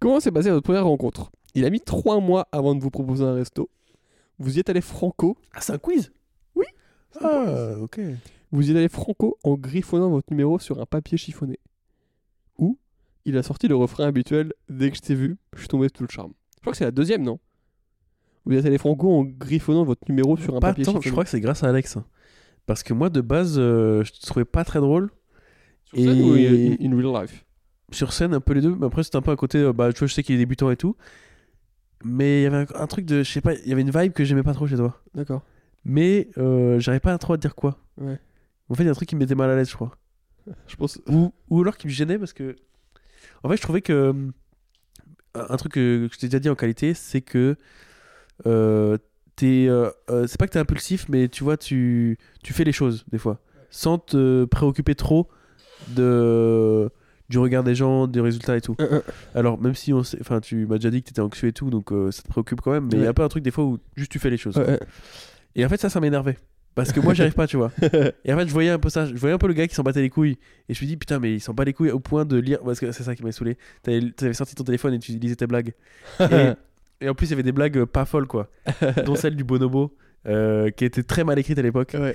Comment 0.00 0.20
s'est 0.20 0.30
passée 0.32 0.50
votre 0.50 0.64
première 0.64 0.84
rencontre? 0.84 1.30
Il 1.54 1.64
a 1.64 1.70
mis 1.70 1.80
trois 1.80 2.20
mois 2.20 2.48
avant 2.52 2.74
de 2.74 2.80
vous 2.82 2.90
proposer 2.90 3.24
un 3.24 3.34
resto. 3.34 3.70
Vous 4.38 4.56
y 4.56 4.60
êtes 4.60 4.68
allé 4.68 4.80
franco. 4.80 5.36
Ah, 5.54 5.60
c'est 5.60 5.72
un 5.72 5.78
quiz? 5.78 6.12
Oui. 6.54 6.66
Ah, 7.22 7.76
ok. 7.80 8.00
Vous 8.52 8.68
y 8.68 8.70
êtes 8.72 8.76
allé 8.76 8.88
franco 8.88 9.38
en 9.44 9.54
griffonnant 9.54 10.10
votre 10.10 10.26
numéro 10.30 10.58
sur 10.58 10.80
un 10.80 10.86
papier 10.86 11.16
chiffonné. 11.16 11.58
Ou 12.58 12.76
il 13.24 13.36
a 13.38 13.42
sorti 13.42 13.68
le 13.68 13.76
refrain 13.76 14.04
habituel 14.06 14.52
Dès 14.68 14.90
que 14.90 14.96
je 14.96 15.02
t'ai 15.02 15.14
vu, 15.14 15.38
je 15.54 15.60
suis 15.60 15.68
tombé 15.68 15.88
sous 15.96 16.02
le 16.02 16.08
charme. 16.10 16.32
Je 16.56 16.60
crois 16.60 16.72
que 16.72 16.76
c'est 16.76 16.84
la 16.84 16.90
deuxième, 16.90 17.22
non? 17.22 17.38
Vous 18.46 18.54
êtes 18.54 18.66
allé 18.66 18.78
franco 18.78 19.10
en 19.10 19.24
griffonnant 19.24 19.84
votre 19.84 20.02
numéro 20.08 20.36
sur 20.36 20.54
un 20.56 20.60
Pas 20.60 20.68
papier 20.68 20.84
tant, 20.84 21.00
je 21.00 21.10
crois 21.10 21.24
que 21.24 21.30
c'est 21.30 21.40
grâce 21.40 21.62
à 21.62 21.68
Alex. 21.68 21.96
Parce 22.66 22.82
que 22.82 22.92
moi, 22.94 23.10
de 23.10 23.20
base, 23.20 23.56
euh, 23.58 24.04
je 24.04 24.12
te 24.12 24.26
trouvais 24.26 24.44
pas 24.44 24.64
très 24.64 24.80
drôle. 24.80 25.10
Sur 25.84 25.98
scène 25.98 26.22
ou 26.22 26.32
in, 26.34 26.76
in 26.80 26.96
real 26.96 27.22
life? 27.22 27.44
Sur 27.90 28.12
scène, 28.12 28.34
un 28.34 28.40
peu 28.40 28.52
les 28.54 28.60
deux. 28.60 28.74
Mais 28.74 28.86
après, 28.86 29.02
c'était 29.02 29.16
un 29.16 29.22
peu 29.22 29.30
à 29.30 29.36
côté. 29.36 29.58
euh, 29.58 29.72
bah, 29.72 29.92
tu 29.92 29.98
vois, 30.00 30.08
je 30.08 30.14
sais 30.14 30.22
qu'il 30.22 30.34
est 30.34 30.38
débutant 30.38 30.70
et 30.70 30.76
tout. 30.76 30.96
Mais 32.04 32.40
il 32.40 32.42
y 32.44 32.46
avait 32.46 32.56
un, 32.58 32.66
un 32.82 32.86
truc 32.86 33.04
de. 33.06 33.22
Je 33.22 33.30
sais 33.30 33.40
pas, 33.40 33.54
il 33.54 33.68
y 33.68 33.72
avait 33.72 33.82
une 33.82 33.90
vibe 33.90 34.12
que 34.12 34.24
j'aimais 34.24 34.42
pas 34.42 34.52
trop 34.54 34.66
chez 34.66 34.76
toi. 34.76 35.02
D'accord. 35.14 35.42
Mais 35.84 36.28
euh, 36.38 36.78
j'arrivais 36.80 37.00
pas 37.00 37.16
trop 37.18 37.34
à 37.34 37.36
te 37.36 37.42
dire 37.42 37.54
quoi. 37.54 37.78
Ouais. 37.98 38.18
En 38.68 38.74
fait, 38.74 38.82
il 38.82 38.86
y 38.86 38.88
a 38.88 38.92
un 38.92 38.94
truc 38.94 39.08
qui 39.08 39.14
me 39.14 39.20
mettait 39.20 39.34
mal 39.34 39.50
à 39.50 39.56
l'aise, 39.56 39.68
je 39.70 39.74
crois. 39.74 39.96
Je 40.66 40.76
pense. 40.76 41.00
Ou, 41.08 41.32
ou 41.48 41.60
alors 41.62 41.76
qui 41.76 41.86
me 41.86 41.92
gênait 41.92 42.18
parce 42.18 42.32
que. 42.34 42.56
En 43.42 43.48
fait, 43.48 43.56
je 43.56 43.62
trouvais 43.62 43.80
que. 43.82 43.92
euh, 43.92 44.12
Un 45.34 45.46
un 45.50 45.56
truc 45.56 45.72
que, 45.72 46.06
que 46.08 46.14
je 46.14 46.18
t'ai 46.18 46.26
déjà 46.28 46.38
dit 46.40 46.48
en 46.50 46.54
qualité, 46.54 46.92
c'est 46.94 47.20
que. 47.22 47.56
Euh, 48.46 48.98
t'es, 49.36 49.66
euh, 49.68 49.90
euh, 50.10 50.26
c'est 50.26 50.38
pas 50.38 50.46
que 50.46 50.52
t'es 50.52 50.58
impulsif, 50.58 51.08
mais 51.08 51.28
tu 51.28 51.44
vois, 51.44 51.56
tu, 51.56 52.18
tu 52.42 52.52
fais 52.52 52.64
les 52.64 52.72
choses 52.72 53.04
des 53.10 53.18
fois. 53.18 53.40
Sans 53.70 53.98
te 53.98 54.44
préoccuper 54.44 54.94
trop 54.94 55.28
de, 55.88 56.90
du 57.28 57.38
regard 57.38 57.64
des 57.64 57.74
gens, 57.74 58.06
des 58.06 58.20
résultats 58.20 58.56
et 58.56 58.60
tout. 58.60 58.76
Euh, 58.80 58.86
euh, 58.92 59.00
Alors, 59.34 59.60
même 59.60 59.74
si 59.74 59.92
on 59.92 60.02
sait, 60.02 60.18
enfin, 60.20 60.40
tu 60.40 60.66
m'as 60.66 60.76
déjà 60.76 60.90
dit 60.90 61.02
que 61.02 61.08
t'étais 61.08 61.20
anxieux 61.20 61.48
et 61.48 61.52
tout, 61.52 61.70
donc 61.70 61.92
euh, 61.92 62.10
ça 62.10 62.22
te 62.22 62.28
préoccupe 62.28 62.60
quand 62.60 62.72
même, 62.72 62.88
mais 62.90 62.98
il 62.98 63.02
y 63.02 63.06
a 63.06 63.10
un 63.10 63.14
peu 63.14 63.22
un 63.22 63.28
truc 63.28 63.42
des 63.42 63.50
fois 63.50 63.64
où 63.64 63.78
juste 63.96 64.12
tu 64.12 64.18
fais 64.18 64.30
les 64.30 64.36
choses. 64.36 64.60
Et 65.56 65.64
en 65.64 65.68
fait, 65.68 65.80
ça, 65.80 65.88
ça 65.88 66.00
m'énervait. 66.00 66.36
Parce 66.74 66.92
que 66.92 66.98
moi, 66.98 67.14
j'y 67.14 67.22
arrive 67.22 67.34
pas, 67.34 67.46
tu 67.46 67.56
vois. 67.56 67.70
Et 68.24 68.32
en 68.32 68.36
fait, 68.36 68.48
je 68.48 68.52
voyais 68.52 68.70
un 68.70 68.80
peu 68.80 68.88
ça. 68.88 69.06
Je 69.06 69.14
voyais 69.14 69.34
un 69.34 69.38
peu 69.38 69.46
le 69.46 69.54
gars 69.54 69.68
qui 69.68 69.76
s'en 69.76 69.84
battait 69.84 70.00
les 70.00 70.10
couilles. 70.10 70.38
Et 70.68 70.74
je 70.74 70.84
me 70.84 70.88
dis, 70.88 70.96
putain, 70.96 71.20
mais 71.20 71.34
il 71.34 71.40
s'en 71.40 71.54
bat 71.54 71.64
les 71.64 71.72
couilles 71.72 71.90
au 71.90 72.00
point 72.00 72.24
de 72.24 72.36
lire. 72.36 72.58
Parce 72.64 72.80
que 72.80 72.90
c'est 72.90 73.04
ça 73.04 73.14
qui 73.14 73.22
m'a 73.22 73.30
saoulé. 73.30 73.56
T'avais 73.84 74.10
t'avais 74.10 74.34
sorti 74.34 74.56
ton 74.56 74.64
téléphone 74.64 74.92
et 74.94 74.98
tu 74.98 75.12
lisais 75.12 75.36
tes 75.36 75.46
blagues. 75.46 75.72
Et, 76.18 76.24
et 77.00 77.08
en 77.08 77.14
plus, 77.14 77.26
il 77.26 77.30
y 77.30 77.32
avait 77.34 77.42
des 77.42 77.52
blagues 77.52 77.78
euh, 77.78 77.86
pas 77.86 78.04
folles, 78.04 78.26
quoi. 78.26 78.48
Dont 79.04 79.14
celle 79.14 79.36
du 79.36 79.44
bonobo, 79.44 79.96
euh, 80.26 80.70
qui 80.70 80.84
était 80.84 81.02
très 81.02 81.24
mal 81.24 81.38
écrite 81.38 81.58
à 81.58 81.62
l'époque. 81.62 81.96
Ouais. 81.98 82.14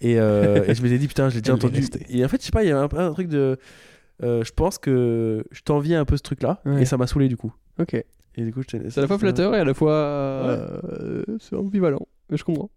Et, 0.00 0.18
euh, 0.20 0.62
et 0.66 0.74
je 0.74 0.82
m'étais 0.82 0.98
dit, 0.98 1.08
putain, 1.08 1.28
je 1.28 1.36
l'ai 1.36 1.40
déjà 1.40 1.54
entendu. 1.54 1.82
Et 2.08 2.24
en 2.24 2.28
fait, 2.28 2.40
je 2.40 2.46
sais 2.46 2.52
pas, 2.52 2.62
il 2.62 2.68
y 2.68 2.72
a 2.72 2.78
un, 2.80 2.88
un 2.92 3.12
truc 3.12 3.28
de. 3.28 3.58
euh, 4.22 4.44
je 4.44 4.52
pense 4.52 4.78
que 4.78 5.44
je 5.50 5.60
t'enviais 5.62 5.96
un 5.96 6.04
peu 6.04 6.16
ce 6.16 6.22
truc-là. 6.22 6.60
Ouais. 6.64 6.82
Et 6.82 6.84
ça 6.84 6.96
m'a 6.96 7.06
saoulé, 7.06 7.28
du 7.28 7.36
coup. 7.36 7.52
Ok. 7.80 7.94
Et 7.94 8.42
du 8.44 8.52
coup, 8.52 8.62
je 8.62 8.68
t'ai- 8.78 8.90
C'est 8.90 8.98
à 8.98 9.02
la 9.02 9.08
fois 9.08 9.18
flatteur 9.18 9.54
et 9.56 9.58
à 9.58 9.64
la 9.64 9.74
fois 9.74 10.80
c'est 11.40 11.56
ambivalent. 11.56 12.06
Mais 12.30 12.36
je 12.36 12.44
comprends. 12.44 12.70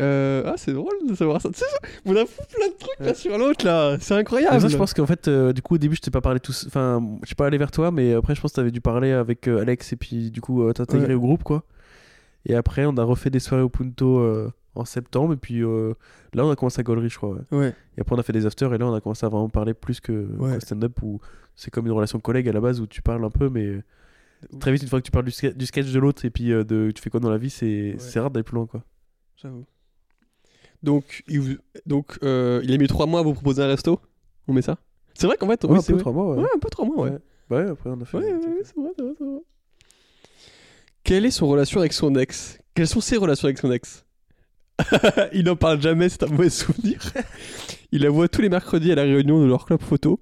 Euh, 0.00 0.42
ah, 0.44 0.54
c'est 0.56 0.72
drôle 0.74 0.92
de 1.08 1.14
savoir 1.14 1.40
ça. 1.40 1.48
Tu 1.50 1.58
sais, 1.60 1.64
on 2.04 2.14
a 2.16 2.26
fou 2.26 2.42
plein 2.54 2.68
de 2.68 2.74
trucs 2.78 3.00
là 3.00 3.06
Ouais. 3.06 3.14
sur 3.14 3.38
l'autre 3.38 3.64
là. 3.64 3.96
C'est 4.00 4.14
incroyable. 4.14 4.54
Mais 4.54 4.60
ça, 4.60 4.68
je 4.68 4.76
pense 4.76 4.92
qu'en 4.92 5.06
fait, 5.06 5.26
euh, 5.28 5.52
du 5.54 5.62
coup, 5.62 5.76
au 5.76 5.78
début, 5.78 5.96
je 5.96 6.02
t'ai 6.02 6.10
pas 6.10 6.20
parlé 6.20 6.38
tout. 6.40 6.52
Enfin, 6.66 7.02
je 7.22 7.26
suis 7.26 7.34
pas 7.34 7.46
allé 7.46 7.56
vers 7.58 7.70
toi, 7.70 7.90
mais 7.90 8.12
après, 8.12 8.34
je 8.34 8.40
pense 8.42 8.52
que 8.52 8.56
t'avais 8.56 8.70
dû 8.70 8.80
parler 8.82 9.12
avec 9.12 9.48
euh, 9.48 9.60
Alex 9.60 9.92
et 9.94 9.96
puis, 9.96 10.30
du 10.30 10.40
coup, 10.42 10.70
t'intégrer 10.74 11.08
Ouais. 11.08 11.14
au 11.14 11.20
groupe, 11.20 11.42
quoi. 11.44 11.64
Et 12.44 12.54
après, 12.54 12.84
on 12.86 12.96
a 12.98 13.02
refait 13.04 13.30
des 13.30 13.40
soirées 13.40 13.62
au 13.62 13.68
Punto 13.70 14.22
en 14.74 14.84
septembre, 14.84 15.32
et 15.32 15.36
puis 15.36 15.60
là, 15.62 16.44
on 16.44 16.50
a 16.50 16.56
commencé 16.56 16.78
à 16.80 16.82
gaulerie, 16.82 17.08
je 17.08 17.16
crois. 17.16 17.30
ouais. 17.30 17.58
Ouais. 17.58 17.74
Et 17.96 18.02
après, 18.02 18.14
on 18.14 18.18
a 18.18 18.22
fait 18.22 18.34
des 18.34 18.44
afters, 18.44 18.72
et 18.74 18.78
là, 18.78 18.86
on 18.86 18.92
a 18.94 19.00
commencé 19.00 19.24
à 19.24 19.30
vraiment 19.30 19.48
parler 19.48 19.72
plus 19.74 20.00
que, 20.00 20.28
stand-up, 20.60 21.02
où 21.02 21.18
c'est 21.54 21.70
comme 21.70 21.86
une 21.86 21.92
relation 21.92 22.18
de 22.18 22.22
collègue 22.22 22.48
à 22.48 22.52
la 22.52 22.60
base, 22.60 22.80
où 22.82 22.86
tu 22.86 23.00
parles 23.00 23.24
un 23.24 23.30
peu, 23.30 23.48
mais 23.48 23.82
très 24.60 24.70
vite, 24.72 24.82
une 24.82 24.88
fois 24.90 25.00
que 25.00 25.06
tu 25.06 25.10
parles 25.10 25.24
du, 25.24 25.30
ske- 25.32 25.54
du 25.56 25.64
sketch 25.64 25.90
de 25.90 25.98
l'autre, 25.98 26.24
et 26.26 26.30
puis 26.30 26.48
de 26.50 26.92
tu 26.94 27.02
fais 27.02 27.08
quoi 27.08 27.18
dans 27.20 27.30
la 27.30 27.38
vie, 27.38 27.48
c'est 27.50 27.96
rare 28.16 28.30
d'aller 28.30 28.44
plus 28.44 28.54
loin, 28.56 28.66
quoi. 28.66 28.82
J'avoue. 29.42 29.64
Donc, 30.82 31.22
il, 31.28 31.40
vous- 31.40 31.56
donc 31.86 32.18
euh, 32.22 32.60
il 32.64 32.72
a 32.72 32.76
mis 32.78 32.86
trois 32.86 33.06
mois 33.06 33.20
à 33.20 33.22
vous 33.22 33.32
proposer 33.34 33.62
un 33.62 33.66
resto? 33.68 34.00
On 34.48 34.52
met 34.52 34.62
ça? 34.62 34.78
C'est 35.14 35.26
vrai 35.26 35.36
qu'en 35.36 35.48
fait, 35.48 35.64
oui, 35.64 35.76
un 35.76 35.80
c'est 35.80 35.88
peu 35.88 35.92
vrai. 35.94 36.00
trois 36.00 36.12
mois, 36.12 36.34
ouais. 36.36 36.42
Ouais, 36.42 36.48
un 36.54 36.58
peu 36.58 36.68
trois 36.70 36.84
mois, 36.84 37.04
ouais. 37.04 37.18
Ouais. 37.50 37.68
Après, 37.70 37.90
on 37.90 38.00
a 38.00 38.04
fait. 38.04 38.16
Ouais, 38.18 38.24
ouais, 38.24 38.32
ouais, 38.32 38.40
c'est 38.42 38.74
vrai, 38.76 38.90
c'est 38.96 39.02
vrai, 39.02 39.12
c'est 39.18 39.24
vrai. 39.24 39.40
Quelle 41.04 41.24
est 41.24 41.30
son 41.30 41.46
relation 41.46 41.80
avec 41.80 41.92
son 41.92 42.14
ex? 42.16 42.58
Quelles 42.74 42.88
sont 42.88 43.00
ses 43.00 43.16
relations 43.16 43.46
avec 43.46 43.58
son 43.58 43.70
ex? 43.72 44.04
Il 45.32 45.44
n'en 45.44 45.56
parle 45.56 45.80
jamais, 45.80 46.08
c'est 46.08 46.22
un 46.24 46.26
mauvais 46.28 46.50
souvenir. 46.50 47.00
Il 47.92 48.02
la 48.02 48.10
voit 48.10 48.28
tous 48.28 48.42
les 48.42 48.48
mercredis 48.48 48.92
à 48.92 48.96
la 48.96 49.02
réunion 49.02 49.40
de 49.40 49.46
leur 49.46 49.64
club 49.64 49.80
photo. 49.80 50.20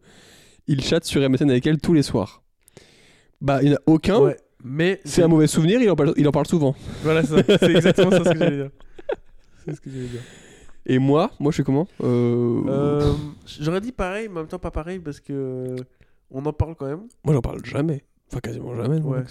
Il 0.66 0.82
chatte 0.82 1.04
sur 1.04 1.28
MSN 1.28 1.50
avec 1.50 1.66
elle 1.66 1.78
tous 1.78 1.94
les 1.94 2.02
soirs. 2.02 2.42
Bah, 3.40 3.60
il 3.62 3.68
n'y 3.70 3.74
en 3.74 3.78
a 3.78 3.80
aucun. 3.86 4.20
Ouais. 4.20 4.36
Mais 4.62 5.00
C'est 5.04 5.22
un 5.22 5.28
mauvais 5.28 5.46
souvenir, 5.46 5.80
il 5.82 5.90
en 5.90 5.96
parle, 5.96 6.14
il 6.16 6.26
en 6.28 6.32
parle 6.32 6.46
souvent. 6.46 6.74
Voilà, 7.02 7.22
ça. 7.22 7.36
c'est 7.58 7.74
exactement 7.74 8.10
ça 8.10 8.24
ce 8.24 8.30
que 8.30 8.38
j'allais 8.38 8.56
dire. 8.56 8.70
C'est 9.66 9.74
ce 9.74 9.80
que 9.80 9.90
j'allais 9.90 10.06
dire. 10.06 10.20
Et 10.86 10.98
moi, 10.98 11.30
moi 11.40 11.50
je 11.50 11.54
suis 11.56 11.64
comment 11.64 11.86
Euh, 12.02 12.62
Euh, 12.66 13.12
J'aurais 13.60 13.80
dit 13.80 13.92
pareil, 13.92 14.28
mais 14.28 14.34
en 14.36 14.40
même 14.40 14.48
temps 14.48 14.58
pas 14.58 14.70
pareil 14.70 14.98
parce 14.98 15.20
que 15.20 15.76
on 16.30 16.44
en 16.44 16.52
parle 16.52 16.74
quand 16.74 16.86
même. 16.86 17.08
Moi 17.24 17.34
j'en 17.34 17.40
parle 17.40 17.64
jamais. 17.64 18.04
Enfin, 18.30 18.40
quasiment 18.40 18.74
jamais, 18.74 19.00
Ouais. 19.00 19.22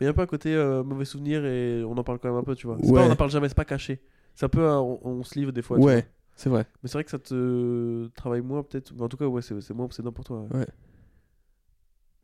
Mais 0.00 0.04
il 0.04 0.06
y 0.06 0.10
a 0.10 0.12
pas 0.14 0.22
un 0.22 0.26
côté 0.26 0.54
euh, 0.54 0.84
mauvais 0.84 1.04
souvenir 1.04 1.44
et 1.44 1.82
on 1.84 1.96
en 1.96 2.04
parle 2.04 2.20
quand 2.20 2.28
même 2.28 2.38
un 2.38 2.44
peu, 2.44 2.54
tu 2.54 2.66
vois. 2.68 2.76
Ouais. 2.76 2.92
pas 3.00 3.08
on 3.08 3.10
en 3.10 3.16
parle 3.16 3.30
jamais, 3.30 3.48
c'est 3.48 3.56
pas 3.56 3.64
caché. 3.64 4.00
C'est 4.36 4.46
un 4.46 4.48
peu 4.48 4.64
un- 4.68 4.78
on, 4.78 5.00
on 5.02 5.22
se 5.24 5.36
livre 5.36 5.50
des 5.50 5.62
fois. 5.62 5.76
Ouais, 5.78 6.06
c'est 6.36 6.48
vrai. 6.50 6.66
Mais 6.82 6.88
c'est 6.88 6.92
vrai 6.98 7.04
que 7.04 7.10
ça 7.10 7.18
te 7.18 8.06
travaille 8.14 8.42
moins 8.42 8.62
peut-être. 8.62 8.92
En 9.00 9.08
tout 9.08 9.16
cas, 9.16 9.26
ouais, 9.26 9.42
c'est 9.42 9.70
moins 9.74 9.86
obsédant 9.86 10.12
pour 10.12 10.24
toi. 10.24 10.46
Ouais. 10.52 10.66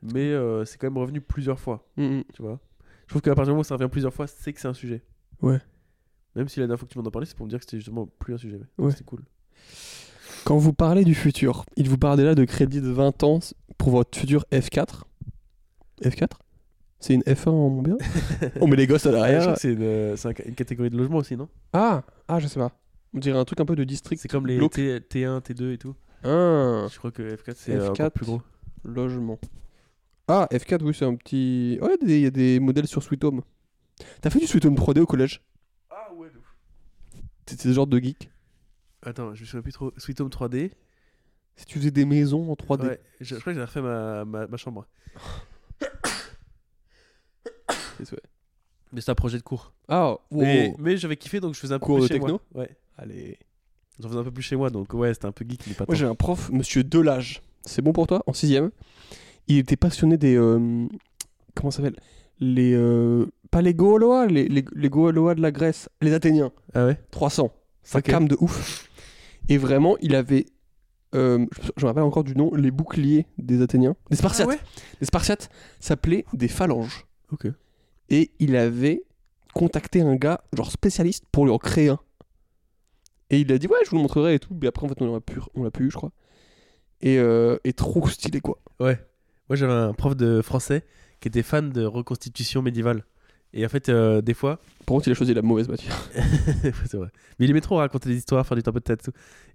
Mais 0.02 0.30
euh, 0.32 0.64
c'est 0.64 0.78
quand 0.78 0.86
même 0.86 0.98
revenu 0.98 1.20
plusieurs 1.20 1.58
fois, 1.58 1.84
Mm, 1.96 2.18
mm. 2.18 2.24
tu 2.34 2.42
vois. 2.42 2.60
Je 3.06 3.12
trouve 3.12 3.22
qu'à 3.22 3.30
partir 3.34 3.46
du 3.46 3.50
moment 3.50 3.60
où 3.62 3.64
ça 3.64 3.74
revient 3.74 3.88
plusieurs 3.90 4.14
fois, 4.14 4.26
c'est 4.26 4.52
que 4.52 4.60
c'est 4.60 4.68
un 4.68 4.74
sujet. 4.74 5.02
Ouais. 5.42 5.58
Même 6.36 6.48
si 6.48 6.60
la 6.60 6.66
dernière 6.66 6.78
fois 6.80 6.88
que 6.88 6.92
tu 6.92 6.98
m'en 6.98 7.04
as 7.06 7.10
parlé, 7.10 7.26
c'est 7.26 7.36
pour 7.36 7.46
me 7.46 7.50
dire 7.50 7.58
que 7.58 7.64
c'était 7.64 7.76
justement 7.78 8.06
plus 8.18 8.34
un 8.34 8.38
sujet. 8.38 8.60
Ouais. 8.78 8.90
C'était 8.90 9.04
cool. 9.04 9.22
Quand 10.44 10.56
vous 10.58 10.72
parlez 10.72 11.04
du 11.04 11.14
futur, 11.14 11.64
il 11.76 11.88
vous 11.88 11.96
parle 11.98 12.18
déjà 12.18 12.34
de 12.34 12.44
crédit 12.44 12.80
de 12.80 12.90
20 12.90 13.22
ans 13.22 13.38
pour 13.78 13.90
votre 13.90 14.18
futur 14.18 14.44
F4. 14.52 15.02
F4 16.02 16.28
C'est 16.98 17.14
une 17.14 17.22
F1 17.22 17.48
en 17.50 17.70
mon 17.70 17.82
bien? 17.82 17.96
On 18.60 18.66
met 18.66 18.76
les 18.76 18.86
gosses 18.86 19.06
à 19.06 19.10
je 19.10 19.14
crois 19.16 19.28
l'arrière. 19.28 19.54
que 19.54 19.60
c'est 19.60 19.72
une, 19.72 19.82
un- 19.82 20.48
une 20.48 20.54
catégorie 20.54 20.90
de 20.90 20.96
logement 20.96 21.18
aussi, 21.18 21.36
non? 21.36 21.48
Ah, 21.72 22.02
ah, 22.28 22.40
je 22.40 22.46
sais 22.48 22.58
pas. 22.58 22.72
On 23.14 23.18
dirait 23.20 23.38
un 23.38 23.44
truc 23.44 23.60
un 23.60 23.64
peu 23.64 23.76
de 23.76 23.84
district. 23.84 24.20
C'est 24.20 24.28
comme 24.28 24.46
les. 24.46 24.58
T, 24.70 24.98
T1, 24.98 25.40
T2 25.40 25.72
et 25.74 25.78
tout. 25.78 25.94
Ah, 26.24 26.86
Je 26.90 26.98
crois 26.98 27.12
que 27.12 27.22
F4 27.36 27.52
c'est 27.56 27.72
euh, 27.76 27.86
F4. 27.88 27.90
encore 27.90 28.10
plus 28.10 28.26
gros. 28.26 28.42
logement. 28.84 29.38
Ah, 30.26 30.48
F4, 30.50 30.82
oui, 30.82 30.94
c'est 30.98 31.04
un 31.04 31.14
petit. 31.14 31.78
Ouais, 31.80 31.96
il 32.02 32.18
y 32.20 32.26
a 32.26 32.30
des 32.30 32.58
modèles 32.58 32.88
sur 32.88 33.02
Sweet 33.02 33.22
Home. 33.24 33.42
T'as 34.20 34.30
fait 34.30 34.40
du 34.40 34.46
Sweet 34.46 34.64
Home 34.66 34.74
3D 34.74 34.98
au 35.00 35.06
collège 35.06 35.42
Ah 35.90 36.12
ouais, 36.16 36.28
de 36.30 36.38
ouf. 36.38 36.56
T'étais 37.46 37.64
ce 37.64 37.72
genre 37.72 37.86
de 37.86 37.98
geek 37.98 38.30
Attends, 39.02 39.34
je 39.34 39.42
me 39.42 39.46
souviens 39.46 39.62
plus 39.62 39.72
trop. 39.72 39.92
Sweet 39.98 40.20
Home 40.20 40.28
3D. 40.30 40.70
Si 41.56 41.66
tu 41.66 41.78
faisais 41.78 41.90
des 41.90 42.04
maisons 42.04 42.50
en 42.50 42.54
3D. 42.54 42.86
Ouais, 42.88 43.00
je, 43.20 43.34
je 43.36 43.40
crois 43.40 43.52
que 43.52 43.58
j'ai 43.58 43.64
refait 43.64 43.82
ma, 43.82 44.24
ma, 44.24 44.46
ma 44.46 44.56
chambre. 44.56 44.86
C'est. 48.02 48.20
Mais 48.92 49.00
c'était 49.00 49.10
un 49.12 49.14
projet 49.14 49.38
de 49.38 49.42
cours. 49.42 49.72
Ah, 49.88 50.10
wow. 50.10 50.20
Mais, 50.42 50.74
mais 50.78 50.96
j'avais 50.96 51.16
kiffé 51.16 51.40
donc 51.40 51.54
je 51.54 51.60
faisais 51.60 51.74
un 51.74 51.78
peu 51.78 51.86
Cours 51.86 51.96
plus 51.96 52.02
de 52.02 52.08
chez 52.08 52.14
techno 52.14 52.40
moi. 52.54 52.62
Ouais. 52.62 52.76
Allez. 52.96 53.38
J'en 54.00 54.08
faisais 54.08 54.20
un 54.20 54.24
peu 54.24 54.30
plus 54.30 54.42
chez 54.42 54.56
moi 54.56 54.70
donc 54.70 54.92
ouais, 54.94 55.12
c'était 55.14 55.26
un 55.26 55.32
peu 55.32 55.44
geek 55.48 55.66
mais 55.66 55.74
pas 55.74 55.84
Moi 55.86 55.94
j'ai 55.94 56.06
un 56.06 56.14
prof, 56.14 56.50
monsieur 56.50 56.84
Delage. 56.84 57.42
C'est 57.62 57.82
bon 57.82 57.92
pour 57.92 58.06
toi 58.06 58.22
En 58.26 58.32
sixième? 58.32 58.70
Il 59.48 59.58
était 59.58 59.76
passionné 59.76 60.16
des. 60.16 60.36
euh, 60.36 60.86
comment 61.54 61.70
ça 61.70 61.78
s'appelle? 61.82 61.98
Les. 62.40 62.72
euh, 62.74 63.26
pas 63.54 63.62
les 63.62 63.72
Gaulois, 63.74 64.26
les, 64.26 64.48
les, 64.48 64.64
les 64.74 64.88
Gaulois 64.88 65.34
de 65.36 65.40
la 65.40 65.52
Grèce, 65.52 65.88
les 66.02 66.12
Athéniens. 66.12 66.50
Ah 66.74 66.86
ouais? 66.86 66.98
300. 67.12 67.52
Ça 67.84 67.98
Ok. 67.98 68.04
calme 68.04 68.26
de 68.26 68.36
ouf. 68.40 68.88
Et 69.48 69.58
vraiment, 69.58 69.96
il 70.00 70.14
avait. 70.16 70.46
euh, 71.14 71.46
je 71.76 71.82
me 71.84 71.86
rappelle 71.86 72.02
encore 72.02 72.24
du 72.24 72.34
nom, 72.34 72.52
les 72.54 72.70
boucliers 72.72 73.26
des 73.38 73.62
Athéniens. 73.62 73.94
Des 74.10 74.16
Spartiates. 74.16 74.48
Ah 74.50 74.54
ouais? 74.54 74.60
Les 75.00 75.06
Spartiates 75.06 75.50
s'appelaient 75.78 76.24
des 76.32 76.48
phalanges. 76.48 77.06
Ok. 77.30 77.46
Et 78.10 78.32
il 78.40 78.56
avait 78.56 79.04
contacté 79.54 80.00
un 80.00 80.16
gars, 80.16 80.42
genre 80.52 80.72
spécialiste, 80.72 81.24
pour 81.30 81.44
lui 81.44 81.52
en 81.52 81.58
créer 81.58 81.90
un. 81.90 82.00
Et 83.30 83.38
il 83.40 83.52
a 83.52 83.58
dit, 83.58 83.68
ouais, 83.68 83.78
je 83.84 83.90
vous 83.90 83.96
le 83.96 84.02
montrerai 84.02 84.34
et 84.34 84.38
tout. 84.40 84.56
Mais 84.60 84.66
après, 84.66 84.84
en 84.84 84.88
fait, 84.88 85.00
on 85.00 85.12
l'a 85.14 85.20
pu, 85.20 85.38
on 85.54 85.70
pu 85.70 85.84
eu, 85.84 85.90
je 85.90 85.96
crois. 85.96 86.10
Et, 87.00 87.18
euh, 87.18 87.56
et 87.64 87.72
trop 87.72 88.08
stylé, 88.08 88.40
quoi. 88.40 88.58
Ouais. 88.80 88.98
Moi 89.48 89.56
j'avais 89.56 89.72
un 89.74 89.92
prof 89.92 90.16
de 90.16 90.40
français 90.40 90.84
qui 91.20 91.28
était 91.28 91.42
fan 91.42 91.70
de 91.70 91.84
reconstitution 91.84 92.62
médiévale. 92.62 93.04
Et 93.56 93.64
en 93.64 93.68
fait, 93.68 93.88
euh, 93.88 94.20
des 94.20 94.34
fois, 94.34 94.56
Par 94.84 94.94
contre, 94.96 95.06
il 95.08 95.12
a 95.12 95.14
choisi 95.14 95.32
la 95.32 95.40
mauvaise 95.42 95.68
matière. 95.68 95.96
c'est 96.86 96.96
vrai. 96.96 97.08
Mais 97.38 97.46
il 97.46 97.50
aimait 97.50 97.60
trop 97.60 97.76
raconter 97.76 98.08
des 98.10 98.16
histoires, 98.16 98.44
faire 98.46 98.56
du 98.56 98.62
tempo 98.64 98.80
de 98.80 98.84
tête 98.84 99.08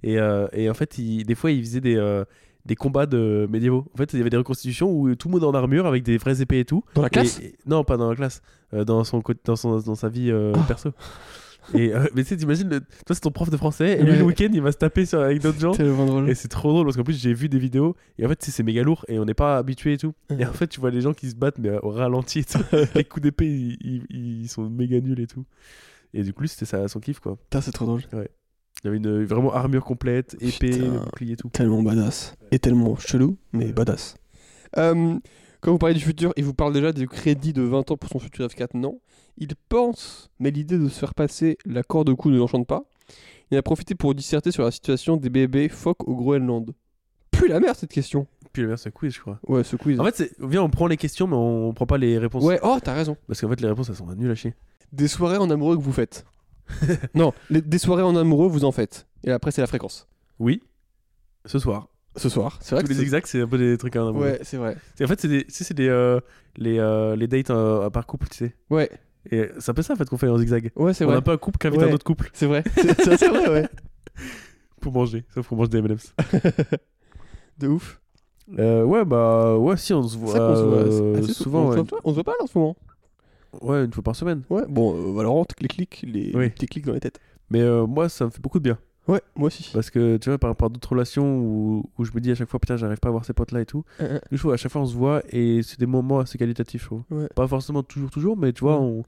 et 0.04 0.18
euh, 0.18 0.48
et 0.54 0.70
en 0.70 0.74
fait, 0.74 0.98
il- 0.98 1.26
des 1.26 1.36
fois, 1.36 1.52
il 1.52 1.62
faisait 1.62 1.82
des, 1.82 1.98
euh, 1.98 2.24
des 2.66 2.76
combats 2.76 3.06
de 3.06 3.46
médiévaux. 3.50 3.86
En 3.94 3.98
fait, 3.98 4.14
il 4.14 4.18
y 4.18 4.22
avait 4.22 4.30
des 4.30 4.38
reconstitutions 4.38 4.90
où 4.92 5.14
tout 5.16 5.28
le 5.28 5.34
monde 5.34 5.44
en 5.44 5.54
armure 5.54 5.86
avec 5.86 6.04
des 6.04 6.18
vraies 6.18 6.42
épées 6.42 6.60
et 6.60 6.66
tout. 6.66 6.84
Dans 6.96 7.02
la 7.02 7.10
classe? 7.10 7.40
Et- 7.40 7.46
et- 7.48 7.56
Non, 7.66 7.84
pas 7.84 7.98
dans 7.98 8.10
la 8.10 8.16
classe. 8.16 8.42
dans, 8.74 9.04
son, 9.04 9.22
dans, 9.46 9.56
son, 9.58 9.80
dans 9.80 9.96
sa 9.96 10.08
vie 10.10 10.32
Ah. 10.32 10.58
perso. 10.68 10.92
Et, 11.74 11.94
euh, 11.94 12.06
mais 12.16 12.24
tu 12.24 12.30
sais, 12.30 12.38
t'imagines, 12.38 12.68
le- 12.70 12.80
toi, 12.80 13.14
c'est 13.14 13.20
ton 13.20 13.32
prof 13.32 13.50
de 13.50 13.58
français, 13.58 14.00
et 14.00 14.04
lui, 14.04 14.12
Ouais. 14.12 14.18
le 14.18 14.24
week-end, 14.24 14.48
il 14.52 14.62
va 14.62 14.72
se 14.72 14.78
taper 14.78 15.06
sur, 15.06 15.20
avec 15.22 15.42
d'autres 15.42 15.60
gens. 15.60 15.74
Et 16.26 16.34
c'est 16.36 16.48
trop 16.48 16.72
drôle 16.72 16.86
parce 16.86 16.98
qu'en 16.98 17.04
plus 17.04 17.20
j'ai 17.22 17.34
vu 17.34 17.48
des 17.50 17.60
vidéos 17.60 17.96
et 18.18 18.26
en 18.26 18.30
fait 18.30 18.42
c'est 18.44 18.64
méga 18.64 18.82
lourd 18.84 19.06
et 19.08 19.20
on 19.20 19.26
n'est 19.26 19.34
pas 19.34 19.58
habitué 19.58 19.94
et 19.94 19.98
tout. 19.98 20.14
Et 20.38 20.46
en 20.46 20.52
fait 20.54 20.68
tu 20.68 20.80
vois 20.80 20.90
les 20.90 21.02
gens 21.02 21.14
qui 21.14 21.30
se 21.30 21.36
battent 21.36 21.58
mais 21.60 21.72
au 21.84 21.90
ralenti 21.90 22.40
et 22.40 22.44
tout. 22.44 22.58
les 22.96 23.04
coups 23.04 23.24
d'épée 23.24 23.48
ils, 23.48 23.78
ils- 24.10 24.42
ils 24.42 24.48
sont 24.50 24.68
méga 24.70 25.00
nuls 25.00 25.20
et 25.20 25.28
tout. 25.28 25.46
Et 26.14 26.24
du 26.24 26.34
coup 26.34 26.42
lui, 26.42 26.50
c'était 26.50 26.66
ça 26.66 26.88
son 26.88 27.00
kiff 27.00 27.20
quoi. 27.20 27.36
Putain, 27.38 27.62
c'est 27.62 27.72
trop 27.72 27.86
drôle. 27.86 28.02
Il 28.84 28.88
avait 28.88 28.98
une 28.98 29.24
vraiment 29.26 29.54
armure 29.54 29.84
complète, 29.84 30.36
épée, 30.40 30.72
bouclier 30.80 31.34
et 31.34 31.36
tout. 31.36 31.50
Tellement 31.50 31.84
badass. 31.84 32.34
Et 32.52 32.60
tellement 32.60 32.96
chelou, 32.98 33.38
mais 33.54 33.72
badass. 33.74 34.16
Euh, 34.78 35.18
quand 35.62 35.72
vous 35.72 35.78
parlez 35.78 35.96
du 35.96 36.02
futur, 36.02 36.34
il 36.38 36.44
vous 36.46 36.54
parle 36.54 36.74
déjà 36.74 36.92
du 36.92 37.08
crédit 37.08 37.54
de 37.54 37.62
20 37.62 37.92
ans 37.92 37.98
pour 37.98 38.10
son 38.10 38.20
futur 38.20 38.46
F4. 38.48 38.70
Non. 38.76 39.00
Il 39.38 39.56
pense, 39.70 40.30
mais 40.40 40.52
l'idée 40.52 40.78
de 40.78 40.88
se 40.90 41.00
faire 41.00 41.14
passer 41.14 41.58
la 41.66 41.84
corde 41.84 42.10
au 42.10 42.16
cou 42.16 42.30
ne 42.30 42.38
l'enchante 42.38 42.68
pas. 42.68 42.84
Il 43.52 43.58
a 43.58 43.62
profité 43.62 43.96
pour 43.96 44.14
disserter 44.16 44.52
sur 44.52 44.64
la 44.64 44.72
situation 44.72 45.18
des 45.18 45.30
bébés 45.30 45.70
phoques 45.70 46.08
au 46.08 46.16
Groenland. 46.16 46.72
Puis 47.32 47.48
la 47.50 47.60
merde 47.60 47.76
cette 47.76 47.92
question. 47.92 48.28
Puis 48.54 48.62
le 48.64 48.70
verre 48.70 48.80
c'est 48.80 48.92
quiz 48.94 49.14
je 49.14 49.20
crois. 49.22 49.40
Ouais, 49.48 49.64
ce 49.64 49.76
quiz. 49.76 50.00
En 50.00 50.04
fait 50.06 50.16
c'est, 50.16 50.32
viens 50.40 50.62
on 50.64 50.70
prend 50.70 50.88
les 50.88 50.98
questions 50.98 51.26
mais 51.28 51.36
on, 51.36 51.70
on 51.70 51.74
prend 51.74 51.86
pas 51.86 51.98
les 51.98 52.18
réponses. 52.18 52.44
ouais, 52.44 52.60
oh, 52.64 52.78
t'as 52.84 52.94
raison. 52.94 53.16
Parce 53.28 53.40
qu'en 53.42 53.50
fait 53.50 53.60
les 53.62 53.68
réponses 53.68 53.90
elles 53.90 53.96
sont 53.96 54.08
nulles 54.14 54.32
à 54.32 54.36
chier. 54.36 54.54
Des 54.92 55.08
soirées 55.08 55.38
en 55.38 55.50
amoureux 55.50 55.78
que 55.78 55.82
vous 55.82 55.94
faites. 55.94 56.26
non, 57.16 57.34
les- 57.50 57.62
des 57.62 57.78
soirées 57.78 58.04
en 58.04 58.16
amoureux, 58.16 58.48
vous 58.48 58.66
en 58.66 58.72
faites. 58.72 59.08
Et 59.24 59.32
après, 59.32 59.52
c'est 59.52 59.62
la 59.62 59.68
fréquence. 59.68 60.08
Oui. 60.40 60.62
Ce 61.46 61.60
soir. 61.60 61.89
Ce 62.16 62.28
soir, 62.28 62.58
c'est 62.62 62.76
vrai 62.76 62.84
Tous 62.84 62.90
que 62.90 62.94
les 62.94 63.02
exacts 63.02 63.28
c'est 63.28 63.42
un 63.42 63.48
peu 63.48 63.58
des 63.58 63.78
trucs 63.78 63.96
à 63.96 64.02
un. 64.02 64.12
Ouais, 64.12 64.40
c'est 64.44 64.58
vrai. 64.58 64.76
En 65.02 65.08
fait 65.08 65.20
c'est 65.22 65.28
des, 65.28 65.46
tu 65.46 65.52
sais, 65.54 65.64
c'est 65.64 65.74
des, 65.74 65.88
euh, 65.88 66.20
les, 66.58 66.78
euh, 66.80 67.16
les 67.16 67.28
dates 67.28 67.50
euh, 67.52 67.90
par 67.90 68.06
couple 68.08 68.28
tu 68.30 68.38
sais. 68.38 68.56
Ouais, 68.70 68.90
Et 69.32 69.50
c'est 69.60 69.72
un 69.72 69.74
peu 69.74 69.82
ça 69.84 69.94
en 69.94 69.96
fait 69.96 70.10
qu'on 70.10 70.18
fait 70.18 70.28
en 70.28 70.38
zigzag. 70.38 70.72
ouais, 70.76 70.94
c'est 70.94 71.06
On 71.06 71.10
a 71.12 71.20
vrai. 71.20 71.34
un 71.34 71.38
couple 71.38 71.58
qui 71.60 71.68
invite 71.68 71.82
un 71.84 71.92
autre 71.94 72.04
couple 72.06 72.30
C'est 72.34 72.48
vrai. 72.48 72.64
C'est 72.76 73.02
c'est- 73.04 73.18
c'est 73.18 73.28
vrai, 73.30 73.48
ouais. 73.50 73.68
pour 74.82 74.92
manger. 74.94 75.24
Sauf 75.34 75.48
qu'on 75.48 75.56
mange 75.56 75.70
des 75.70 75.78
M&M's. 75.80 76.14
De 77.58 77.68
ouf. 77.68 78.02
Euh, 78.58 78.84
ouais, 78.84 79.06
bah, 79.06 79.58
ouais, 79.58 79.78
si, 79.78 79.94
on 79.94 80.02
se 80.04 80.16
C'est 80.16 80.18
voit, 80.18 80.34
ça 80.34 80.40
qu'on 80.40 80.56
se 80.56 80.62
voit 80.64 80.78
euh, 80.78 81.20
assez 81.20 81.34
souvent. 81.34 81.66
on, 81.68 81.72
se 81.74 81.78
ouais. 81.78 81.84
voit, 81.88 82.00
on 82.04 82.10
se 82.10 82.16
voit 82.16 82.24
pas 82.24 82.32
là 82.32 82.38
en 82.44 82.48
ce 82.48 82.58
moment. 82.58 82.76
Ouais, 83.62 83.84
une 83.86 83.94
fois 83.94 84.04
par 84.04 84.16
semaine. 84.16 84.42
Ouais, 84.50 84.64
bon, 84.68 84.96
euh, 84.96 85.14
Valorant, 85.14 85.46
les 85.62 85.68
clics, 85.68 86.04
les, 86.08 86.32
Oui. 86.36 86.50
petits 86.50 86.66
clics 86.68 86.86
dans 86.86 86.94
les 86.94 87.00
têtes. 87.00 87.20
Mais 87.52 87.62
euh, 87.62 87.86
moi, 87.86 88.10
ça 88.10 88.26
me 88.26 88.30
fait 88.32 88.42
beaucoup 88.42 88.60
de 88.60 88.64
bien. 88.64 88.80
Ouais, 89.10 89.22
moi 89.36 89.48
aussi. 89.48 89.70
Parce 89.74 89.90
que, 89.90 90.18
tu 90.18 90.30
vois, 90.30 90.38
par 90.38 90.50
rapport 90.52 90.68
à 90.68 90.70
d'autres 90.70 90.90
relations 90.90 91.40
où, 91.40 91.84
où 91.98 92.04
je 92.06 92.12
me 92.14 92.20
dis 92.22 92.32
à 92.32 92.36
chaque 92.36 92.48
fois, 92.50 92.60
putain, 92.60 92.78
j'arrive 92.78 93.00
pas 93.00 93.10
à 93.10 93.12
voir 93.12 93.26
ces 93.26 93.34
potes-là 93.34 93.62
et 93.62 93.66
tout. 93.66 93.84
Euh, 94.02 94.16
euh, 94.16 94.20
Du 94.32 94.40
coup, 94.40 94.52
à 94.52 94.58
chaque 94.58 94.72
fois, 94.72 94.82
on 94.82 94.86
se 94.86 94.96
voit 94.96 95.22
et 95.30 95.62
c'est 95.64 95.80
des 95.80 95.86
moments 95.88 96.20
assez 96.20 96.38
qualitatifs, 96.38 96.82
je 96.84 96.86
trouve. 96.88 97.04
Ouais. 97.10 97.28
Pas 97.36 97.48
forcément 97.48 97.84
toujours, 97.84 98.10
toujours, 98.12 98.38
mais 98.38 98.54
tu 98.54 98.62
vois, 98.62 98.80
Ouais. 98.80 98.86
on... 98.86 99.04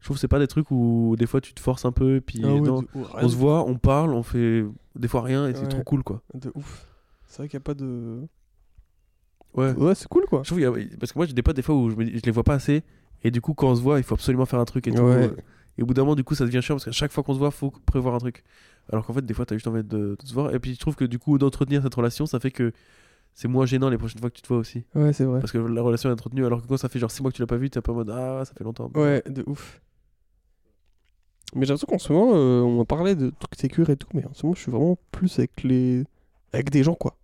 je 0.00 0.04
trouve 0.06 0.16
que 0.16 0.20
c'est 0.20 0.28
pas 0.28 0.38
des 0.38 0.46
trucs 0.46 0.70
où 0.70 1.14
des 1.18 1.26
fois 1.26 1.40
tu 1.40 1.54
te 1.54 1.60
forces 1.60 1.84
un 1.84 1.92
peu 1.92 2.16
et 2.16 2.20
puis 2.20 2.40
ah 2.44 2.48
ouais, 2.52 2.60
non, 2.60 2.82
de, 2.82 2.88
rien 2.94 3.06
on 3.24 3.28
se 3.28 3.36
voit, 3.36 3.64
on 3.66 3.76
parle, 3.76 4.14
on 4.14 4.22
fait 4.22 4.64
des 4.96 5.08
fois 5.08 5.22
rien 5.22 5.48
et 5.48 5.54
c'est 5.54 5.68
trop 5.68 5.82
cool, 5.82 6.02
quoi. 6.02 6.22
De 6.34 6.50
ouf. 6.54 6.86
C'est 7.26 7.38
vrai 7.38 7.48
qu'il 7.48 7.56
n'y 7.58 7.62
a 7.62 7.64
pas 7.64 7.74
de. 7.74 8.20
Ouais. 9.54 9.72
Ouais, 9.74 9.94
c'est 9.94 10.08
cool 10.08 10.24
quoi. 10.26 10.40
Je 10.44 10.48
trouve 10.48 10.58
qu'il 10.58 10.82
y 10.82 10.84
a- 10.84 10.96
parce 10.98 11.12
que 11.12 11.18
moi 11.18 11.26
j'ai 11.26 11.34
des 11.34 11.42
potes 11.42 11.56
des 11.56 11.62
fois 11.62 11.74
où 11.74 11.90
je, 11.90 11.96
me 11.96 12.04
je 12.06 12.20
les 12.24 12.30
vois 12.32 12.42
pas 12.42 12.54
assez 12.54 12.82
et 13.22 13.30
du 13.30 13.40
coup 13.40 13.52
quand 13.54 13.68
on 13.68 13.74
se 13.74 13.82
voit 13.82 13.98
il 13.98 14.02
faut 14.02 14.14
absolument 14.14 14.46
faire 14.46 14.58
un 14.60 14.64
truc 14.64 14.86
et 14.88 14.92
tout 14.92 15.02
Ouais. 15.02 15.30
Et 15.78 15.82
au 15.82 15.86
bout 15.86 15.94
d'un 15.94 16.02
moment 16.02 16.14
du 16.14 16.24
coup 16.24 16.34
ça 16.34 16.44
devient 16.44 16.60
chiant 16.62 16.74
parce 16.76 16.84
qu'à 16.84 16.92
chaque 16.92 17.12
fois 17.12 17.22
qu'on 17.22 17.34
se 17.34 17.38
voit 17.38 17.50
faut 17.50 17.70
prévoir 17.86 18.14
un 18.14 18.18
truc 18.18 18.44
alors 18.92 19.06
qu'en 19.06 19.12
fait 19.12 19.24
des 19.24 19.34
fois 19.34 19.46
t'as 19.46 19.54
juste 19.56 19.66
envie 19.66 19.82
de, 19.82 20.16
de 20.20 20.26
se 20.26 20.34
voir 20.34 20.54
et 20.54 20.58
puis 20.58 20.74
je 20.74 20.78
trouve 20.80 20.96
que 20.96 21.04
du 21.04 21.18
coup 21.18 21.38
d'entretenir 21.38 21.82
cette 21.82 21.94
relation 21.94 22.26
ça 22.26 22.40
fait 22.40 22.50
que 22.50 22.72
c'est 23.34 23.48
moins 23.48 23.64
gênant 23.64 23.88
les 23.88 23.96
prochaines 23.98 24.20
fois 24.20 24.28
que 24.30 24.36
tu 24.36 24.42
te 24.42 24.48
vois 24.48 24.58
aussi 24.58 24.84
Ouais, 24.94 25.12
c'est 25.12 25.24
vrai. 25.24 25.40
parce 25.40 25.52
que 25.52 25.58
la 25.58 25.80
relation 25.82 26.10
est 26.10 26.12
entretenue 26.12 26.44
alors 26.44 26.60
que 26.62 26.66
quand 26.66 26.76
ça 26.76 26.88
fait 26.88 26.98
genre 26.98 27.10
6 27.10 27.22
mois 27.22 27.30
que 27.30 27.36
tu 27.36 27.42
l'as 27.42 27.46
pas 27.46 27.56
vu 27.56 27.70
t'es 27.70 27.80
peu 27.80 27.92
en 27.92 27.94
mode 27.94 28.10
ah 28.10 28.44
ça 28.44 28.52
fait 28.54 28.64
longtemps 28.64 28.90
Ouais, 28.94 29.22
de 29.26 29.42
ouf. 29.46 29.80
Mais 31.54 31.66
j'ai 31.66 31.72
l'impression 31.74 31.86
qu'en 31.86 31.98
ce 31.98 32.12
moment, 32.12 32.32
euh, 32.34 32.60
on 32.62 32.84
parlait 32.86 33.14
de 33.14 33.28
trucs 33.38 33.60
sécures 33.60 33.90
et 33.90 33.96
tout, 33.96 34.08
mais 34.14 34.24
en 34.24 34.32
ce 34.32 34.46
moment, 34.46 34.54
je 34.54 34.60
suis 34.62 34.70
vraiment 34.72 34.96
plus 35.10 35.38
avec 35.38 35.62
les. 35.64 36.02
avec 36.54 36.70
des 36.70 36.82
gens 36.82 36.94
quoi. 36.94 37.14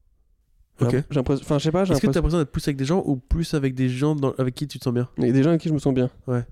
Ok. 0.83 0.93
l'imp- 0.93 1.07
J'ai 1.11 1.17
l'impression. 1.17 1.45
Enfin, 1.47 1.59
je 1.59 1.65
sais 1.65 1.73
pas, 1.73 1.85
est-ce 1.85 1.95
que 2.01 2.07
t'as 2.09 2.13
l'impression. 2.13 2.39
d'être 2.39 2.53
plus 2.53 2.69
avec 2.69 2.77
des 2.77 2.85
gens 2.85 3.03
ou 3.07 3.17
plus 3.17 3.55
avec 3.55 3.75
des 3.75 3.89
gens 3.89 4.15
dans- 4.15 4.33
avec 4.37 4.55
qui 4.55 4.69
tu 4.69 4.79
te 4.79 4.85
sens 4.85 4.93
bien? 4.93 5.09
A 5.17 5.23
des 5.33 5.43
gens 5.43 5.49
avec 5.49 5.63
qui 5.63 5.69
je 5.71 5.75
me 5.75 5.79
sens 5.79 5.95
bien. 5.95 6.11
Ouais. 6.27 6.45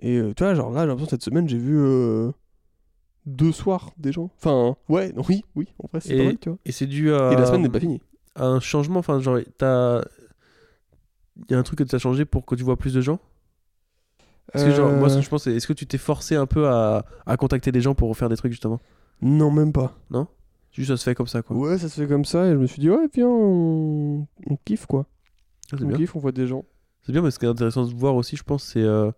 Et 0.00 0.16
euh, 0.18 0.32
tu 0.34 0.42
vois, 0.44 0.54
genre 0.54 0.70
là, 0.72 0.82
j'ai 0.82 0.86
l'impression 0.88 1.06
que 1.06 1.10
cette 1.10 1.22
semaine, 1.22 1.48
j'ai 1.48 1.58
vu 1.58 1.76
euh, 1.78 2.30
deux 3.26 3.52
soirs 3.52 3.92
des 3.98 4.12
gens. 4.12 4.30
Enfin, 4.38 4.76
ouais, 4.88 5.12
non, 5.12 5.22
oui, 5.28 5.44
oui, 5.54 5.68
en 5.82 5.86
vrai, 5.88 6.00
c'est 6.00 6.16
pas 6.16 6.24
mal, 6.24 6.38
tu 6.38 6.48
vois. 6.48 6.58
et 6.64 6.72
c'est 6.72 6.86
dû 6.86 7.12
à 7.12 7.32
Et 7.32 7.36
la 7.36 7.46
semaine 7.46 7.62
n'est 7.62 7.68
pas 7.68 7.80
finie. 7.80 8.00
à 8.34 8.46
un 8.46 8.60
changement 8.60 9.00
enfin 9.00 9.20
genre 9.20 9.38
t'as 9.58 10.02
il 11.48 11.52
y 11.52 11.54
a 11.54 11.58
un 11.58 11.62
truc 11.62 11.78
que 11.78 11.84
tu 11.84 11.94
as 11.94 11.98
changé 11.98 12.24
pour 12.24 12.44
que 12.46 12.54
tu 12.54 12.62
vois 12.62 12.76
plus 12.76 12.94
de 12.94 13.00
gens? 13.00 13.18
Parce 14.52 14.64
que 14.64 14.70
genre, 14.70 14.92
moi, 14.92 15.08
ce 15.08 15.16
Euh, 15.16 15.18
que 15.18 15.24
je 15.24 15.28
pense, 15.30 15.44
c'est 15.44 15.54
est-ce 15.54 15.66
que 15.66 15.72
tu 15.72 15.86
t'es 15.86 15.98
forcé 15.98 16.36
un 16.36 16.46
peu 16.46 16.68
à, 16.68 17.04
à 17.26 17.36
contacter 17.36 17.72
des 17.72 17.80
gens 17.80 17.94
pour 17.94 18.14
faire 18.16 18.28
des 18.28 18.36
trucs 18.36 18.52
justement? 18.52 18.80
Non, 19.20 19.50
même 19.50 19.72
pas. 19.72 19.94
Juste 20.72 20.88
ça 20.90 20.96
se 20.96 21.04
fait 21.04 21.14
comme 21.14 21.26
ça 21.26 21.42
quoi. 21.42 21.56
Ouais, 21.56 21.78
ça 21.78 21.88
se 21.88 22.00
fait 22.00 22.08
comme 22.08 22.24
ça, 22.24 22.46
et 22.46 22.52
je 22.52 22.56
me 22.56 22.66
suis 22.66 22.80
dit, 22.80 22.88
ouais, 22.90 23.06
viens, 23.12 23.28
on, 23.28 24.26
on 24.46 24.56
kiffe 24.64 24.86
quoi. 24.86 25.06
Ah, 25.72 25.76
On 25.82 25.86
bien. 25.86 25.96
kiffe, 25.96 26.16
on 26.16 26.18
voit 26.18 26.32
des 26.32 26.46
gens. 26.46 26.64
C'est 27.02 27.12
bien, 27.12 27.20
mais 27.22 27.30
ce 27.30 27.38
qui 27.38 27.44
est 27.44 27.48
intéressant 27.48 27.84
de 27.84 27.94
voir 27.94 28.14
aussi, 28.14 28.36
je 28.36 28.42
pense, 28.42 28.64
c'est 28.64 28.82
euh, 28.82 29.10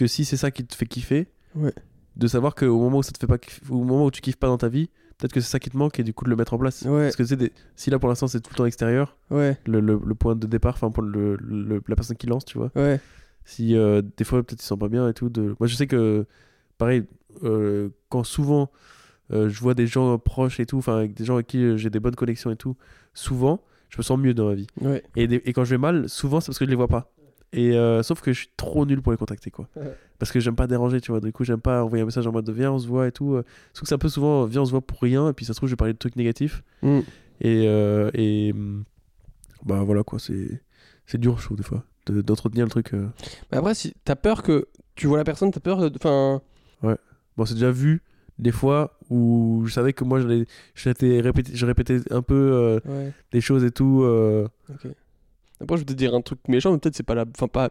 que 0.00 0.06
si 0.06 0.24
c'est 0.24 0.36
ça 0.36 0.50
qui 0.50 0.64
te 0.64 0.74
fait 0.74 0.86
kiffer, 0.86 1.28
Ouais. 1.54 1.72
de 2.16 2.26
savoir 2.26 2.54
qu'au 2.54 2.78
moment 2.78 2.98
où 2.98 3.02
ça 3.02 3.12
te 3.12 3.18
fait 3.18 3.26
pas 3.26 3.38
kiffer, 3.38 3.60
au 3.70 3.84
moment 3.84 4.06
où 4.06 4.10
tu 4.10 4.20
kiffes 4.20 4.36
pas 4.36 4.46
dans 4.48 4.58
ta 4.58 4.68
vie, 4.68 4.88
peut-être 5.18 5.32
que 5.32 5.40
c'est 5.40 5.50
ça 5.50 5.58
qui 5.58 5.68
te 5.70 5.76
manque 5.76 6.00
et 6.00 6.02
du 6.04 6.14
coup 6.14 6.24
de 6.24 6.30
le 6.30 6.36
mettre 6.36 6.54
en 6.54 6.58
place. 6.58 6.82
Ouais, 6.82 7.04
Parce 7.04 7.16
que 7.16 7.22
tu 7.24 7.36
des- 7.36 7.52
si 7.76 7.90
là 7.90 7.98
pour 7.98 8.08
l'instant 8.08 8.26
c'est 8.26 8.40
tout 8.40 8.50
le 8.52 8.56
temps 8.56 8.64
extérieur, 8.66 9.16
ouais, 9.30 9.58
le, 9.66 9.80
le- 9.80 10.00
le 10.04 10.14
point 10.14 10.34
de 10.36 10.46
départ, 10.46 10.76
enfin 10.80 10.90
le, 11.02 11.36
le- 11.36 11.82
la 11.86 11.94
personne 11.96 12.16
qui 12.16 12.26
lance, 12.26 12.44
tu 12.44 12.56
vois. 12.58 12.70
ouais. 12.76 13.00
Si 13.44 13.74
euh, 13.76 14.02
des 14.16 14.24
fois 14.24 14.42
peut-être 14.42 14.62
ils 14.62 14.66
sont 14.66 14.76
pas 14.78 14.88
bien 14.88 15.08
et 15.08 15.14
tout. 15.14 15.28
De... 15.28 15.54
Moi 15.58 15.66
je 15.66 15.74
sais 15.74 15.86
que, 15.86 16.26
pareil, 16.78 17.04
euh, 17.42 17.88
quand 18.08 18.22
souvent 18.24 18.70
euh, 19.32 19.48
je 19.48 19.60
vois 19.60 19.74
des 19.74 19.86
gens 19.86 20.18
proches 20.18 20.60
et 20.60 20.66
tout, 20.66 20.78
enfin 20.78 20.96
avec 20.98 21.14
des 21.14 21.24
gens 21.24 21.34
avec 21.34 21.46
qui 21.46 21.76
j'ai 21.78 21.90
des 21.90 22.00
bonnes 22.00 22.14
connexions 22.16 22.50
et 22.50 22.56
tout, 22.56 22.76
souvent 23.14 23.62
je 23.88 23.98
me 23.98 24.02
sens 24.02 24.18
mieux 24.18 24.34
dans 24.34 24.46
ma 24.46 24.54
vie. 24.54 24.66
Et, 25.16 25.26
des- 25.26 25.42
et 25.44 25.52
quand 25.52 25.64
je 25.64 25.70
vais 25.70 25.78
mal, 25.78 26.08
souvent 26.08 26.40
c'est 26.40 26.46
parce 26.46 26.58
que 26.58 26.64
je 26.64 26.70
les 26.70 26.76
vois 26.76 26.86
pas. 26.88 27.12
Et 27.52 27.72
euh, 27.76 28.02
sauf 28.04 28.20
que 28.20 28.32
je 28.32 28.38
suis 28.40 28.50
trop 28.56 28.86
nul 28.86 29.02
pour 29.02 29.10
les 29.12 29.18
contacter, 29.18 29.50
quoi. 29.50 29.68
Ouais. 29.76 29.92
Parce 30.20 30.30
que 30.30 30.38
j'aime 30.40 30.54
pas 30.54 30.66
déranger, 30.66 31.00
tu 31.00 31.10
vois. 31.10 31.20
Du 31.20 31.32
coup, 31.32 31.44
j'aime 31.44 31.60
pas 31.60 31.82
envoyer 31.84 32.02
un 32.02 32.06
message 32.06 32.26
en 32.26 32.32
mode 32.32 32.44
de 32.44 32.52
viens, 32.52 32.70
on 32.72 32.78
se 32.78 32.86
voit 32.86 33.08
et 33.08 33.12
tout. 33.12 33.34
euh. 33.34 33.42
Sauf 33.72 33.82
que 33.82 33.88
c'est 33.88 33.94
un 33.94 33.98
peu 33.98 34.08
souvent 34.08 34.44
viens, 34.44 34.62
on 34.62 34.64
se 34.66 34.70
voit 34.70 34.80
pour 34.82 35.00
rien. 35.00 35.28
Et 35.30 35.32
puis 35.32 35.44
ça 35.44 35.52
se 35.52 35.58
trouve, 35.58 35.68
je 35.68 35.72
vais 35.72 35.76
parler 35.76 35.92
de 35.94 35.98
trucs 35.98 36.16
négatifs. 36.16 36.62
Mm. 36.82 36.98
Et, 37.40 37.64
euh, 37.66 38.10
et 38.14 38.52
hum, 38.52 38.84
bah 39.64 39.82
voilà, 39.82 40.02
quoi. 40.04 40.18
C'est 40.18 40.62
c'est 41.06 41.18
dur, 41.18 41.38
je 41.38 41.44
trouve, 41.46 41.56
des 41.56 41.62
fois, 41.64 41.82
de- 42.06 42.20
d'entretenir 42.22 42.64
le 42.66 42.70
truc. 42.70 42.94
euh. 42.94 43.08
Mais 43.50 43.58
après, 43.58 43.74
si 43.74 43.94
t'as 44.04 44.14
peur 44.14 44.42
que 44.44 44.68
tu 44.94 45.06
vois 45.08 45.16
la 45.18 45.24
personne, 45.24 45.50
t'as 45.50 45.60
peur 45.60 45.90
de. 45.90 45.96
Enfin. 45.96 46.40
Bon, 47.36 47.44
c'est 47.46 47.54
déjà 47.54 47.70
vu 47.70 48.02
des 48.38 48.52
fois 48.52 48.98
où 49.08 49.62
je 49.66 49.72
savais 49.72 49.92
que 49.94 50.04
moi, 50.04 50.20
je 50.20 51.64
répétais 51.66 52.00
un 52.10 52.22
peu 52.22 52.34
euh, 52.34 52.80
Ouais. 52.84 53.12
des 53.32 53.40
choses 53.40 53.64
et 53.64 53.70
tout. 53.70 54.02
euh. 54.02 54.46
Après, 55.60 55.76
je 55.76 55.82
vais 55.82 55.86
te 55.86 55.92
dire 55.92 56.14
un 56.14 56.20
truc 56.20 56.38
méchant, 56.48 56.72
mais 56.72 56.78
peut-être 56.78 56.96
c'est 56.96 57.02
pas 57.02 57.14
la. 57.14 57.24
Enfin, 57.36 57.48
pas. 57.48 57.70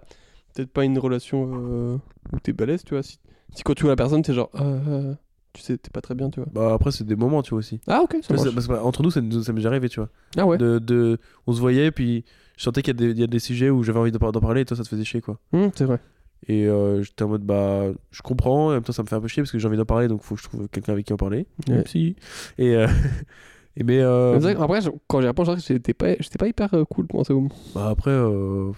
Peut-être 0.55 0.71
pas 0.71 0.83
une 0.83 0.97
relation 0.97 1.47
euh, 1.53 1.97
où 2.33 2.39
t'es 2.39 2.53
balèze, 2.53 2.83
tu 2.83 2.93
vois. 2.95 3.03
Si... 3.03 3.19
si 3.55 3.63
quand 3.63 3.73
tu 3.75 3.83
vois 3.83 3.91
la 3.91 3.95
personne, 3.95 4.21
t'es 4.23 4.33
genre. 4.33 4.49
euh, 4.55 5.13
tu 5.53 5.61
sais, 5.61 5.77
t'es 5.77 5.89
pas 5.91 6.01
très 6.01 6.15
bien, 6.15 6.29
tu 6.29 6.39
vois. 6.39 6.49
Bah, 6.51 6.73
après, 6.73 6.91
c'est 6.91 7.03
des 7.05 7.15
moments, 7.15 7.41
tu 7.43 7.51
vois 7.51 7.59
aussi. 7.59 7.79
Ah, 7.87 8.01
ok, 8.03 8.17
ça 8.21 8.33
marche. 8.33 8.53
parce 8.53 8.67
que, 8.67 8.73
entre 8.73 9.03
nous, 9.03 9.11
ça, 9.11 9.21
nous- 9.21 9.43
ça 9.43 9.51
m'est 9.53 9.57
déjà 9.59 9.69
arrivé, 9.69 9.89
tu 9.89 9.99
vois. 9.99 10.09
Ah, 10.37 10.45
ouais. 10.45 10.57
De, 10.57 10.79
de- 10.79 11.17
on 11.47 11.53
se 11.53 11.59
voyait, 11.59 11.91
puis 11.91 12.25
je 12.57 12.63
sentais 12.63 12.81
qu'il 12.81 12.93
y, 12.99 13.03
a 13.03 13.07
des- 13.07 13.11
il 13.11 13.19
y 13.19 13.23
a 13.23 13.27
des 13.27 13.39
sujets 13.39 13.69
où 13.69 13.83
j'avais 13.83 13.99
envie 13.99 14.11
d'en 14.11 14.19
par- 14.19 14.31
d'en 14.31 14.41
parler, 14.41 14.61
et 14.61 14.65
toi, 14.65 14.75
ça 14.77 14.83
te 14.83 14.89
faisait 14.89 15.03
chier, 15.03 15.21
quoi. 15.21 15.39
Hum, 15.53 15.69
c'est 15.75 15.85
vrai. 15.85 15.99
Et 16.47 16.65
euh, 16.67 17.03
j'étais 17.03 17.23
en 17.23 17.27
mode, 17.29 17.43
bah, 17.43 17.85
je 18.11 18.21
comprends, 18.21 18.69
et 18.69 18.71
en 18.71 18.75
même 18.75 18.83
temps, 18.83 18.93
ça 18.93 19.03
me 19.03 19.07
fait 19.07 19.15
un 19.15 19.21
peu 19.21 19.27
chier 19.27 19.43
parce 19.43 19.51
que 19.51 19.59
j'ai 19.59 19.67
envie 19.67 19.77
d'en 19.77 19.85
parler, 19.85 20.07
donc 20.07 20.21
faut 20.23 20.35
que 20.35 20.41
je 20.41 20.47
trouve 20.47 20.67
quelqu'un 20.69 20.93
avec 20.93 21.05
qui 21.05 21.13
en 21.13 21.17
parler. 21.17 21.45
Ouais. 21.67 21.75
Même 21.75 21.85
si. 21.85 22.15
Et, 22.57 22.75
euh, 22.75 22.87
et 23.79 23.83
mais. 23.83 23.99
euh, 24.01 24.33
Mais 24.33 24.39
vrai 24.39 24.55
après, 24.59 24.81
je- 24.81 24.89
quand 25.07 25.19
dirais 25.21 25.33
que 25.33 25.61
j'étais 25.61 25.93
pas, 25.93 26.13
j'étais 26.19 26.37
pas 26.37 26.47
hyper 26.47 26.73
euh, 26.73 26.85
cool 26.85 27.07
pendant 27.07 27.23
ce 27.23 27.33
moment. 27.33 27.49
bah, 27.73 27.89
après. 27.89 28.11
euh, 28.11 28.71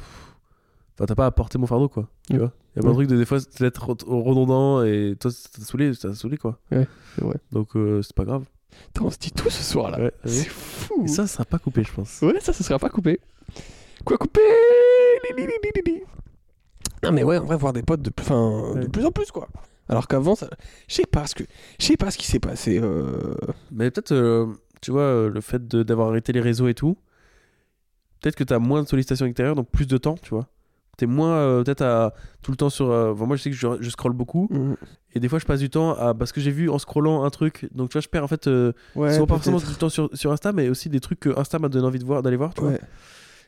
Enfin, 0.98 1.06
t'as 1.08 1.16
pas 1.16 1.26
à 1.26 1.32
porter 1.32 1.58
mon 1.58 1.66
fardeau, 1.68 1.90
quoi. 1.90 2.08
Tu 2.28 2.34
Ouais. 2.34 2.40
vois? 2.40 2.52
Il 2.76 2.78
y 2.78 2.80
a 2.80 2.82
plein 2.84 2.92
de 2.92 2.96
trucs 2.96 3.08
de 3.10 3.18
des 3.18 3.26
fois, 3.26 3.40
c'est 3.40 3.62
d'être 3.62 3.88
re- 3.88 4.06
redondant, 4.24 4.84
et 4.84 5.16
toi, 5.20 5.32
ça 5.32 5.50
t'a 5.56 5.62
saoulé, 5.64 5.94
ça 5.94 6.10
t'a 6.10 6.16
saoulé, 6.16 6.38
quoi. 6.38 6.60
Ouais, 6.72 6.88
c'est 7.16 7.24
vrai. 7.24 7.38
Donc, 7.52 7.76
euh, 7.76 8.02
c'est 8.04 8.16
pas 8.16 8.24
grave. 8.26 8.44
Putain, 8.94 9.06
on 9.06 9.10
se 9.10 9.18
dit 9.18 9.32
tout 9.32 9.50
ce 9.50 9.64
soir 9.64 9.90
là. 9.92 10.00
Ouais, 10.00 10.12
c'est 10.26 10.40
ouais. 10.44 10.46
fou. 10.50 11.04
Et 11.06 11.08
ça, 11.08 11.26
ça 11.28 11.34
sera 11.36 11.46
pas 11.46 11.58
coupé, 11.60 11.84
je 11.84 11.92
pense. 11.94 12.22
Ouais, 12.22 12.40
ça, 12.40 12.54
ça 12.54 12.64
sera 12.64 12.78
pas 12.78 12.90
coupé. 12.90 13.20
Quoi 14.06 14.18
couper? 14.18 14.42
Li, 15.36 15.42
li, 15.42 15.48
li, 15.48 15.54
li, 15.64 15.82
li, 15.86 15.94
li. 15.94 16.02
Non, 17.04 17.12
mais 17.12 17.24
ouais, 17.24 17.40
on 17.40 17.46
va 17.46 17.56
voir 17.58 17.74
des 17.74 17.82
potes 17.84 18.02
de, 18.02 18.10
plus- 18.12 18.24
enfin, 18.24 18.76
de 18.76 18.88
plus 18.88 19.06
en 19.06 19.12
plus, 19.12 19.32
quoi. 19.32 19.48
Alors 19.90 20.08
qu'avant, 20.08 20.36
ça... 20.36 20.48
je 20.88 20.96
sais 20.96 21.06
pas 21.06 21.26
ce 21.28 21.36
que, 21.36 21.44
je 21.80 21.86
sais 21.86 21.98
pas 21.98 22.12
ce 22.12 22.18
qui 22.18 22.28
s'est 22.28 22.40
passé. 22.40 22.80
euh, 22.80 23.34
Mais 23.72 23.90
peut-être, 23.92 24.12
euh, 24.14 24.46
tu 24.82 24.92
vois, 24.92 25.02
euh, 25.02 25.30
le 25.30 25.42
fait 25.42 25.68
d'avoir 25.68 26.10
arrêté 26.10 26.34
les 26.34 26.42
réseaux 26.42 26.68
et 26.68 26.74
tout, 26.74 26.98
peut-être 28.22 28.36
que 28.36 28.44
t'as 28.44 28.60
moins 28.60 28.84
de 28.84 28.88
sollicitations 28.88 29.26
extérieures, 29.26 29.56
donc 29.56 29.70
plus 29.70 29.88
de 29.88 29.98
temps, 29.98 30.16
tu 30.22 30.30
vois. 30.32 30.48
T'es 30.98 31.06
moins 31.06 31.34
euh, 31.36 31.64
peut-être 31.64 31.82
à 31.82 32.14
tout 32.44 32.52
le 32.52 32.58
temps 32.58 32.70
sur. 32.70 32.92
euh, 32.92 33.14
enfin, 33.14 33.26
moi, 33.26 33.36
je 33.36 33.42
sais 33.44 33.50
que 33.50 33.56
je, 33.56 33.68
je 33.80 33.90
scrolle 33.90 34.14
beaucoup, 34.14 34.48
Mm. 34.52 34.74
et 35.16 35.20
des 35.20 35.30
fois, 35.30 35.40
je 35.40 35.46
passe 35.46 35.60
du 35.62 35.70
temps 35.70 35.94
à. 35.96 36.14
Parce 36.14 36.32
que 36.32 36.42
j'ai 36.42 36.52
vu 36.52 36.70
en 36.70 36.78
scrollant 36.78 37.24
un 37.24 37.30
truc, 37.30 37.68
donc 37.74 37.90
tu 37.90 37.94
vois, 37.94 38.02
je 38.02 38.10
perds 38.10 38.24
en 38.24 38.28
fait. 38.28 38.48
Euh, 38.48 38.74
Ouais, 38.96 39.14
souvent 39.14 39.26
pas 39.26 39.36
forcément 39.36 39.58
du 39.58 39.66
temps 39.78 39.90
sur, 39.90 40.10
sur 40.14 40.32
Insta, 40.32 40.52
mais 40.52 40.70
aussi 40.70 40.90
des 40.90 41.00
trucs 41.00 41.20
que 41.20 41.38
Insta 41.40 41.60
m'a 41.60 41.70
donné 41.70 41.88
envie 41.88 41.98
de 42.00 42.06
voir, 42.06 42.22
d'aller 42.22 42.36
voir, 42.38 42.54
tu 42.54 42.62
vois. 42.62 42.72
Ouais, 42.72 42.80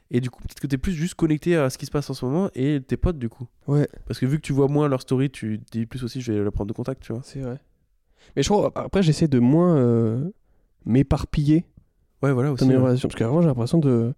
Et 0.09 0.21
du 0.21 0.29
coup, 0.31 0.41
peut-être 0.41 0.61
que 0.61 0.67
t'es 0.67 0.77
plus 0.77 0.93
juste 0.93 1.15
connecté 1.15 1.55
à 1.57 1.69
ce 1.69 1.77
qui 1.77 1.85
se 1.85 1.91
passe 1.91 2.09
en 2.09 2.13
ce 2.13 2.25
moment 2.25 2.49
et 2.55 2.79
tes 2.81 2.97
potes, 2.97 3.19
du 3.19 3.29
coup. 3.29 3.45
ouais, 3.67 3.87
Parce 4.07 4.19
que 4.19 4.25
vu 4.25 4.37
que 4.37 4.41
tu 4.41 4.53
vois 4.53 4.67
moins 4.67 4.87
leur 4.87 5.01
story, 5.01 5.29
tu 5.29 5.59
dis 5.71 5.85
plus 5.85 6.03
aussi, 6.03 6.21
je 6.21 6.31
vais 6.31 6.43
la 6.43 6.49
prendre 6.51 6.69
de 6.69 6.73
contact, 6.73 7.03
tu 7.03 7.11
vois. 7.13 7.21
c'est 7.23 7.41
vrai. 7.41 7.59
Mais 8.35 8.41
je 8.41 8.49
crois, 8.49 8.71
après, 8.73 9.03
j'essaie 9.03 9.27
de 9.27 9.39
moins 9.39 9.75
euh, 9.75 10.29
m'éparpiller 10.85 11.65
Ouais, 12.21 12.31
voilà 12.31 12.49
dans 12.49 12.55
aussi. 12.55 12.65
mes 12.65 12.75
ouais. 12.75 12.81
relations. 12.83 13.07
Parce 13.09 13.19
qu'avant, 13.19 13.41
j'ai 13.41 13.47
l'impression 13.47 13.79
de 13.79 14.13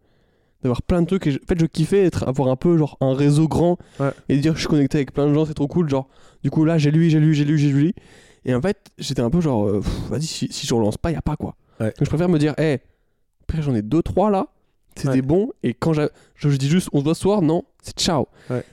d'avoir 0.61 0.81
plein 0.81 1.01
de 1.01 1.07
trucs. 1.07 1.27
Et 1.27 1.31
je- 1.31 1.37
En 1.37 1.45
fait, 1.47 1.59
je 1.59 1.65
kiffais 1.65 2.03
être, 2.05 2.27
avoir 2.27 2.49
un 2.49 2.55
peu 2.55 2.75
genre 2.77 2.97
un 3.01 3.13
réseau 3.13 3.47
grand 3.47 3.77
Ouais. 3.99 4.11
et 4.29 4.37
dire 4.37 4.53
je 4.55 4.59
suis 4.59 4.67
connecté 4.67 4.97
avec 4.97 5.11
plein 5.13 5.27
de 5.27 5.33
gens, 5.33 5.45
c'est 5.45 5.53
trop 5.53 5.67
cool. 5.67 5.87
Genre, 5.89 6.07
du 6.43 6.49
coup, 6.49 6.65
là, 6.65 6.77
j'ai 6.77 6.89
lui, 6.91 7.09
j'ai 7.09 7.19
lui, 7.19 7.35
j'ai 7.35 7.45
lui, 7.45 7.57
j'ai 7.59 7.69
lui. 7.71 7.93
Et 8.45 8.53
en 8.55 8.61
fait, 8.61 8.91
j'étais 8.97 9.21
un 9.21 9.29
peu 9.29 9.41
genre, 9.41 9.67
euh, 9.67 9.81
vas-y, 10.09 10.23
si, 10.23 10.47
si 10.51 10.65
je 10.65 10.73
relance 10.73 10.97
pas, 10.97 11.11
y 11.11 11.15
a 11.15 11.21
pas 11.21 11.35
quoi. 11.35 11.55
Ouais. 11.79 11.87
Donc, 11.87 11.95
je 12.01 12.05
préfère 12.09 12.29
me 12.29 12.39
dire, 12.39 12.53
hé, 12.57 12.79
après, 13.43 13.61
j'en 13.61 13.75
ai 13.75 13.81
deux, 13.83 14.01
trois 14.01 14.31
là, 14.31 14.47
c'est 14.95 15.07
Ouais. 15.09 15.21
bons. 15.21 15.51
Et 15.61 15.73
quand 15.73 15.93
je, 15.93 16.03
je 16.35 16.49
dis 16.49 16.69
juste, 16.69 16.89
on 16.93 16.99
se 16.99 17.03
voit 17.03 17.15
ce 17.15 17.21
soir, 17.21 17.41
non, 17.41 17.63
c'est 17.83 17.97
ciao. 17.99 18.27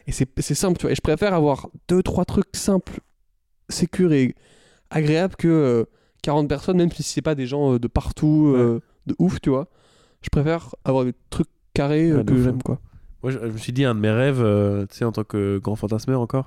Et 0.07 0.13
c'est 0.13 0.55
simple, 0.55 0.79
tu 0.79 0.83
vois. 0.83 0.93
Et 0.93 0.95
je 0.95 1.01
préfère 1.03 1.35
avoir 1.35 1.69
deux, 1.89 2.03
trois 2.03 2.25
trucs 2.25 2.55
simples, 2.55 3.01
sécures 3.69 4.13
et 4.13 4.35
agréables 4.91 5.37
que 5.37 5.49
euh, 5.49 5.85
40 6.23 6.49
personnes, 6.49 6.77
même 6.77 6.91
si 6.91 7.03
c'est 7.03 7.23
pas 7.23 7.35
des 7.35 7.47
gens 7.47 7.75
euh, 7.75 7.79
de 7.79 7.89
partout, 7.89 8.53
euh, 8.55 8.81
de 9.07 9.15
ouf, 9.19 9.41
tu 9.41 9.51
vois. 9.51 9.69
Je 10.23 10.29
préfère 10.31 10.75
avoir 10.85 11.05
des 11.05 11.15
trucs 11.31 11.49
carrés 11.75 12.11
euh, 12.11 12.19
Ouais, 12.19 12.25
que 12.25 12.43
j'aime, 12.43 12.63
quoi. 12.63 12.81
Moi, 13.23 13.31
je, 13.31 13.39
je 13.39 13.47
me 13.47 13.59
suis 13.59 13.73
dit, 13.73 13.85
un 13.85 13.95
de 13.95 14.01
mes 14.01 14.11
rêves, 14.11 14.41
euh, 14.41 14.85
tu 14.87 14.97
sais, 14.99 15.05
en 15.05 15.13
tant 15.13 15.25
que 15.25 15.59
grand 15.59 15.77
fantasmeur 15.77 16.21
encore, 16.21 16.47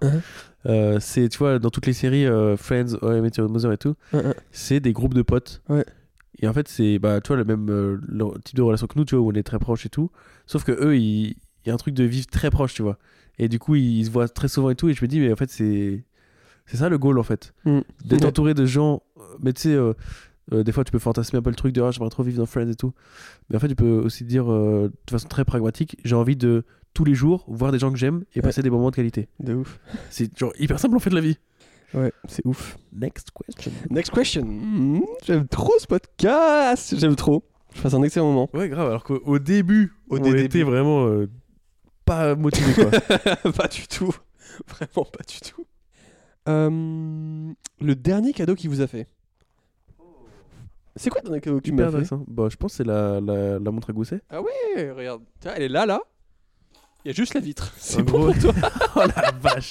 euh, 0.65 0.99
c'est, 0.99 1.29
tu 1.29 1.37
vois, 1.37 1.57
dans 1.59 1.69
toutes 1.69 1.85
les 1.85 1.93
séries, 1.93 2.25
euh, 2.25 2.57
Friends, 2.57 2.97
How 3.01 3.13
I 3.13 3.21
Met 3.21 3.31
Your 3.37 3.49
Mother 3.49 3.71
et 3.71 3.77
tout, 3.77 3.95
hein. 4.13 4.33
c'est 4.51 4.81
des 4.81 4.91
groupes 4.91 5.13
de 5.13 5.21
potes. 5.21 5.61
Ouais. 5.69 5.85
Et 6.41 6.49
en 6.49 6.53
fait, 6.53 6.67
c'est, 6.67 6.99
bah, 6.99 7.21
tu 7.21 7.29
vois, 7.29 7.37
le 7.37 7.45
même 7.45 7.67
le 7.69 8.25
type 8.43 8.57
de 8.57 8.61
relation 8.61 8.87
que 8.87 8.99
nous, 8.99 9.05
tu 9.05 9.15
vois, 9.15 9.23
où 9.25 9.31
on 9.31 9.35
est 9.35 9.43
très 9.43 9.57
proches 9.59 9.85
et 9.85 9.89
tout. 9.89 10.11
Sauf 10.47 10.65
que 10.65 10.73
eux, 10.73 10.97
il 10.97 11.37
y 11.65 11.69
a 11.69 11.73
un 11.73 11.77
truc 11.77 11.93
de 11.93 12.03
vivre 12.03 12.27
très 12.27 12.49
proche, 12.49 12.73
tu 12.73 12.81
vois. 12.81 12.97
Et 13.39 13.47
du 13.47 13.57
coup, 13.57 13.75
ils 13.75 14.05
se 14.05 14.11
voient 14.11 14.27
très 14.27 14.49
souvent 14.49 14.69
et 14.69 14.75
tout. 14.75 14.89
Et 14.89 14.93
je 14.93 15.01
me 15.01 15.07
dis, 15.07 15.21
mais 15.21 15.31
en 15.31 15.37
fait, 15.37 15.49
c'est, 15.49 16.03
c'est 16.65 16.75
ça 16.75 16.89
le 16.89 16.97
goal, 16.97 17.19
en 17.19 17.23
fait. 17.23 17.53
Mm. 17.63 17.79
D'être 18.03 18.25
entouré 18.25 18.53
de 18.53 18.65
gens, 18.65 19.01
mais 19.41 19.53
tu 19.53 19.61
sais, 19.63 19.73
euh, 19.73 19.93
euh, 20.53 20.63
des 20.63 20.71
fois, 20.71 20.83
tu 20.83 20.91
peux 20.91 20.99
fantasmer 20.99 21.39
un 21.39 21.41
peu 21.41 21.49
le 21.49 21.55
truc 21.55 21.73
de, 21.73 21.81
ah, 21.81 21.91
j'aimerais 21.91 22.09
trop 22.09 22.23
vivre 22.23 22.37
dans 22.37 22.45
Friends 22.45 22.69
et 22.69 22.75
tout. 22.75 22.93
Mais 23.49 23.55
en 23.55 23.59
fait, 23.59 23.67
tu 23.69 23.75
peux 23.75 23.99
aussi 23.99 24.23
dire, 24.25 24.51
euh, 24.51 24.91
de 25.07 25.11
façon 25.11 25.27
très 25.27 25.45
pragmatique, 25.45 25.97
j'ai 26.03 26.15
envie 26.15 26.35
de 26.35 26.63
tous 26.93 27.03
les 27.03 27.13
jours 27.15 27.43
voir 27.47 27.71
des 27.71 27.79
gens 27.79 27.91
que 27.91 27.97
j'aime 27.97 28.23
et 28.33 28.39
Ouais. 28.39 28.41
passer 28.43 28.61
des 28.61 28.69
moments 28.69 28.89
de 28.91 28.95
qualité. 28.95 29.27
De 29.39 29.53
ouf. 29.55 29.79
C'est 30.09 30.37
genre 30.37 30.53
hyper 30.59 30.79
simple 30.79 30.95
en 30.95 30.99
fait 30.99 31.09
de 31.09 31.15
la 31.15 31.21
vie. 31.21 31.37
Ouais, 31.93 32.11
c'est 32.27 32.45
ouf. 32.45 32.77
Next 32.91 33.29
question. 33.31 33.71
Next 33.89 34.11
question. 34.13 34.43
Mhm. 34.45 35.01
J'aime 35.25 35.47
trop 35.47 35.71
ce 35.79 35.87
podcast. 35.87 36.93
J'aime 36.97 37.15
trop. 37.15 37.43
Je 37.73 37.81
passe 37.81 37.93
un 37.93 38.03
excellent 38.03 38.27
moment. 38.27 38.49
Ouais, 38.53 38.67
grave, 38.67 38.87
alors 38.89 39.03
qu'au 39.05 39.21
au 39.25 39.39
début, 39.39 39.93
Au 40.09 40.17
on 40.17 40.19
dé- 40.21 40.29
était 40.31 40.47
début. 40.47 40.63
vraiment 40.63 41.07
euh, 41.07 41.29
pas 42.03 42.35
motivé 42.35 42.73
quoi. 42.73 42.91
pas 43.53 43.67
du 43.67 43.87
tout. 43.87 44.13
Vraiment 44.67 45.05
pas 45.09 45.23
du 45.27 45.39
tout. 45.39 45.65
Euh, 46.47 47.51
le 47.81 47.95
dernier 47.95 48.33
cadeau 48.33 48.55
qu'il 48.55 48.69
vous 48.69 48.81
a 48.81 48.87
fait. 48.87 49.07
C'est 50.95 51.09
quoi 51.09 51.21
le 51.21 51.29
dernier 51.29 51.41
cadeau 51.41 51.57
que 51.59 51.63
tu 51.63 51.73
m'as 51.73 51.91
fait. 51.91 52.15
Bah, 52.27 52.47
je 52.49 52.55
pense 52.55 52.71
que 52.73 52.77
c'est 52.77 52.83
la, 52.83 53.19
la, 53.19 53.59
la 53.59 53.71
montre 53.71 53.89
à 53.89 53.93
gousset. 53.93 54.21
Ah 54.29 54.41
ouais, 54.41 54.91
regarde. 54.91 55.23
Tiens, 55.39 55.53
elle 55.55 55.63
est 55.63 55.69
là, 55.69 55.85
là. 55.85 56.01
Il 57.03 57.09
y 57.09 57.11
a 57.11 57.13
juste 57.13 57.33
la 57.33 57.39
vitre. 57.41 57.73
C'est 57.77 58.03
gros- 58.03 58.31
pour 58.31 58.39
toi. 58.39 58.53
oh 58.95 59.01
la 59.15 59.31
vache 59.31 59.69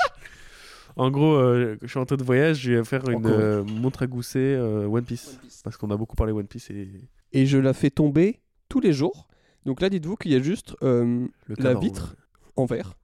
En 0.97 1.11
gros, 1.11 1.35
euh, 1.35 1.77
je 1.83 1.89
suis 1.89 1.99
en 1.99 2.05
train 2.05 2.17
de 2.17 2.23
voyage, 2.23 2.59
je 2.61 2.73
vais 2.75 2.85
faire 2.85 3.09
une 3.09 3.27
euh, 3.27 3.65
montre 3.65 4.03
à 4.03 4.07
gousset 4.07 4.39
euh, 4.55 4.87
One 4.87 5.05
Piece. 5.05 5.41
Parce 5.65 5.77
qu'on 5.77 5.91
a 5.91 5.97
beaucoup 5.97 6.15
parlé 6.15 6.33
One 6.33 6.47
Piece 6.47 6.71
et 6.71 6.89
Et 7.33 7.47
je 7.47 7.59
la 7.59 7.73
fais 7.73 7.91
tomber 7.91 8.41
tous 8.69 8.81
les 8.81 8.93
jours. 8.93 9.27
Donc 9.65 9.81
là, 9.81 9.89
dites-vous 9.89 10.17
qu'il 10.17 10.31
y 10.33 10.37
a 10.37 10.41
juste 10.43 10.77
La 10.83 11.75
vitre. 11.75 12.15
en 12.57 12.67
verre 12.67 12.95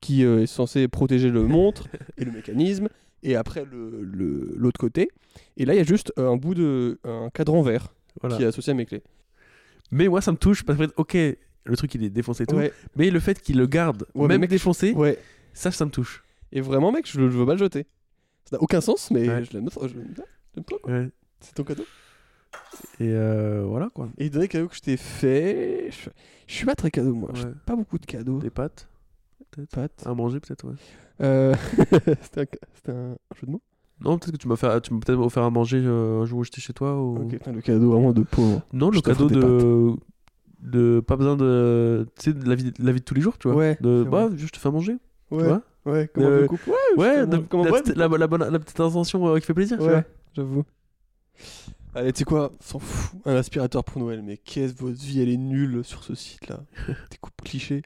qui 0.00 0.24
euh, 0.24 0.42
est 0.42 0.46
censé 0.46 0.88
protéger 0.88 1.30
le 1.30 1.42
montre 1.42 1.88
et 2.16 2.24
le 2.24 2.32
mécanisme. 2.38 2.88
Et 3.22 3.34
après, 3.34 3.64
le- 3.64 4.02
le- 4.02 4.54
l'autre 4.56 4.78
côté. 4.78 5.10
Et 5.56 5.64
là, 5.64 5.74
il 5.74 5.78
y 5.78 5.80
a 5.80 5.84
juste 5.84 6.12
euh, 6.18 6.30
un 6.30 6.36
bout 6.36 6.54
de. 6.54 6.98
un 7.04 7.30
cadran 7.34 7.62
vert 7.62 7.92
Voilà. 8.20 8.36
qui 8.36 8.42
est 8.44 8.46
associé 8.46 8.70
à 8.70 8.74
mes 8.74 8.86
clés. 8.86 9.02
Mais 9.90 10.06
moi, 10.08 10.20
ça 10.20 10.30
me 10.32 10.36
touche 10.36 10.62
parce 10.64 10.78
que, 10.78 10.84
ok, 10.96 11.14
le 11.14 11.76
truc 11.76 11.94
il 11.94 12.04
est 12.04 12.10
défoncé 12.10 12.44
et 12.44 12.46
tout. 12.46 12.56
Ouais, 12.56 12.72
Mais 12.96 13.10
le 13.10 13.18
fait 13.20 13.40
qu'il 13.40 13.56
le 13.58 13.66
garde, 13.66 14.06
Ouais, 14.14 14.28
même 14.28 14.42
mec, 14.42 14.50
défoncé, 14.50 14.92
ouais. 14.92 15.18
ça, 15.52 15.70
ça 15.72 15.84
me 15.84 15.90
touche. 15.90 16.22
Et 16.52 16.60
vraiment, 16.60 16.92
mec, 16.92 17.10
je, 17.10 17.18
le- 17.20 17.28
je 17.30 17.36
veux 17.36 17.44
pas 17.46 17.52
le 17.54 17.58
jeter. 17.58 17.86
Ça 18.48 18.56
n'a 18.56 18.62
aucun 18.62 18.80
sens, 18.80 19.10
mais 19.10 19.24
je 19.24 19.52
l'aime 19.52 19.68
bien. 19.68 21.10
C'est 21.40 21.54
ton 21.54 21.64
cadeau. 21.64 21.84
Et 23.00 23.10
euh, 23.12 23.64
voilà 23.66 23.90
quoi. 23.92 24.08
Et 24.18 24.24
le 24.24 24.30
dernier 24.30 24.48
cadeau 24.48 24.68
que 24.68 24.74
je 24.76 24.80
t'ai 24.80 24.96
fait. 24.96 25.90
Je, 25.90 26.08
je 26.46 26.54
suis 26.54 26.64
pas 26.66 26.74
très 26.74 26.90
cadeau, 26.90 27.14
moi. 27.14 27.30
J'ai 27.34 27.44
pas 27.66 27.76
beaucoup 27.76 27.98
de 27.98 28.06
cadeaux. 28.06 28.38
Des 28.38 28.50
pâtes 28.50 28.88
Pâtes. 29.72 30.02
à 30.06 30.14
manger 30.14 30.40
peut-être, 30.40 30.66
ouais. 30.66 30.74
Euh, 31.20 31.54
C'était 32.22 32.42
un, 32.88 33.16
jeu 33.34 33.46
de 33.46 33.50
mots? 33.50 33.62
Non, 34.00 34.16
peut-être 34.18 34.32
que 34.32 34.36
tu 34.36 34.46
m'as 34.48 34.56
fait, 34.56 34.80
tu 34.82 34.90
peut-être 34.98 35.18
offert 35.18 35.42
à 35.42 35.50
manger 35.50 35.82
euh, 35.84 36.20
un 36.22 36.24
jour 36.24 36.38
où 36.40 36.44
j'étais 36.44 36.60
chez 36.60 36.72
toi. 36.72 37.00
Ou... 37.02 37.28
Le 37.46 37.60
cadeau 37.60 37.90
vraiment 37.90 38.12
de 38.12 38.22
pauvre. 38.22 38.62
Non, 38.72 38.90
le 38.90 38.96
Je 38.98 39.00
cadeau 39.02 39.28
de... 39.28 39.94
de 40.60 41.00
pas 41.00 41.16
besoin 41.16 41.36
de, 41.36 42.06
tu 42.16 42.30
sais, 42.30 42.32
de 42.32 42.48
la 42.48 42.54
vie, 42.54 42.70
de 42.70 42.84
la 42.84 42.92
vie 42.92 43.00
de 43.00 43.04
tous 43.04 43.14
les 43.14 43.20
jours, 43.20 43.36
tu 43.38 43.48
vois. 43.48 43.56
Ouais, 43.56 43.76
De, 43.80 44.04
bah, 44.08 44.28
je 44.36 44.46
te 44.46 44.58
fais 44.58 44.68
à 44.68 44.70
manger, 44.72 44.96
Ouais, 45.32 45.38
tu 45.42 45.44
vois. 45.48 45.62
ouais, 45.86 46.08
comme 46.14 46.22
Euh, 46.24 46.44
un 46.44 46.46
couple. 46.46 46.70
Ouais, 46.70 46.76
Ouais, 46.96 47.26
de- 47.26 47.36
la, 47.36 47.72
petite, 47.72 47.96
la, 47.96 48.06
la 48.08 48.26
bonne- 48.28 48.48
la 48.48 48.58
petite 48.60 48.78
intention 48.78 49.26
euh, 49.26 49.38
qui 49.40 49.46
fait 49.46 49.54
plaisir, 49.54 49.78
tu 49.78 49.84
Ouais, 49.84 50.04
j'avoue. 50.34 50.64
Allez, 51.94 52.12
tu 52.12 52.18
sais 52.20 52.24
quoi 52.24 52.52
S'en 52.60 52.78
fout. 52.78 53.18
Un 53.24 53.34
aspirateur 53.34 53.82
pour 53.82 54.00
Noël, 54.00 54.22
mais 54.22 54.36
qu'est-ce 54.36 54.74
votre 54.74 54.98
vie, 55.00 55.20
elle 55.20 55.30
est 55.30 55.36
nulle 55.36 55.82
sur 55.82 56.04
ce 56.04 56.14
site-là. 56.14 56.60
Des 57.10 57.16
coupes 57.20 57.40
clichés. 57.42 57.82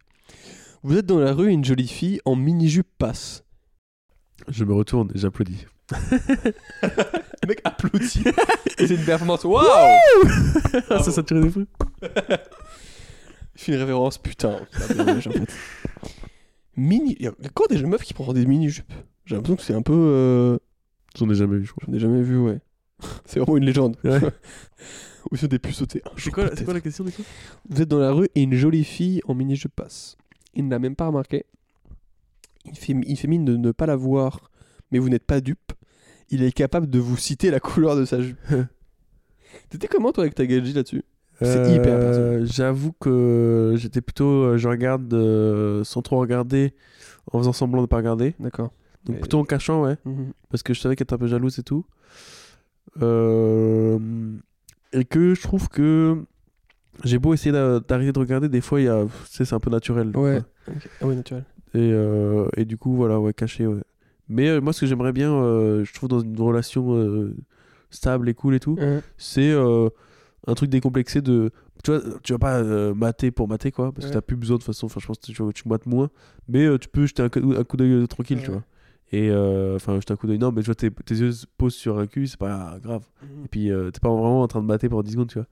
Vous 0.82 0.96
êtes 0.96 1.06
dans 1.06 1.18
la 1.20 1.32
rue 1.32 1.50
et 1.50 1.52
une 1.52 1.64
jolie 1.64 1.86
fille 1.88 2.20
en 2.24 2.34
mini-jupe 2.36 2.88
passe. 2.98 3.44
Je 4.48 4.64
me 4.64 4.72
retourne 4.74 5.10
et 5.14 5.18
j'applaudis. 5.18 5.66
Le 5.92 7.48
mec 7.48 7.60
applaudit. 7.64 8.24
c'est 8.78 8.90
une 8.90 9.04
performance. 9.04 9.44
Waouh 9.44 9.64
ça, 10.88 11.02
ça 11.12 11.22
tirait 11.22 11.40
des. 11.40 11.52
Il 13.54 13.60
fait 13.60 13.72
une 13.72 13.78
révérence, 13.78 14.18
putain. 14.18 14.58
Mini. 16.76 17.16
Il 17.18 17.24
y 17.26 17.28
a 17.28 17.32
encore 17.46 17.68
des 17.68 17.80
meufs 17.84 18.02
qui 18.02 18.14
portent 18.14 18.34
des 18.34 18.46
mini-jupes. 18.46 18.92
J'ai 19.26 19.36
l'impression 19.36 19.56
que 19.56 19.62
c'est 19.62 19.74
un 19.74 19.82
peu. 19.82 19.92
euh, 19.94 20.58
J'en 21.16 21.28
ai 21.30 21.34
jamais 21.34 21.58
vu, 21.58 21.66
je 21.66 21.72
crois. 21.72 21.84
J'en 21.86 21.94
ai 21.94 22.00
jamais 22.00 22.22
vu, 22.22 22.38
ouais. 22.38 22.58
c'est 23.24 23.38
vraiment 23.38 23.56
une 23.58 23.64
légende. 23.66 23.96
Ouais. 24.02 24.18
Ou 25.30 25.36
sur 25.36 25.48
des 25.48 25.58
puces 25.60 25.76
sautées. 25.76 26.02
C'est 26.16 26.30
quoi, 26.32 26.48
quoi 26.48 26.74
la 26.74 26.80
question 26.80 27.04
du 27.04 27.12
coup? 27.12 27.22
Vous 27.68 27.80
êtes 27.82 27.88
dans 27.88 27.98
la 28.00 28.10
rue 28.10 28.28
et 28.34 28.42
une 28.42 28.54
jolie 28.54 28.84
fille 28.84 29.20
en 29.28 29.34
mini-jupe 29.34 29.74
passe. 29.76 30.16
Il 30.54 30.66
ne 30.66 30.70
l'a 30.70 30.78
même 30.78 30.96
pas 30.96 31.06
remarqué. 31.06 31.44
Il 32.64 32.76
fait, 32.76 32.94
il 33.06 33.16
fait 33.16 33.28
mine 33.28 33.44
de 33.44 33.56
ne 33.56 33.72
pas 33.72 33.86
la 33.86 33.96
voir, 33.96 34.50
mais 34.90 34.98
vous 34.98 35.08
n'êtes 35.08 35.24
pas 35.26 35.40
dupe. 35.40 35.72
Il 36.30 36.42
est 36.42 36.52
capable 36.52 36.88
de 36.88 36.98
vous 36.98 37.16
citer 37.16 37.50
la 37.50 37.60
couleur 37.68 37.96
de 37.96 38.04
sa 38.04 38.20
jupe. 38.20 38.38
T'étais 39.70 39.88
comment 39.88 40.12
toi 40.12 40.24
avec 40.24 40.34
ta 40.34 40.46
gadget 40.46 40.74
là-dessus? 40.74 41.04
C'est 41.40 41.74
hyper 41.74 41.94
Euh, 41.98 42.44
J'avoue 42.46 42.92
que 42.92 43.74
j'étais 43.76 44.00
plutôt. 44.00 44.44
euh, 44.44 44.56
Je 44.58 44.68
regarde 44.68 45.12
euh, 45.12 45.82
sans 45.82 46.00
trop 46.02 46.18
regarder, 46.20 46.72
en 47.32 47.38
faisant 47.38 47.52
semblant 47.52 47.82
de 47.82 47.86
pas 47.88 47.96
regarder. 47.96 48.34
D'accord. 48.38 48.70
Donc 49.04 49.16
Mais- 49.16 49.20
plutôt 49.20 49.40
en 49.40 49.44
cachant, 49.44 49.82
ouais. 49.82 49.96
Mhm. 50.04 50.32
Parce 50.50 50.62
que 50.62 50.72
je 50.72 50.80
savais 50.80 50.94
qu'elle 50.94 51.04
était 51.06 51.14
un 51.14 51.18
peu 51.18 51.26
jalouse 51.26 51.58
et 51.58 51.62
tout. 51.64 51.84
Euh, 53.00 53.98
Et 54.92 55.04
que 55.04 55.34
je 55.34 55.42
trouve 55.42 55.68
que. 55.68 56.24
J'ai 57.04 57.18
beau 57.18 57.32
essayer 57.34 57.52
d'a- 57.52 57.80
d'arrêter 57.80 58.12
de 58.12 58.18
regarder, 58.18 58.48
des 58.48 58.60
fois, 58.60 58.80
il 58.80 58.84
y 58.84 58.88
a, 58.88 59.04
c'est 59.28 59.52
un 59.52 59.60
peu 59.60 59.70
naturel. 59.70 60.12
Ouais. 60.16 60.42
Ok. 60.68 60.88
Ah 61.00 61.06
ouais, 61.06 61.14
naturel. 61.14 61.44
Et, 61.74 61.90
euh, 61.92 62.46
et 62.56 62.64
du 62.64 62.76
coup, 62.76 62.94
voilà, 62.94 63.18
ouais, 63.18 63.32
caché, 63.32 63.66
ouais. 63.66 63.80
Mais 64.28 64.48
euh, 64.48 64.60
moi, 64.60 64.72
ce 64.72 64.80
que 64.82 64.86
j'aimerais 64.86 65.12
bien, 65.12 65.32
euh, 65.32 65.84
je 65.84 65.92
trouve, 65.94 66.08
dans 66.08 66.20
une 66.20 66.38
relation 66.40 67.32
stable 67.90 68.28
et 68.28 68.34
cool 68.34 68.54
et 68.54 68.60
tout, 68.60 68.76
c'est 69.16 69.52
un 69.54 70.54
truc 70.54 70.70
décomplexé 70.70 71.20
de. 71.22 71.50
Tu 71.82 71.90
vois, 71.90 72.00
tu 72.22 72.32
vas 72.32 72.38
pas 72.38 72.62
mater 72.94 73.30
pour 73.32 73.48
mater, 73.48 73.72
quoi, 73.72 73.90
parce 73.92 74.04
Ouais. 74.06 74.10
que 74.12 74.14
t'as 74.16 74.20
plus 74.22 74.36
besoin 74.36 74.56
de 74.56 74.60
toute 74.62 74.66
façon. 74.66 74.86
Enfin, 74.86 75.00
je 75.00 75.06
pense 75.06 75.18
que 75.18 75.26
tu, 75.32 75.34
tu 75.54 75.68
mates 75.68 75.86
moins. 75.86 76.10
Mais 76.48 76.66
tu 76.78 76.88
peux 76.88 77.06
jeter 77.06 77.22
un, 77.24 77.28
coup- 77.28 77.54
un 77.58 77.64
coup 77.64 77.76
d'œil 77.76 78.06
tranquille, 78.06 78.38
tu 78.40 78.50
Ouais. 78.50 78.54
vois. 78.56 78.62
Et 79.12 79.28
euh, 79.30 79.76
enfin, 79.76 79.94
jeter 79.96 80.12
un 80.12 80.16
coup 80.16 80.26
d'œil, 80.26 80.38
non, 80.38 80.52
mais 80.52 80.62
tu 80.62 80.66
vois, 80.66 80.74
tes, 80.74 80.90
tes 80.90 81.14
yeux 81.14 81.32
se 81.32 81.46
posent 81.58 81.74
sur 81.74 81.98
un 81.98 82.06
cul, 82.06 82.26
c'est 82.26 82.38
pas 82.38 82.78
grave. 82.82 83.04
Et 83.44 83.48
puis, 83.48 83.70
euh, 83.70 83.90
t'es 83.90 84.00
pas 84.00 84.08
vraiment 84.08 84.42
en 84.42 84.48
train 84.48 84.60
de 84.62 84.66
mater 84.66 84.88
pendant 84.88 85.02
10 85.02 85.12
secondes, 85.12 85.28
tu 85.28 85.38
vois. 85.38 85.46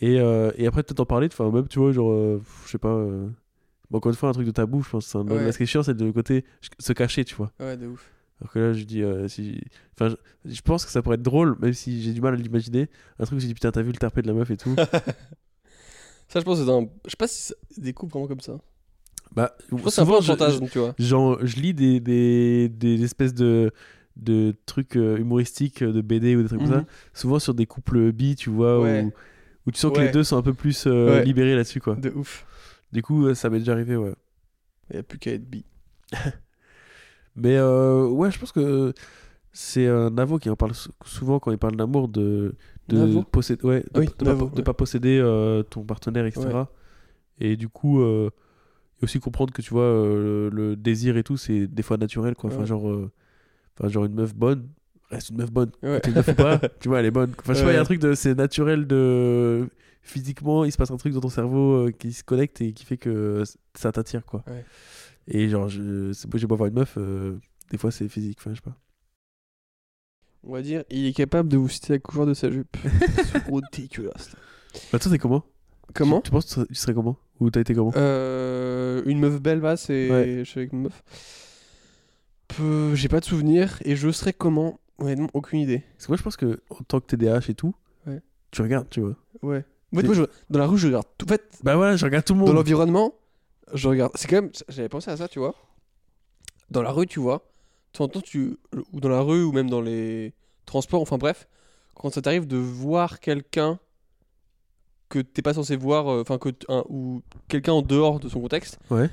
Et, 0.00 0.18
euh, 0.18 0.50
et 0.56 0.66
après, 0.66 0.82
peut-être 0.82 1.00
en 1.00 1.06
parler, 1.06 1.28
enfin, 1.30 1.50
même, 1.50 1.68
tu 1.68 1.78
vois, 1.78 1.92
genre, 1.92 2.40
je 2.64 2.70
sais 2.70 2.78
pas. 2.78 2.96
bon, 2.96 3.98
encore 3.98 4.10
une 4.10 4.16
fois, 4.16 4.30
un 4.30 4.32
truc 4.32 4.46
de 4.46 4.50
tabou, 4.50 4.82
je 4.82 4.88
pense. 4.88 5.14
Un... 5.14 5.26
Ouais. 5.26 5.52
Ce 5.52 5.58
qui 5.58 5.64
est 5.64 5.66
chiant, 5.66 5.82
c'est 5.82 5.94
de 5.94 6.10
côté 6.10 6.44
se 6.78 6.92
cacher, 6.94 7.24
tu 7.24 7.34
vois. 7.34 7.52
Ouais, 7.60 7.76
de 7.76 7.86
ouf. 7.86 8.10
Alors 8.40 8.52
que 8.52 8.58
là, 8.58 8.72
je 8.72 8.84
dis, 8.84 9.02
euh, 9.02 9.28
si. 9.28 9.60
Enfin, 9.94 10.14
je, 10.44 10.50
je 10.52 10.60
pense 10.60 10.84
que 10.84 10.90
ça 10.90 11.02
pourrait 11.02 11.14
être 11.14 11.22
drôle, 11.22 11.56
même 11.60 11.72
si 11.72 12.02
j'ai 12.02 12.12
du 12.12 12.20
mal 12.20 12.34
à 12.34 12.36
l'imaginer. 12.36 12.88
Un 13.18 13.24
truc 13.24 13.38
où 13.38 13.40
je 13.40 13.46
dis, 13.46 13.54
putain, 13.54 13.72
t'as 13.72 13.82
vu 13.82 13.92
le 13.92 13.96
tarpé 13.96 14.20
de 14.22 14.26
la 14.26 14.34
meuf 14.34 14.50
et 14.50 14.56
tout. 14.56 14.74
Ça, 16.28 16.40
je 16.40 16.44
pense 16.44 16.58
que 16.58 16.64
c'est 16.64 16.70
un. 16.70 16.88
Je 17.04 17.10
sais 17.10 17.16
pas 17.16 17.28
si 17.28 17.52
c'est 17.70 17.80
des 17.80 17.92
couples 17.92 18.12
vraiment 18.12 18.26
comme 18.26 18.40
ça. 18.40 18.58
Bah, 19.34 19.56
c'est 19.88 20.00
un 20.00 20.06
peu 20.06 20.16
un 20.16 20.20
fantasme, 20.22 20.68
tu 20.68 20.78
vois. 20.78 20.94
Genre, 20.98 21.38
je 21.44 21.56
lis 21.56 21.74
des, 21.74 22.00
des, 22.00 22.68
des 22.68 23.02
espèces 23.04 23.34
de, 23.34 23.70
de 24.16 24.54
trucs 24.66 24.96
euh, 24.96 25.18
humoristiques 25.18 25.82
euh, 25.82 25.92
de 25.92 26.00
BD 26.00 26.36
ou 26.36 26.42
des 26.42 26.48
trucs 26.48 26.60
comme 26.60 26.68
ça, 26.70 26.78
Mhm. 26.78 26.86
souvent 27.12 27.38
sur 27.38 27.52
des 27.54 27.66
couples 27.66 28.12
bi, 28.12 28.34
tu 28.36 28.48
vois, 28.50 28.80
Ouais. 28.80 29.02
où, 29.02 29.12
où 29.66 29.70
tu 29.72 29.78
sens 29.78 29.92
que 29.92 30.00
les 30.00 30.10
deux 30.10 30.24
sont 30.24 30.36
un 30.38 30.42
peu 30.42 30.54
plus 30.54 30.86
euh, 30.86 31.18
Ouais. 31.18 31.24
libérés 31.24 31.54
là-dessus, 31.54 31.80
quoi. 31.80 31.96
De 31.96 32.10
ouf. 32.10 32.46
Du 32.92 33.02
coup, 33.02 33.34
ça 33.34 33.50
m'est 33.50 33.58
déjà 33.58 33.72
arrivé, 33.72 33.96
ouais. 33.96 34.14
Il 34.90 34.96
y 34.96 34.98
a 35.00 35.02
plus 35.02 35.18
qu'à 35.18 35.32
être 35.32 35.44
bi. 35.48 35.64
Mais 37.36 37.56
euh, 37.56 38.06
ouais, 38.06 38.30
je 38.30 38.38
pense 38.38 38.52
que 38.52 38.94
c'est 39.52 39.86
un 39.86 40.10
Navo 40.10 40.38
qui 40.38 40.48
en 40.48 40.56
parle 40.56 40.74
sou- 40.74 40.92
souvent 41.04 41.38
quand 41.38 41.50
il 41.50 41.58
parle 41.58 41.76
d'amour, 41.76 42.08
de, 42.08 42.54
de 42.88 43.20
posséder, 43.30 43.64
ouais, 43.66 43.84
de, 43.92 44.00
Oui, 44.00 44.08
de 44.18 44.24
Navo, 44.24 44.46
pas, 44.46 44.56
de 44.56 44.62
pas 44.62 44.74
posséder 44.74 45.62
ton 45.70 45.82
partenaire, 45.82 46.24
etc. 46.26 46.48
Et 47.38 47.56
du 47.56 47.68
coup, 47.68 48.02
et 49.00 49.04
aussi 49.04 49.20
comprendre 49.20 49.52
que 49.52 49.62
tu 49.62 49.70
vois, 49.70 49.82
euh, 49.82 50.48
le 50.52 50.76
désir 50.76 51.16
et 51.16 51.22
tout, 51.22 51.36
c'est 51.36 51.66
des 51.66 51.82
fois 51.82 51.96
naturel, 51.96 52.34
quoi. 52.34 52.50
Enfin, 52.50 52.60
Ouais. 52.60 52.66
genre, 52.66 52.88
euh, 52.90 53.10
enfin, 53.78 53.88
genre 53.88 54.04
une 54.06 54.14
meuf 54.14 54.34
bonne 54.34 54.68
reste 55.10 55.30
une 55.30 55.36
meuf 55.36 55.52
bonne. 55.52 55.70
Ouais. 55.84 56.00
Une 56.06 56.14
meuf 56.14 56.26
ou 56.28 56.34
pas, 56.34 56.58
tu 56.80 56.88
vois, 56.88 56.98
elle 57.00 57.06
est 57.06 57.10
bonne. 57.12 57.32
Enfin, 57.38 57.52
je 57.54 57.58
sais 57.58 57.64
pas, 57.64 57.70
il 57.70 57.74
y 57.74 57.78
a 57.78 57.80
un 57.80 57.84
truc 57.84 58.00
de, 58.00 58.14
c'est 58.14 58.34
naturel 58.34 58.86
de 58.88 59.68
physiquement, 60.02 60.64
il 60.64 60.72
se 60.72 60.76
passe 60.76 60.90
un 60.90 60.96
truc 60.96 61.12
dans 61.12 61.20
ton 61.20 61.28
cerveau 61.28 61.86
euh, 61.86 61.90
qui 61.92 62.12
se 62.12 62.24
connecte 62.24 62.60
et 62.60 62.72
qui 62.72 62.84
fait 62.84 62.96
que 62.96 63.42
ça 63.74 63.92
t'attire, 63.92 64.24
quoi. 64.24 64.42
Ouais. 64.48 64.64
Et 65.28 65.48
genre, 65.48 65.68
je, 65.68 66.12
j'ai 66.34 66.46
beau 66.46 66.56
voir 66.56 66.68
une 66.68 66.74
meuf, 66.74 66.94
euh, 66.98 67.38
des 67.70 67.78
fois 67.78 67.90
c'est 67.90 68.08
physique, 68.08 68.38
enfin, 68.40 68.50
je 68.50 68.56
sais 68.56 68.62
pas. 68.62 68.76
On 70.44 70.52
va 70.52 70.62
dire, 70.62 70.84
il 70.90 71.06
est 71.06 71.12
capable 71.12 71.48
de 71.48 71.56
vous 71.56 71.68
citer 71.68 71.92
la 71.94 71.98
couleur 71.98 72.26
de 72.26 72.34
sa 72.34 72.50
jupe. 72.50 72.76
c'est 73.32 73.40
trop 73.44 73.60
dégueulasse. 73.72 74.36
Bah, 74.92 74.98
toi, 74.98 75.10
t'es 75.10 75.18
comment? 75.18 75.44
Comment? 75.94 76.20
Tu, 76.20 76.24
tu 76.24 76.30
penses 76.30 76.54
que 76.54 76.64
tu 76.66 76.74
serais 76.74 76.94
comment? 76.94 77.16
Ou 77.40 77.50
t'as 77.50 77.60
été 77.60 77.74
comment 77.74 77.92
Euh, 77.96 79.02
une 79.06 79.18
meuf 79.20 79.40
belle 79.40 79.60
va, 79.60 79.76
c'est. 79.76 80.10
Ouais. 80.10 80.38
Je 80.38 80.44
suis 80.44 80.60
avec 80.60 80.72
une 80.72 80.82
meuf. 80.82 81.02
Peu- 82.48 82.94
J'ai 82.94 83.08
pas 83.08 83.20
de 83.20 83.24
souvenir 83.24 83.78
et 83.84 83.96
je 83.96 84.10
serais 84.10 84.32
comment? 84.32 84.78
Honnêtement, 84.98 85.28
aucune 85.34 85.58
idée. 85.60 85.82
Parce 85.96 86.06
que 86.06 86.12
moi, 86.12 86.16
je 86.16 86.22
pense 86.22 86.36
que 86.36 86.62
en 86.70 86.76
tant 86.88 87.00
que 87.00 87.06
TDAH 87.06 87.50
et 87.50 87.54
tout, 87.54 87.74
Ouais. 88.06 88.22
tu 88.50 88.62
regardes, 88.62 88.88
tu 88.88 89.00
vois. 89.00 89.16
Ouais. 89.42 89.58
En 89.92 89.96
fait, 89.96 90.02
C'est- 90.02 90.06
moi, 90.06 90.14
je- 90.14 90.22
dans 90.48 90.58
la 90.58 90.66
rue, 90.66 90.78
je 90.78 90.86
regarde. 90.86 91.06
tout- 91.18 91.26
En 91.26 91.28
fait, 91.28 91.42
Bah 91.62 91.76
voilà, 91.76 91.96
je 91.96 92.04
regarde 92.04 92.24
tout 92.24 92.32
le 92.32 92.40
dans 92.40 92.46
monde. 92.46 92.54
l'environnement, 92.56 93.12
je 93.74 93.88
regarde. 93.88 94.12
C'est 94.14 94.26
quand 94.28 94.40
même. 94.42 94.50
J'avais 94.68 94.88
pensé 94.88 95.10
à 95.10 95.16
ça, 95.18 95.28
tu 95.28 95.38
vois. 95.38 95.54
Dans 96.70 96.82
la 96.82 96.92
rue, 96.92 97.06
tu 97.06 97.20
vois. 97.20 97.46
De 97.92 97.98
temps 97.98 98.04
en 98.04 98.08
temps, 98.08 98.20
tu. 98.22 98.56
Ou 98.92 99.00
dans 99.00 99.08
la 99.10 99.20
rue, 99.20 99.42
ou 99.44 99.52
même 99.52 99.68
dans 99.68 99.82
les 99.82 100.32
transports, 100.64 101.02
enfin 101.02 101.18
bref. 101.18 101.46
Quand 101.94 102.10
ça 102.10 102.22
t'arrive 102.22 102.46
de 102.46 102.56
voir 102.56 103.20
quelqu'un 103.20 103.78
que 105.08 105.18
t'es 105.20 105.42
pas 105.42 105.54
censé 105.54 105.76
voir, 105.76 106.08
euh, 106.10 106.20
enfin, 106.22 106.38
que. 106.38 106.48
un- 106.68 106.84
ou 106.88 107.22
quelqu'un 107.48 107.72
en 107.72 107.82
dehors 107.82 108.18
de 108.20 108.28
son 108.28 108.40
contexte. 108.40 108.78
Ouais. 108.90 109.08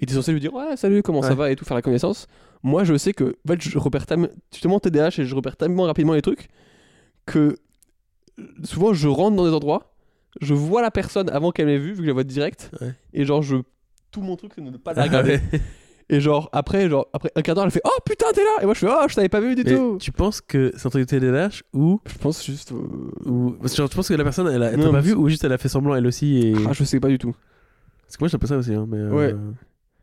Et 0.00 0.06
t'es 0.06 0.14
censé 0.14 0.32
lui 0.32 0.40
dire 0.40 0.52
Ouais, 0.54 0.76
salut, 0.76 1.02
comment 1.02 1.22
ça 1.22 1.34
va 1.34 1.50
et 1.50 1.56
tout, 1.56 1.64
faire 1.64 1.76
la 1.76 1.82
connaissance. 1.82 2.26
Moi, 2.62 2.84
je 2.84 2.96
sais 2.96 3.12
que. 3.12 3.36
En 3.46 3.52
fait, 3.52 3.60
je 3.60 3.78
repère 3.78 4.06
tellement. 4.06 4.28
Justement, 4.52 4.80
TDAH 4.80 5.18
et 5.18 5.24
je 5.24 5.34
repère 5.34 5.56
tellement 5.56 5.84
rapidement 5.84 6.14
les 6.14 6.22
trucs 6.22 6.48
que. 7.26 7.56
Souvent, 8.64 8.92
je 8.92 9.06
rentre 9.08 9.36
dans 9.36 9.44
des 9.46 9.52
endroits. 9.54 9.94
Je 10.40 10.52
vois 10.54 10.82
la 10.82 10.90
personne 10.90 11.30
avant 11.30 11.52
qu'elle 11.52 11.66
m'ait 11.66 11.78
vu, 11.78 11.90
vu 11.92 11.96
que 11.98 12.02
je 12.02 12.06
la 12.08 12.12
vois 12.12 12.24
direct. 12.24 12.70
Ouais. 12.80 12.94
Et 13.12 13.24
genre, 13.24 13.42
je. 13.42 13.56
Tout 14.10 14.20
mon 14.22 14.36
truc, 14.36 14.52
c'est 14.54 14.62
de 14.64 14.70
ne 14.70 14.76
pas 14.76 14.92
la 14.94 15.02
regarder. 15.04 15.40
Et 16.10 16.20
genre, 16.20 16.48
après, 16.52 16.88
genre, 16.90 17.08
après 17.12 17.30
un 17.34 17.42
quart 17.42 17.54
d'heure, 17.54 17.64
elle 17.64 17.70
fait 17.70 17.80
Oh 17.84 17.98
putain, 18.04 18.26
t'es 18.34 18.42
là 18.42 18.62
Et 18.62 18.64
moi, 18.64 18.74
je 18.74 18.80
fais 18.80 18.88
Oh, 18.90 19.06
je 19.08 19.14
t'avais 19.14 19.28
pas 19.28 19.40
vu 19.40 19.54
du 19.54 19.62
Mais 19.64 19.74
tout 19.76 19.96
tu 20.00 20.12
penses 20.12 20.40
que 20.40 20.70
c'est 20.76 20.86
un 20.86 20.90
truc 20.90 21.08
de 21.08 21.18
TDAH 21.18 21.62
ou. 21.72 22.00
Je 22.06 22.18
pense 22.18 22.44
juste. 22.44 22.72
euh, 22.72 22.76
ou... 23.30 23.52
Parce 23.60 23.72
que 23.72 23.78
genre, 23.78 23.88
tu 23.88 23.96
penses 23.96 24.08
que 24.08 24.14
la 24.14 24.24
personne, 24.24 24.46
elle 24.48 24.62
a 24.62 24.70
elle 24.72 24.76
Non, 24.78 24.84
t'a 24.86 24.90
pas 24.90 24.96
mais 24.96 25.02
vu 25.02 25.14
ou 25.14 25.28
juste 25.28 25.44
elle 25.44 25.52
a 25.52 25.58
fait 25.58 25.68
semblant 25.68 25.94
elle 25.94 26.06
aussi 26.06 26.38
et... 26.38 26.54
Ah, 26.68 26.72
je 26.72 26.84
sais 26.84 27.00
pas 27.00 27.08
du 27.08 27.18
tout. 27.18 27.34
Parce 28.06 28.16
que 28.16 28.22
moi, 28.24 28.28
j'ai 28.28 28.32
l'impression 28.34 28.56
aussi, 28.58 28.74
hein, 28.74 28.86
mais... 28.88 28.98
euh, 28.98 29.10
Ouais. 29.10 29.34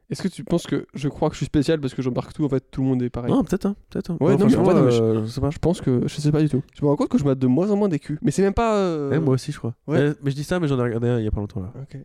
Est-ce 0.10 0.22
que 0.24 0.28
tu 0.28 0.44
penses 0.44 0.68
que 0.68 0.86
je 0.94 1.08
crois 1.08 1.30
que 1.30 1.36
je 1.36 1.38
suis 1.38 1.46
spécial 1.46 1.80
parce 1.80 1.94
que 1.94 2.02
j'embarque 2.02 2.34
tout 2.34 2.44
En 2.44 2.50
fait, 2.50 2.60
tout 2.70 2.82
le 2.82 2.88
monde 2.90 3.02
est 3.02 3.10
pareil? 3.10 3.32
Non, 3.32 3.44
peut-être, 3.46 3.66
hein, 3.66 3.76
peut-être. 3.90 4.10
hein. 4.12 4.18
Ouais, 4.20 4.32
non, 4.36 4.40
mais 4.40 4.58
en 4.58 4.64
franchement, 4.64 4.64
vrai, 4.64 4.74
non, 4.74 4.84
mais 4.84 4.92
je- 4.92 5.02
euh, 5.04 5.22
je 5.26 5.28
sais 5.32 5.40
pas. 5.40 5.52
Je 5.52 5.58
pense 5.60 5.80
que. 5.80 6.02
Je 6.06 6.16
sais 6.20 6.32
pas 6.34 6.42
du 6.42 6.50
tout. 6.50 6.62
Je 6.78 6.84
me 6.84 6.90
rends 6.90 6.98
compte 6.98 7.08
que 7.08 7.18
je 7.18 7.24
mate 7.24 7.40
de 7.40 7.48
moins 7.48 7.70
en 7.72 7.78
moins 7.78 7.88
des 7.88 7.98
culs. 8.00 8.20
Mais 8.22 8.32
c'est 8.32 8.42
même 8.42 8.54
pas. 8.54 8.76
euh, 8.76 9.10
Ouais, 9.10 9.20
moi 9.22 9.36
aussi, 9.36 9.54
je 9.54 9.58
crois. 9.58 9.74
Ouais. 9.88 10.00
Euh, 10.00 10.14
mais 10.22 10.32
je 10.32 10.36
dis 10.36 10.44
ça, 10.44 10.60
mais 10.60 10.68
j'en 10.68 10.78
ai 10.80 10.84
regardé 10.84 11.08
un 11.08 11.18
il 11.20 11.24
y 11.24 11.28
a 11.30 11.32
pas 11.32 11.40
longtemps, 11.40 11.62
là. 11.62 11.72
Ok. 11.82 11.98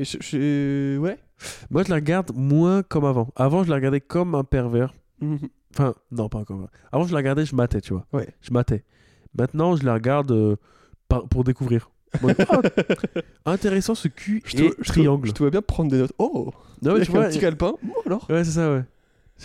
Mais 0.00 0.04
je. 0.04 0.16
je- 0.20 0.98
Ouais. 0.98 1.18
Moi, 1.70 1.82
je 1.84 1.88
la 1.90 1.94
regarde 1.96 2.32
moins 2.34 2.82
comme 2.82 3.04
avant. 3.04 3.28
Avant, 3.36 3.62
je 3.64 3.68
la 3.70 3.76
regardais 3.76 4.00
comme 4.00 4.34
un 4.34 4.42
pervers. 4.44 4.92
Enfin, 5.72 5.94
non, 6.10 6.28
pas 6.28 6.44
comme 6.44 6.66
Avant, 6.90 7.04
je 7.04 7.12
la 7.12 7.18
regardais, 7.18 7.44
je 7.46 7.54
matais, 7.54 7.80
tu 7.80 7.92
vois. 7.92 8.04
Ouais. 8.12 8.26
Je 8.40 8.52
matais. 8.52 8.82
Maintenant, 9.38 9.76
je 9.76 9.84
la 9.84 9.94
regarde 9.94 10.32
euh, 10.32 10.56
pour 11.30 11.44
découvrir. 11.44 11.90
Ah, 13.44 13.52
intéressant 13.52 13.94
ce 13.94 14.08
cul 14.08 14.42
Je 14.44 14.64
et 14.64 14.70
triangle. 14.84 15.28
Je 15.28 15.32
te 15.32 15.38
vois 15.38 15.50
bien 15.50 15.62
prendre 15.62 15.88
des 15.90 15.98
notes. 15.98 16.12
Oh 16.18 16.50
Non, 16.82 16.94
mais 16.98 17.04
tu 17.04 17.10
vois, 17.12 17.26
un 17.26 17.28
petit 17.28 17.38
calepin. 17.38 17.74
Oh, 17.88 18.02
alors? 18.04 18.28
Ouais, 18.28 18.42
c'est 18.42 18.50
ça, 18.50 18.72
ouais. 18.72 18.82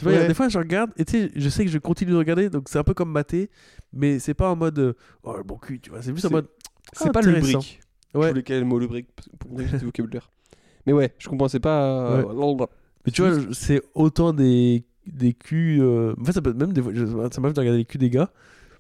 Pas, 0.04 0.12
il 0.12 0.14
y 0.14 0.18
a 0.18 0.22
Ouais. 0.22 0.28
des 0.28 0.34
fois, 0.34 0.50
je 0.50 0.58
regarde, 0.58 0.90
et 0.98 1.06
tu 1.06 1.12
sais, 1.12 1.32
je 1.36 1.48
sais 1.50 1.64
que 1.64 1.70
je 1.72 1.78
continue 1.78 2.12
de 2.12 2.18
regarder, 2.18 2.50
donc 2.50 2.68
c'est 2.70 2.80
un 2.80 2.84
peu 2.84 2.94
comme 2.96 3.12
mater, 3.12 3.50
mais 3.94 4.18
c'est 4.20 4.34
pas 4.34 4.50
en 4.50 4.56
mode, 4.56 4.80
euh, 4.80 4.94
oh 5.24 5.38
le 5.38 5.44
bon 5.44 5.58
cul, 5.58 5.80
tu 5.80 5.92
vois, 5.92 6.02
c'est 6.02 6.12
juste 6.14 6.26
en 6.26 6.32
mode, 6.32 6.48
C'est 6.94 7.12
pas 7.14 7.22
lubrique. 7.22 7.80
Ouais. 8.16 8.24
Je 8.24 8.30
voulais 8.30 8.44
quel 8.44 8.60
le 8.62 8.66
mot 8.66 8.80
lubrique 8.80 9.08
pour 9.38 9.52
du 9.58 9.66
vocabulaire. 9.66 10.30
Mais 10.86 10.94
ouais, 10.94 11.14
je 11.18 11.28
comprends, 11.28 11.48
c'est 11.48 11.60
pas. 11.60 12.12
euh, 12.20 12.66
mais 13.06 13.12
tu 13.12 13.22
vois, 13.22 13.32
c'est 13.54 13.82
autant 13.94 14.34
des, 14.34 14.84
des 15.08 15.34
culs, 15.34 15.80
euh, 15.82 16.14
en 16.20 16.24
fait, 16.26 16.32
ça 16.34 16.42
peut 16.42 16.50
être 16.52 16.58
même 16.58 16.74
des 16.74 16.82
fois, 16.82 16.92
ça 17.32 17.42
m'arrive 17.42 17.56
de 17.56 17.60
regarder 17.60 17.78
les 17.80 17.86
culs 17.86 18.00
des 18.00 18.10
gars, 18.10 18.32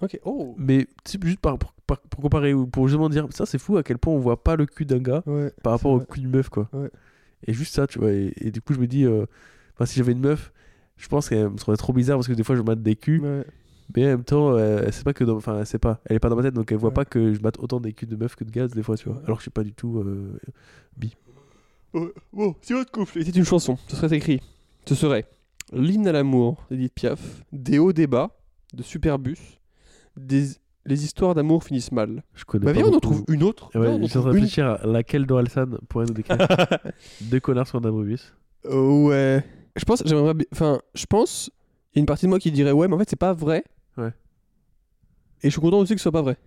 Ok, 0.01 0.19
oh 0.25 0.55
mais 0.57 0.87
juste 1.23 1.39
par, 1.39 1.57
pour, 1.57 1.71
par- 1.87 1.99
pour 2.01 2.21
comparer, 2.21 2.53
ou 2.53 2.67
pour 2.67 2.87
justement 2.87 3.07
dire, 3.09 3.27
ça 3.31 3.45
c'est 3.45 3.57
fou 3.59 3.77
à 3.77 3.83
quel 3.83 3.97
point 3.97 4.13
on 4.13 4.19
voit 4.19 4.43
pas 4.43 4.55
le 4.55 4.65
cul 4.65 4.85
d'un 4.85 4.99
gars 4.99 5.23
Ouais. 5.25 5.51
par 5.63 5.73
rapport 5.73 5.91
au 5.91 5.99
cul 5.99 6.19
d'une 6.21 6.31
meuf, 6.31 6.49
quoi. 6.49 6.67
Ouais. 6.73 6.89
Et 7.47 7.53
juste 7.53 7.73
ça, 7.75 7.87
tu 7.87 7.99
vois, 7.99 8.11
et, 8.11 8.33
et 8.37 8.51
du 8.51 8.61
coup, 8.61 8.73
je 8.73 8.79
me 8.79 8.87
dis, 8.87 9.05
euh, 9.05 9.25
enfin, 9.75 9.85
si 9.85 9.97
j'avais 9.97 10.11
une 10.11 10.19
meuf, 10.19 10.51
je 10.97 11.07
pense 11.07 11.29
qu'elle 11.29 11.49
me 11.49 11.55
trouverait 11.57 11.77
trop 11.77 11.93
bizarre 11.93 12.17
parce 12.17 12.27
que 12.27 12.33
des 12.33 12.43
fois, 12.43 12.55
je 12.55 12.61
mate 12.61 12.81
des 12.81 12.95
culs. 12.95 13.21
Ouais. 13.21 13.45
Mais 13.95 14.05
en 14.05 14.07
même 14.09 14.23
temps, 14.23 14.51
euh, 14.57 14.81
elle 14.85 14.91
sait 14.93 15.03
pas 15.03 15.13
que 15.13 15.23
dans... 15.23 15.35
enfin, 15.37 15.59
elle 15.59 15.65
sait 15.67 15.77
pas, 15.77 16.01
elle 16.05 16.15
est 16.15 16.19
pas 16.19 16.29
dans 16.29 16.35
ma 16.35 16.41
tête, 16.41 16.55
donc 16.55 16.71
elle 16.71 16.77
voit 16.79 16.89
Ouais. 16.89 16.93
pas 16.95 17.05
que 17.05 17.33
je 17.33 17.39
batte 17.39 17.59
autant 17.59 17.79
des 17.79 17.93
culs 17.93 18.07
de 18.07 18.15
meufs 18.15 18.35
que 18.35 18.43
de 18.43 18.49
gaz 18.51 18.71
des 18.71 18.81
fois, 18.81 18.97
tu 18.97 19.07
vois. 19.09 19.17
Ouais. 19.19 19.23
Alors 19.25 19.37
que 19.37 19.41
je 19.41 19.43
suis 19.43 19.51
pas 19.51 19.63
du 19.63 19.73
tout. 19.73 19.99
euh, 19.99 20.39
Ouais, 21.01 21.09
Bon, 22.33 22.55
si 22.61 22.73
votre 22.73 22.91
couple 22.91 23.19
était 23.19 23.31
une 23.31 23.45
chanson, 23.45 23.77
ce 23.87 23.95
serait 23.95 24.17
écrit. 24.17 24.41
Ce 24.85 24.95
serait 24.95 25.25
l'hymne 25.73 26.07
à 26.07 26.11
l'amour 26.11 26.63
d'Edith 26.69 26.93
Piaf, 26.93 27.43
des 27.51 27.79
hauts 27.79 27.93
débats 27.93 28.31
de 28.73 28.83
Superbus, 28.83 29.37
des... 30.17 30.45
les 30.85 31.03
histoires 31.05 31.33
d'amour 31.33 31.63
finissent 31.63 31.91
mal. 31.91 32.23
Je 32.33 32.43
connais 32.45 32.65
Bah 32.65 32.73
pas. 32.73 32.79
viens, 32.79 32.87
on 32.91 32.95
en 32.95 32.99
trouve 32.99 33.23
une 33.29 33.43
autre. 33.43 33.69
Ouais, 33.75 33.87
Viens, 33.87 33.95
on 33.95 34.01
je 34.03 34.07
suis 34.09 34.17
en 34.17 34.21
train 34.21 34.29
de 34.31 34.35
réfléchir 34.35 34.65
à 34.67 34.85
laquelle 34.85 35.25
d'Orelsan 35.25 35.77
pourrait 35.89 36.05
nous 36.05 36.13
décrire. 36.13 36.37
Deux 37.21 37.39
connards 37.39 37.67
sur 37.67 37.79
un 37.79 37.85
abrubius. 37.85 38.33
Euh, 38.65 39.03
ouais. 39.05 39.43
Je 39.75 39.85
pense, 39.85 40.03
j'aimerais 40.05 40.33
Enfin, 40.51 40.81
je 40.93 41.05
pense. 41.05 41.49
Il 41.93 41.97
y 41.97 41.99
a 41.99 42.01
une 42.01 42.05
partie 42.05 42.25
de 42.25 42.29
moi 42.29 42.39
qui 42.39 42.51
dirait 42.51 42.71
ouais, 42.73 42.87
mais 42.87 42.95
en 42.95 42.99
fait, 42.99 43.09
c'est 43.09 43.15
pas 43.15 43.33
vrai. 43.33 43.63
Ouais. 43.97 44.11
Et 45.41 45.47
je 45.47 45.49
suis 45.49 45.61
content 45.61 45.79
aussi 45.79 45.93
que 45.93 45.99
ce 45.99 46.03
soit 46.03 46.11
pas 46.11 46.21
vrai. 46.21 46.37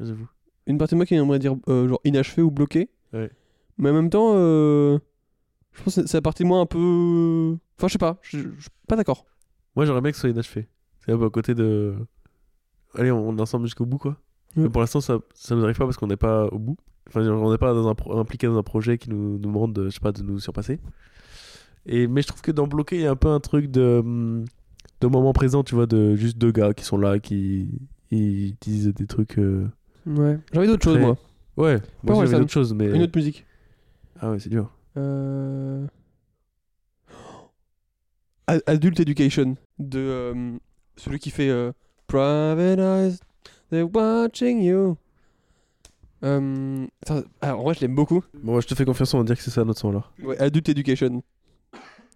J'avoue. 0.00 0.26
Une 0.66 0.76
partie 0.78 0.94
de 0.94 0.96
moi 0.96 1.06
qui 1.06 1.14
aimerait 1.14 1.38
dire 1.38 1.54
euh, 1.68 1.86
genre 1.88 2.00
inachevé 2.04 2.42
ou 2.42 2.50
bloqué. 2.50 2.88
Ouais. 3.12 3.30
Mais 3.78 3.90
en 3.90 3.94
même 3.94 4.10
temps, 4.10 4.32
euh, 4.34 4.98
je 5.72 5.82
pense 5.82 5.94
que 5.96 6.02
c'est- 6.02 6.06
c'est 6.06 6.16
la 6.18 6.22
partie 6.22 6.42
de 6.44 6.48
moi 6.48 6.60
un 6.60 6.66
peu. 6.66 7.56
Enfin, 7.78 7.88
je 7.88 7.92
sais 7.92 7.98
pas. 7.98 8.18
Je 8.22 8.38
je 8.38 8.60
suis 8.60 8.70
pas 8.86 8.96
d'accord. 8.96 9.24
Moi, 9.76 9.84
j'aimerais 9.84 10.00
bien 10.00 10.10
que 10.10 10.16
ce 10.16 10.20
soit 10.22 10.30
inachevé. 10.30 10.68
C'est 11.04 11.12
un 11.12 11.18
peu 11.18 11.24
à 11.26 11.30
côté 11.30 11.54
de. 11.54 11.94
Allez, 12.94 13.10
on 13.10 13.36
est 13.36 13.40
ensemble 13.40 13.66
jusqu'au 13.66 13.86
bout, 13.86 13.98
quoi. 13.98 14.12
Ouais. 14.56 14.62
Mais 14.64 14.68
pour 14.68 14.80
l'instant, 14.80 15.00
ça, 15.00 15.18
ça 15.34 15.56
nous 15.56 15.64
arrive 15.64 15.76
pas 15.76 15.84
parce 15.84 15.96
qu'on 15.96 16.06
n'est 16.06 16.16
pas 16.16 16.46
au 16.46 16.58
bout. 16.60 16.76
Enfin, 17.08 17.26
on 17.28 17.50
n'est 17.50 17.58
pas 17.58 17.74
dans 17.74 17.88
un 17.88 17.94
pro- 17.94 18.16
impliqué 18.18 18.46
dans 18.46 18.56
un 18.56 18.62
projet 18.62 18.96
qui 18.98 19.10
nous, 19.10 19.32
nous 19.32 19.38
demande, 19.38 19.72
de, 19.74 19.86
je 19.86 19.94
sais 19.94 20.00
pas, 20.00 20.12
de 20.12 20.22
nous 20.22 20.38
surpasser. 20.38 20.78
Et, 21.86 22.06
mais 22.06 22.22
je 22.22 22.28
trouve 22.28 22.40
que 22.40 22.52
dans 22.52 22.66
Bloqué, 22.66 22.96
il 22.96 23.02
y 23.02 23.06
a 23.06 23.10
un 23.10 23.16
peu 23.16 23.28
un 23.28 23.40
truc 23.40 23.70
de, 23.70 24.02
de 25.00 25.06
moment 25.06 25.32
présent, 25.34 25.62
tu 25.64 25.74
vois, 25.74 25.86
de 25.86 26.14
juste 26.14 26.38
deux 26.38 26.50
gars 26.52 26.72
qui 26.72 26.84
sont 26.84 26.96
là, 26.96 27.18
qui 27.18 27.68
ils 28.10 28.54
disent 28.60 28.86
des 28.94 29.06
trucs. 29.06 29.38
euh, 29.38 29.66
Ouais. 30.06 30.38
J'ai 30.52 30.58
envie 30.58 30.68
d'autre 30.68 30.84
chose, 30.84 30.94
Très- 30.94 31.02
moi. 31.02 31.16
Ouais, 31.56 31.80
moi 32.02 32.14
mal, 32.14 32.16
j'avais 32.16 32.30
ça. 32.30 32.38
d'autres 32.38 32.52
choses, 32.52 32.72
mais. 32.74 32.90
Une 32.94 33.02
autre 33.02 33.16
musique. 33.16 33.44
Ah 34.24 34.30
ouais, 34.30 34.38
c'est 34.38 34.48
dur. 34.48 34.70
Euh... 34.96 35.86
Ad- 38.46 38.62
Adult 38.66 38.98
Education 38.98 39.56
de 39.78 39.98
euh, 39.98 40.52
celui 40.96 41.18
qui 41.18 41.30
fait 41.30 41.50
euh, 41.50 41.72
Private 42.06 42.78
Eyes, 42.78 43.18
they're 43.68 43.86
watching 43.94 44.62
you. 44.62 44.96
Euh, 46.22 46.86
attends, 47.02 47.22
en 47.42 47.62
vrai, 47.64 47.74
je 47.74 47.80
l'aime 47.82 47.94
beaucoup. 47.94 48.24
Bon, 48.42 48.58
je 48.62 48.66
te 48.66 48.74
fais 48.74 48.86
confiance, 48.86 49.12
on 49.12 49.18
va 49.18 49.24
dire 49.24 49.36
que 49.36 49.42
c'est 49.42 49.50
ça 49.50 49.62
notre 49.62 49.80
son 49.80 49.90
alors. 49.90 50.10
Ouais, 50.22 50.38
Adult 50.38 50.70
Education. 50.70 51.22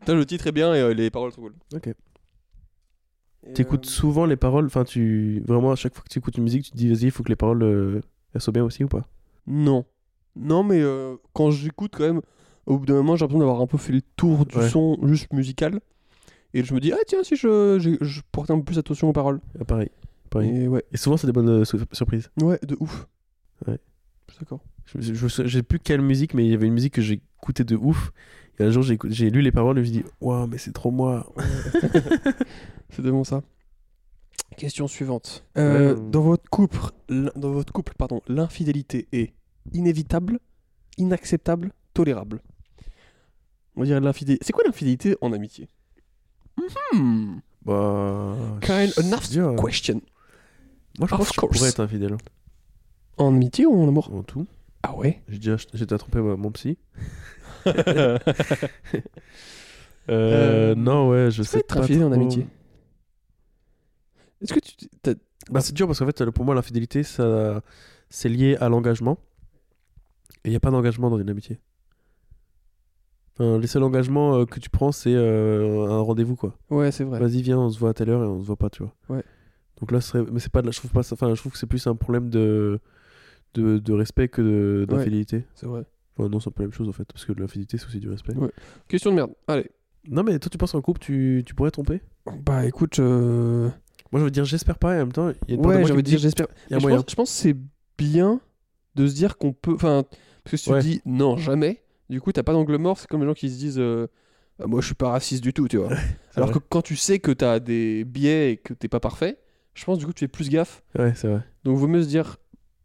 Putain, 0.01 0.15
le 0.15 0.25
titre 0.25 0.47
est 0.47 0.53
bien 0.53 0.73
et 0.73 0.95
les 0.95 1.11
paroles 1.11 1.33
sont 1.33 1.43
cool. 1.43 1.55
Ok. 1.75 1.93
T'écoutes 3.53 3.85
souvent 3.85 4.25
les 4.25 4.37
paroles, 4.37 4.65
enfin, 4.65 4.85
tu. 4.85 5.43
Vraiment, 5.47 5.73
à 5.73 5.77
chaque 5.77 5.93
fois 5.95 6.03
que 6.05 6.09
tu 6.09 6.21
écoutes 6.21 6.39
une 6.39 6.45
musique, 6.45 6.65
tu 6.65 6.71
te 6.71 6.77
dis, 6.79 6.89
vas-y, 6.89 7.05
il 7.05 7.11
faut 7.11 7.23
que 7.23 7.29
les 7.29 7.37
paroles 7.37 8.03
elles 8.33 8.41
soient 8.41 8.53
bien 8.55 8.65
aussi 8.65 8.83
ou 8.83 8.89
pas? 8.89 9.07
Non. 9.47 9.85
Non, 10.37 10.63
mais 10.63 10.81
euh, 10.81 11.17
quand 11.33 11.51
j'écoute, 11.51 11.93
quand 11.97 12.05
même, 12.05 12.21
au 12.67 12.79
bout 12.79 12.87
d'un 12.87 12.95
moment, 12.95 13.17
j'ai 13.17 13.25
l'impression 13.25 13.41
d'avoir 13.41 13.61
un 13.61 13.67
peu 13.67 13.79
fait 13.79 13.93
le 13.93 14.03
tour 14.17 14.47
du 14.47 14.57
Ouais. 14.57 14.69
son 14.69 14.99
juste 15.05 15.33
musical. 15.33 15.81
Et 16.55 16.63
je 16.65 16.73
me 16.75 16.81
dis, 16.81 16.93
ah 16.93 16.99
tiens, 17.07 17.23
si 17.23 17.37
je, 17.37 17.79
je, 17.79 17.91
je 18.05 18.21
portais 18.33 18.53
un 18.53 18.59
peu 18.59 18.65
plus 18.65 18.79
attention 18.79 19.09
aux 19.09 19.13
paroles. 19.13 19.41
Ah, 19.61 19.65
Pareil. 19.65 19.91
pareil. 20.31 20.63
Et 20.65 20.69
ouais, 20.69 20.85
Et 20.93 20.97
souvent, 20.97 21.17
c'est 21.17 21.27
des 21.27 21.33
bonnes 21.33 21.49
euh, 21.49 21.65
sur- 21.65 21.79
surprises. 21.93 22.31
ouais, 22.43 22.59
de 22.63 22.77
ouf. 22.81 23.07
Ouais. 23.67 23.79
Je 24.29 24.35
suis 24.35 24.41
d'accord. 24.45 24.61
Je, 24.87 25.01
je, 25.01 25.15
je 25.29 25.49
sais 25.59 25.63
plus 25.63 25.79
quelle 25.79 26.01
musique, 26.01 26.33
mais 26.35 26.45
il 26.47 26.51
y 26.51 26.55
avait 26.55 26.67
une 26.67 26.73
musique 26.73 26.95
que 26.95 27.03
j'ai 27.03 27.21
écoutée 27.43 27.65
de 27.65 27.77
ouf. 27.77 28.13
Et 28.59 28.65
un 28.65 28.71
jour, 28.71 28.83
j'ai 28.83 29.31
lu 29.31 29.41
les 29.43 29.53
paroles 29.53 29.79
et 29.79 29.85
je 29.85 29.89
me 29.91 29.95
suis 29.95 30.03
dit, 30.05 30.11
waouh, 30.21 30.47
mais 30.47 30.59
c'est 30.59 30.73
trop 30.73 30.91
moi. 30.91 31.31
C'est 32.91 33.03
de 33.03 33.11
bon 33.11 33.25
ça. 33.25 33.43
Question 34.57 34.89
suivante. 34.89 35.45
Euh, 35.59 35.95
Ouais. 35.95 36.01
Dans 36.11 36.23
votre 36.23 36.49
couple, 36.51 36.79
l'in- 37.09 37.31
dans 37.37 37.51
votre 37.53 37.73
couple, 37.73 37.93
pardon, 37.97 38.23
l'infidélité 38.29 39.07
est 39.13 39.33
inévitable, 39.73 40.39
inacceptable, 40.97 41.73
tolérable. 41.95 42.41
On 43.77 43.85
dire 43.85 44.01
l'infidélité. 44.01 44.45
C'est 44.45 44.53
quoi 44.53 44.65
l'infidélité 44.65 45.17
en 45.21 45.33
amitié? 45.33 45.69
Hmm. 46.93 47.37
Bah. 47.65 48.37
Kind 48.61 48.93
enough 48.99 49.37
hein. 49.39 49.57
question. 49.65 50.01
Moi, 50.99 51.07
je 51.09 51.15
Of 51.15 51.19
pense 51.19 51.29
que 51.29 51.35
je 51.35 51.41
course. 51.41 51.57
pourrais 51.59 51.71
être 51.71 51.81
infidèle. 51.81 52.17
En 53.19 53.29
amitié 53.35 53.67
ou 53.67 53.81
en 53.81 53.87
amour? 53.89 54.13
En 54.13 54.23
tout. 54.23 54.47
Ah 54.83 54.97
ouais? 54.97 55.23
J'ai 55.29 55.39
déjà, 55.39 55.99
trompé 55.99 56.19
mon 56.21 56.51
psy. 56.53 56.77
Euh, 57.67 58.19
Euh, 60.11 60.75
non, 60.75 61.11
ouais, 61.11 61.31
je 61.31 61.43
sais 61.43 61.59
être 61.59 61.75
pas. 61.75 61.81
infidèle 61.83 62.05
en 62.05 62.13
amitié. 62.13 62.47
Est-ce 64.41 64.55
que 64.55 64.61
tu. 64.61 64.75
Bah, 65.51 65.61
c'est 65.61 65.75
dur 65.75 65.87
parce 65.87 65.99
qu'en 65.99 66.07
fait, 66.07 66.25
pour 66.31 66.45
moi, 66.47 66.55
l'infidélité, 66.55 67.03
ça, 67.03 67.63
c'est 68.09 68.29
lié 68.31 68.57
à 68.61 68.69
l'engagement. 68.71 69.19
Et 70.45 70.49
il 70.49 70.51
n'y 70.51 70.57
a 70.57 70.61
pas 70.61 70.71
d'engagement 70.71 71.11
dans 71.11 71.19
une 71.19 71.31
amitié. 71.31 71.59
Enfin, 73.35 73.59
les 73.59 73.67
seuls 73.67 73.83
engagements 73.85 74.35
euh, 74.37 74.45
que 74.47 74.59
tu 74.59 74.69
prends, 74.71 74.91
c'est 74.93 75.15
euh, 75.15 75.87
un 75.89 76.01
rendez-vous, 76.01 76.35
quoi. 76.37 76.57
Ouais, 76.71 76.91
c'est 76.91 77.05
vrai. 77.05 77.21
Vas-y, 77.21 77.43
viens, 77.43 77.59
on 77.59 77.71
se 77.71 77.79
voit 77.79 77.91
à 77.91 77.95
telle 77.95 78.11
heure 78.11 78.23
et 78.23 78.27
on 78.27 78.41
se 78.41 78.47
voit 78.47 78.57
pas, 78.57 78.69
tu 78.71 78.83
vois. 78.83 78.95
Ouais. 79.09 79.23
Donc 79.81 79.93
là, 79.93 80.01
ce 80.01 80.09
serait... 80.11 80.25
mais 80.33 80.41
c'est 80.41 80.51
pas, 80.51 80.61
de 80.61 80.67
la- 80.67 80.73
je 80.73 80.79
trouve 80.79 80.91
pas, 80.91 81.03
ça- 81.05 81.15
enfin, 81.15 81.33
je 81.35 81.41
trouve 81.41 81.53
que 81.53 81.59
c'est 81.59 81.67
plus 81.67 81.87
un 81.87 81.95
problème 81.95 82.31
de, 82.31 82.81
de, 83.55 83.79
de 83.79 83.93
respect 83.93 84.29
que 84.29 84.43
de- 84.43 84.87
Ouais. 84.91 84.97
d'infidélité. 84.97 85.45
C'est 85.55 85.67
vrai. 85.67 85.85
Enfin, 86.17 86.29
non, 86.29 86.41
c'est 86.41 86.49
un 86.49 86.53
peu 86.53 86.63
la 86.65 86.69
même 86.69 86.73
chose 86.75 86.89
en 86.89 86.93
fait, 86.93 87.05
parce 87.05 87.25
que 87.25 87.33
l'infidélité, 87.33 87.79
c'est 87.79 87.87
aussi 87.87 88.01
du 88.01 88.09
respect. 88.09 88.35
Ouais. 88.35 88.51
Question 88.89 89.11
de 89.11 89.17
merde. 89.17 89.31
Allez. 89.47 89.71
Non, 90.09 90.25
mais 90.25 90.39
toi, 90.41 90.51
tu 90.51 90.59
penses 90.59 90.73
qu'en 90.73 90.81
couple, 90.81 90.99
tu, 91.01 91.45
tu 91.47 91.55
pourrais 91.55 91.71
tromper? 91.71 92.01
Bah 92.45 92.67
écoute, 92.67 92.99
euh... 92.99 93.69
Moi, 94.11 94.21
je 94.21 94.25
veux 94.25 94.31
dire, 94.31 94.45
j'espère 94.45 94.79
pas, 94.79 94.95
et 94.95 94.97
en 94.97 95.01
même 95.01 95.13
temps, 95.13 95.29
il 95.47 95.51
y 95.51 95.53
a 95.53 95.55
une 95.57 95.63
part 95.63 95.73
de 95.73 95.77
ouais, 95.77 95.83
moi 95.83 95.97
qui 95.97 96.03
dire, 96.03 96.17
dit, 96.17 96.23
j'espère. 96.23 96.47
je 96.71 96.77
pense, 96.79 97.05
je 97.09 97.15
pense 97.15 97.31
que 97.31 97.37
c'est 97.37 97.57
bien 97.99 98.41
de 98.95 99.07
se 99.07 99.15
dire 99.15 99.37
qu'on 99.37 99.53
peut. 99.53 99.75
Enfin, 99.75 100.05
parce 100.51 100.51
que 100.53 100.57
si 100.57 100.71
Ouais. 100.73 100.81
tu 100.83 100.89
dis 100.89 101.03
non, 101.07 101.37
jamais, 101.37 101.83
du 102.11 102.21
coup, 102.21 102.33
t'as 102.33 102.43
pas 102.43 102.53
d'angle 102.53 102.77
mort. 102.79 102.99
C'est 102.99 103.07
comme 103.09 103.21
les 103.21 103.27
gens 103.27 103.35
qui 103.35 103.51
se 103.51 103.59
disent 103.59 103.79
euh, 103.79 104.07
Ah, 104.61 104.67
Moi, 104.67 104.81
je 104.81 104.87
suis 104.87 104.95
pas 104.95 105.11
raciste 105.11 105.43
du 105.43 105.53
tout, 105.53 105.69
tu 105.69 105.77
vois. 105.77 105.91
Alors 106.37 106.51
vrai. 106.51 106.59
que 106.61 106.65
quand 106.69 106.83
tu 106.83 106.97
sais 106.97 107.19
que 107.19 107.31
t'as 107.33 107.59
des 107.61 108.05
biais 108.05 108.53
et 108.53 108.57
que 108.57 108.73
t'es 108.75 108.89
pas 108.89 109.01
parfait, 109.01 109.39
je 109.75 109.85
pense 109.85 109.99
du 109.99 110.07
coup, 110.07 110.13
tu 110.13 110.21
fais 110.21 110.29
plus 110.29 110.49
gaffe. 110.49 110.83
Ouais, 110.99 111.13
c'est 111.15 111.29
vrai. 111.29 111.43
Donc, 111.65 111.77
vaut 111.79 111.87
mieux 111.89 112.03
se 112.03 112.09
dire 112.09 112.37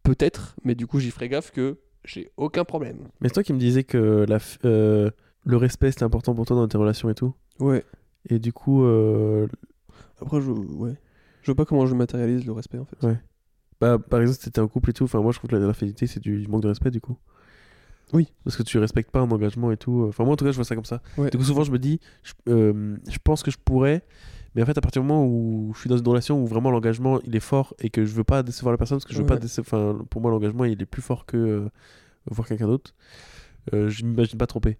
peut-être, 0.03 0.55
mais 0.63 0.75
du 0.75 0.87
coup, 0.87 0.99
j'y 0.99 1.11
ferai 1.11 1.29
gaffe 1.29 1.51
que 1.51 1.77
j'ai 2.05 2.31
aucun 2.37 2.65
problème. 2.65 2.97
Mais 3.21 3.29
c'est 3.29 3.35
toi 3.35 3.43
qui 3.43 3.53
me 3.53 3.59
disais 3.59 3.83
que 3.83 4.25
la, 4.27 4.37
f- 4.37 4.57
euh, 4.65 5.09
le 5.45 5.57
respect, 5.57 5.91
c'était 5.91 6.03
important 6.03 6.35
pour 6.35 6.45
toi 6.45 6.55
dans 6.57 6.67
tes 6.67 6.77
relations 6.77 7.09
et 7.09 7.15
tout. 7.15 7.33
Ouais. 7.59 7.83
Et 8.29 8.39
du 8.39 8.51
coup, 8.53 8.83
euh, 8.83 9.47
Après, 10.21 10.41
je. 10.41 10.51
Ouais. 10.51 10.95
Je 11.41 11.47
vois 11.51 11.55
pas 11.55 11.65
comment 11.65 11.85
je 11.85 11.93
matérialise 11.95 12.45
le 12.45 12.53
respect 12.53 12.77
en 12.77 12.85
fait. 12.85 13.05
Ouais. 13.05 13.17
bah, 13.81 13.99
par 13.99 14.21
exemple, 14.21 14.37
si 14.39 14.45
t'étais 14.45 14.61
en 14.61 14.67
couple 14.69 14.91
et 14.91 14.93
tout, 14.93 15.03
enfin, 15.03 15.21
moi, 15.21 15.31
je 15.33 15.39
trouve 15.39 15.49
que 15.49 15.55
la- 15.55 15.65
l'infidélité, 15.67 16.07
c'est 16.07 16.21
du 16.21 16.47
manque 16.47 16.61
de 16.63 16.69
respect, 16.69 16.89
du 16.91 17.01
coup. 17.01 17.17
Oui. 18.13 18.31
Parce 18.43 18.55
que 18.55 18.63
tu 18.63 18.77
respectes 18.77 19.11
pas 19.11 19.19
un 19.19 19.29
engagement 19.31 19.71
et 19.71 19.77
tout. 19.77 20.05
Enfin, 20.07 20.23
moi, 20.23 20.33
en 20.33 20.35
tout 20.35 20.45
cas, 20.45 20.51
je 20.51 20.55
vois 20.55 20.65
ça 20.65 20.75
comme 20.75 20.85
ça. 20.85 21.01
Ouais. 21.17 21.29
Du 21.29 21.37
coup, 21.37 21.43
souvent, 21.43 21.63
je 21.63 21.71
me 21.71 21.79
dis, 21.79 21.99
je, 22.23 22.33
euh, 22.49 22.95
je 23.09 23.17
pense 23.23 23.43
que 23.43 23.51
je 23.51 23.57
pourrais, 23.57 24.03
mais 24.55 24.61
en 24.61 24.65
fait, 24.65 24.77
à 24.77 24.81
partir 24.81 25.01
du 25.01 25.07
moment 25.07 25.25
où 25.25 25.71
je 25.73 25.79
suis 25.79 25.89
dans 25.89 25.97
une 25.97 26.07
relation 26.07 26.41
où 26.41 26.45
vraiment 26.45 26.69
l'engagement 26.69 27.19
il 27.25 27.35
est 27.35 27.39
fort 27.39 27.73
et 27.79 27.89
que 27.89 28.05
je 28.05 28.13
veux 28.13 28.23
pas 28.23 28.43
décevoir 28.43 28.71
la 28.71 28.77
personne, 28.77 28.97
parce 28.97 29.05
que 29.05 29.13
je 29.13 29.19
veux 29.19 29.25
pas 29.25 29.37
décevoir. 29.37 29.91
Enfin, 29.95 30.05
pour 30.09 30.21
moi, 30.21 30.31
l'engagement 30.31 30.65
il 30.65 30.81
est 30.81 30.85
plus 30.85 31.01
fort 31.01 31.25
que 31.25 31.37
euh, 31.37 31.69
voir 32.29 32.47
quelqu'un 32.47 32.67
d'autre. 32.67 32.93
Euh, 33.73 33.89
je 33.89 34.05
m'imagine 34.05 34.37
pas 34.37 34.47
tromper. 34.47 34.77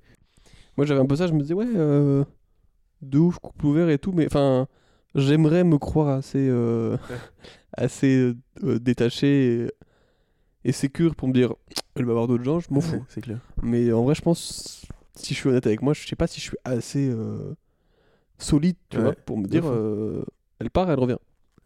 Moi, 0.77 0.85
j'avais 0.85 0.99
un 0.99 1.05
peu 1.05 1.15
ça, 1.15 1.27
je 1.27 1.33
me 1.33 1.41
disais, 1.41 1.53
ouais, 1.53 1.67
euh, 1.75 2.23
de 3.01 3.17
ouf, 3.19 3.39
couple 3.39 3.65
ouvert 3.65 3.89
et 3.89 3.99
tout, 3.99 4.11
mais 4.11 4.25
enfin, 4.25 4.67
j'aimerais 5.15 5.63
me 5.63 5.77
croire 5.77 6.09
assez, 6.09 6.47
euh, 6.49 6.97
assez 7.77 8.33
euh, 8.63 8.79
détaché 8.79 9.65
et, 9.65 9.71
et 10.65 10.71
sécure 10.71 11.15
pour 11.15 11.27
me 11.27 11.33
dire, 11.33 11.53
elle 11.95 12.05
va 12.05 12.11
avoir 12.11 12.27
d'autres 12.27 12.43
gens, 12.43 12.59
je 12.59 12.67
m'en 12.71 12.81
fous. 12.81 13.05
c'est 13.09 13.21
clair. 13.21 13.39
Mais 13.61 13.91
en 13.91 14.03
vrai, 14.03 14.15
je 14.15 14.21
pense, 14.21 14.85
si 15.15 15.33
je 15.33 15.39
suis 15.39 15.49
honnête 15.49 15.65
avec 15.67 15.81
moi, 15.81 15.93
je 15.93 16.07
sais 16.07 16.15
pas 16.15 16.27
si 16.27 16.39
je 16.39 16.45
suis 16.45 16.57
assez 16.63 17.09
euh, 17.09 17.55
solide, 18.37 18.75
tu 18.89 18.97
Ouais, 18.97 19.03
vois, 19.03 19.13
pour 19.13 19.37
me 19.37 19.47
dire, 19.47 19.63
euh, 19.67 20.25
elle 20.59 20.69
part, 20.69 20.89
elle 20.89 20.99
revient. 20.99 21.17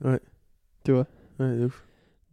Ouais. 0.03 0.19
Tu 0.83 0.91
vois 0.91 1.07
Ouais, 1.39 1.55
de 1.57 1.65
ouf. 1.65 1.83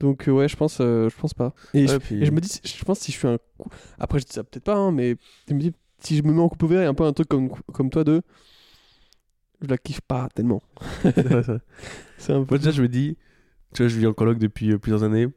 Donc, 0.01 0.29
euh, 0.29 0.33
ouais, 0.33 0.49
je 0.49 0.57
pense, 0.57 0.79
euh, 0.81 1.09
je 1.09 1.17
pense 1.17 1.35
pas. 1.35 1.55
Et, 1.73 1.87
je, 1.87 1.93
Ouais, 1.93 1.99
puis- 2.01 2.23
et 2.23 2.27
je 2.27 2.31
me 2.33 2.41
dis, 2.41 2.61
je 2.65 2.85
pense 2.85 2.99
si 3.01 3.13
je 3.13 3.19
suis 3.19 3.29
un. 3.29 3.39
Après, 3.99 4.19
je 4.19 4.25
dis 4.25 4.33
ça 4.33 4.43
peut-être 4.45 4.65
pas, 4.65 4.75
hein, 4.77 4.91
mais 4.93 5.17
je 5.49 5.55
me 5.55 5.61
dis, 5.61 5.73
si 6.01 6.17
je 6.17 6.23
me 6.25 6.33
mets 6.33 6.41
en 6.41 6.49
couple 6.49 6.65
ouvert, 6.67 6.87
a 6.87 6.91
un 6.91 6.95
peu 6.95 7.05
un 7.05 7.13
truc 7.13 7.29
comme, 7.29 7.49
comme 7.73 7.91
toi 7.91 8.03
de. 8.05 8.23
Je 9.63 9.69
la 9.69 9.79
kiffe 9.79 10.01
pas 10.03 10.29
tellement. 10.35 10.63
C'est 12.19 12.33
un 12.33 12.43
peu. 12.45 12.47
Moi, 12.51 12.59
déjà, 12.59 12.71
je 12.71 12.83
me 12.83 12.89
dis, 12.89 13.17
tu 13.73 13.83
vois, 13.83 13.89
je 13.89 13.99
vis 13.99 14.07
en 14.07 14.13
coloc 14.13 14.39
depuis 14.39 14.77
plusieurs 14.79 15.03
années. 15.05 15.29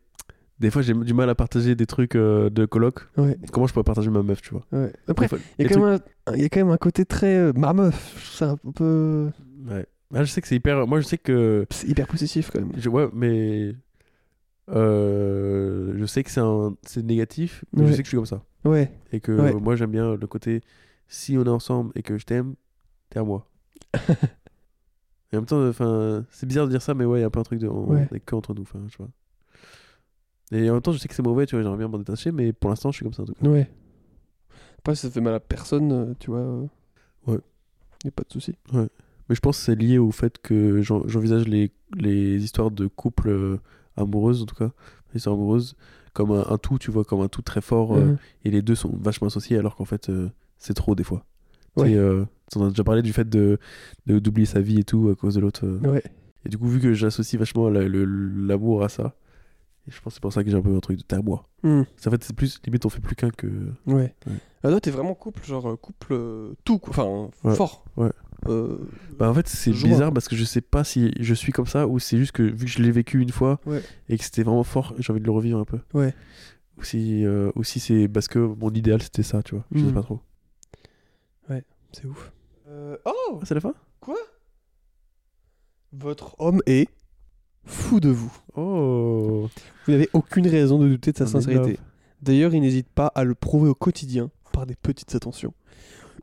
Des 0.60 0.72
fois, 0.72 0.82
j'ai 0.82 0.94
du 0.94 1.14
mal 1.14 1.30
à 1.30 1.36
partager 1.36 1.76
des 1.76 1.86
trucs 1.86 2.16
euh, 2.16 2.50
de 2.50 2.66
coloc. 2.66 3.08
Ouais, 3.18 3.38
Comment 3.52 3.68
je 3.68 3.74
pourrais 3.74 3.84
partager 3.84 4.10
ma 4.10 4.24
meuf, 4.24 4.42
tu 4.42 4.50
vois? 4.52 4.66
Ouais. 4.72 4.92
Après, 5.08 5.28
il 5.60 5.66
y, 5.66 5.68
a 5.68 5.70
quand 5.70 5.80
même 5.86 6.00
un- 6.28 6.34
il 6.36 6.42
y 6.42 6.46
a 6.46 6.50
quand 6.50 6.60
même 6.60 6.70
un 6.72 6.78
côté 6.78 7.06
très. 7.06 7.36
euh, 7.38 7.54
ma 7.56 7.74
meuf, 7.74 8.32
ça 8.36 8.56
un 8.66 8.72
peu. 8.72 9.30
Ouais. 9.70 9.86
Ah, 10.16 10.24
je 10.24 10.32
sais 10.32 10.42
que 10.42 10.48
c'est 10.48 10.56
hyper. 10.56 10.88
Moi, 10.88 11.00
je 11.00 11.06
sais 11.06 11.18
que. 11.20 11.66
C'est 11.70 11.88
hyper 11.88 12.08
possessif 12.08 12.50
quand 12.52 12.60
même. 12.60 12.72
Je, 12.76 12.90
ouais, 12.90 13.08
mais. 13.14 13.76
euh, 14.70 15.94
je 15.98 16.06
sais 16.06 16.24
que 16.24 16.32
c'est 16.32 16.40
un... 16.42 16.76
c'est 16.84 17.04
négatif, 17.04 17.64
mais 17.74 17.86
je 17.88 17.92
sais 17.94 17.98
que 18.00 18.06
je 18.06 18.10
suis 18.10 18.18
comme 18.18 18.26
ça. 18.26 18.44
Ouais, 18.66 18.92
Et 19.12 19.20
que 19.20 19.32
Ouais. 19.32 19.54
moi, 19.54 19.76
j'aime 19.76 19.92
bien 19.92 20.16
le 20.16 20.28
côté 20.28 20.62
si 21.08 21.38
on 21.38 21.44
est 21.46 21.50
ensemble 21.50 21.92
et 21.96 22.02
que 22.04 22.18
je 22.18 22.26
t'aime, 22.26 22.56
t'es 23.10 23.20
à 23.20 23.24
moi. 23.24 23.48
et 25.32 25.38
en 25.38 25.42
même 25.42 25.46
temps, 25.46 25.72
c'est 26.32 26.46
bizarre 26.46 26.66
de 26.66 26.72
dire 26.72 26.82
ça, 26.82 26.94
mais 26.94 27.06
ouais, 27.06 27.20
il 27.20 27.22
y 27.22 27.24
a 27.24 27.28
un 27.28 27.30
peu 27.30 27.40
un 27.40 27.44
truc 27.44 27.60
de. 27.60 27.68
On 27.68 27.92
Ouais. 27.94 28.08
est 28.14 28.20
que 28.20 28.36
entre 28.36 28.54
nous, 28.54 28.64
enfin, 28.64 28.80
je 28.90 28.98
vois. 28.98 29.10
Et 30.52 30.70
en 30.70 30.74
même 30.74 30.82
temps, 30.82 30.92
je 30.94 30.98
sais 30.98 31.08
que 31.08 31.14
c'est 31.16 31.24
mauvais, 31.24 31.46
tu 31.46 31.56
vois, 31.56 31.64
j'aimerais 31.64 31.78
bien 31.78 31.88
m'en 31.90 31.98
détacher, 31.98 32.32
mais 32.32 32.54
pour 32.54 32.70
l'instant, 32.70 32.92
je 32.92 32.98
suis 32.98 33.04
comme 33.04 33.14
ça 33.14 33.24
en 33.24 33.26
tout 33.26 33.34
cas. 33.34 33.48
ouais. 33.48 33.70
Après, 34.80 34.96
si 34.96 35.02
ça 35.02 35.10
fait 35.12 35.22
mal 35.22 35.34
à 35.34 35.40
personne, 35.40 35.92
euh, 35.92 36.14
tu 36.20 36.32
vois. 36.32 36.40
euh, 36.40 36.66
Ouais. 37.28 37.40
Y 38.06 38.08
a 38.08 38.12
pas 38.12 38.24
de 38.24 38.32
souci. 38.32 38.56
Mais 38.74 39.36
je 39.36 39.40
pense 39.42 39.58
que 39.58 39.64
c'est 39.66 39.76
lié 39.76 39.98
au 39.98 40.12
fait 40.12 40.38
que 40.42 40.82
j'en- 40.82 41.06
j'envisage 41.08 41.46
les, 41.48 41.72
les 41.98 42.42
histoires 42.42 42.72
de 42.72 42.88
couples 42.88 43.28
euh, 43.30 43.58
amoureuses, 43.98 44.44
en 44.44 44.46
tout 44.46 44.56
cas, 44.56 44.72
les 45.12 45.18
histoires 45.18 45.36
amoureuses, 45.36 45.76
comme 46.14 46.32
un, 46.32 46.46
un 46.50 46.58
tout, 46.58 46.78
tu 46.78 46.90
vois, 46.92 47.04
comme 47.04 47.20
un 47.22 47.28
tout 47.28 47.42
très 47.42 47.60
fort, 47.60 47.96
euh, 47.98 48.06
Mhm. 48.06 48.18
et 48.46 48.52
les 48.52 48.62
deux 48.62 48.76
sont 48.76 48.96
vachement 48.98 49.28
associés, 49.28 49.58
alors 49.58 49.76
qu'en 49.76 49.84
fait, 49.86 50.10
euh, 50.10 50.30
c'est 50.58 50.74
trop 50.74 50.96
des 50.96 51.04
fois. 51.04 51.26
Tu 51.76 51.84
Ouais. 51.84 51.90
sais, 51.90 51.96
euh, 51.98 52.24
on 52.56 52.66
a 52.66 52.70
déjà 52.70 52.84
parlé 52.86 53.02
du 53.02 53.12
fait 53.14 53.28
de 53.28 53.60
de- 54.06 54.20
d'oublier 54.20 54.46
sa 54.46 54.62
vie 54.62 54.80
et 54.80 54.84
tout 54.86 55.10
à 55.10 55.16
cause 55.16 55.36
de 55.36 55.42
l'autre. 55.42 55.66
euh. 55.66 55.80
Ouais. 55.80 56.04
Et 56.46 56.50
du 56.50 56.58
coup, 56.58 56.68
vu 56.68 56.80
que 56.80 56.94
j'associe 56.94 57.38
vachement 57.38 57.70
la- 57.70 57.88
le- 57.88 58.06
l'amour 58.06 58.84
à 58.84 58.90
ça, 58.90 59.16
et 59.88 59.92
je 59.92 60.02
pense 60.02 60.12
que 60.12 60.16
c'est 60.16 60.22
pour 60.22 60.34
ça 60.34 60.44
que 60.44 60.50
j'ai 60.50 60.58
un 60.58 60.62
peu 60.62 60.76
un 60.76 60.80
truc 60.80 60.98
de 60.98 61.04
t'es 61.04 61.16
à 61.16 61.22
moi. 61.22 61.48
Hmm. 61.64 61.82
En 62.06 62.10
fait, 62.12 62.24
c'est 62.24 62.36
plus 62.36 62.60
limite 62.66 62.86
on 62.86 62.90
fait 62.90 63.00
plus 63.00 63.16
qu'un 63.16 63.30
que. 63.30 63.48
Ouais. 63.86 64.14
Ouais. 64.26 64.34
Ah, 64.64 64.70
toi, 64.70 64.82
t'es 64.82 64.92
vraiment 64.92 65.16
couple, 65.16 65.44
genre 65.46 65.70
euh, 65.70 65.76
couple 65.78 66.08
euh, 66.14 66.54
tout, 66.66 66.78
quoi. 66.80 66.92
enfin, 66.92 67.30
Ouais. 67.50 67.56
fort. 67.56 67.86
Ouais. 67.96 68.12
Euh, 68.48 68.78
Bah 69.18 69.30
en 69.32 69.34
fait 69.34 69.48
c'est 69.48 69.72
bizarre 69.72 70.14
parce 70.14 70.28
que 70.28 70.36
je 70.36 70.44
sais 70.46 70.62
pas 70.62 70.84
si 70.84 71.12
je 71.20 71.34
suis 71.34 71.52
comme 71.52 71.66
ça 71.66 71.88
ou 71.88 71.98
c'est 71.98 72.18
juste 72.20 72.34
que 72.34 72.44
vu 72.44 72.66
que 72.66 72.72
je 72.72 72.84
l'ai 72.84 72.92
vécu 72.92 73.20
une 73.20 73.32
fois 73.32 73.60
Ouais. 73.66 73.82
et 74.10 74.18
que 74.18 74.24
c'était 74.24 74.44
vraiment 74.44 74.64
fort, 74.64 74.94
j'ai 75.00 75.12
envie 75.12 75.20
de 75.20 75.26
le 75.26 75.32
revivre 75.32 75.58
un 75.58 75.66
peu. 75.66 75.80
Ouais. 75.96 76.14
Ou 76.78 76.84
si, 76.84 77.26
euh, 77.26 77.52
ou 77.56 77.64
si 77.64 77.80
c'est 77.80 78.08
parce 78.08 78.28
que 78.28 78.38
mon 78.38 78.70
idéal 78.70 79.02
c'était 79.02 79.24
ça, 79.24 79.42
tu 79.42 79.56
vois. 79.56 79.66
Je 79.72 79.80
sais 79.80 79.86
Mhm. 79.86 79.94
pas 79.94 80.04
trop. 80.04 80.20
c'est 81.94 82.06
ouf. 82.06 82.32
oh 82.70 82.96
Ah, 83.06 83.40
c'est 83.44 83.56
la 83.56 83.62
fin? 83.62 83.74
Votre 85.94 86.36
homme 86.40 86.62
est 86.66 86.90
fou 87.68 88.00
de 88.00 88.10
vous. 88.10 88.32
Oh 88.56 89.48
Vous 89.86 89.92
n'avez 89.92 90.10
aucune 90.14 90.48
raison 90.48 90.80
de 90.80 90.88
douter 90.88 91.12
de 91.12 91.18
sa 91.18 91.24
On 91.26 91.28
est 91.28 91.32
sincérité. 91.32 91.80
D'ailleurs, 92.22 92.54
il 92.56 92.62
n'hésite 92.62 92.88
pas 92.90 93.08
à 93.14 93.24
le 93.24 93.36
prouver 93.36 93.70
au 93.70 93.76
quotidien 93.76 94.32
par 94.54 94.66
des 94.66 94.76
petites 94.76 95.14
attentions. 95.16 95.54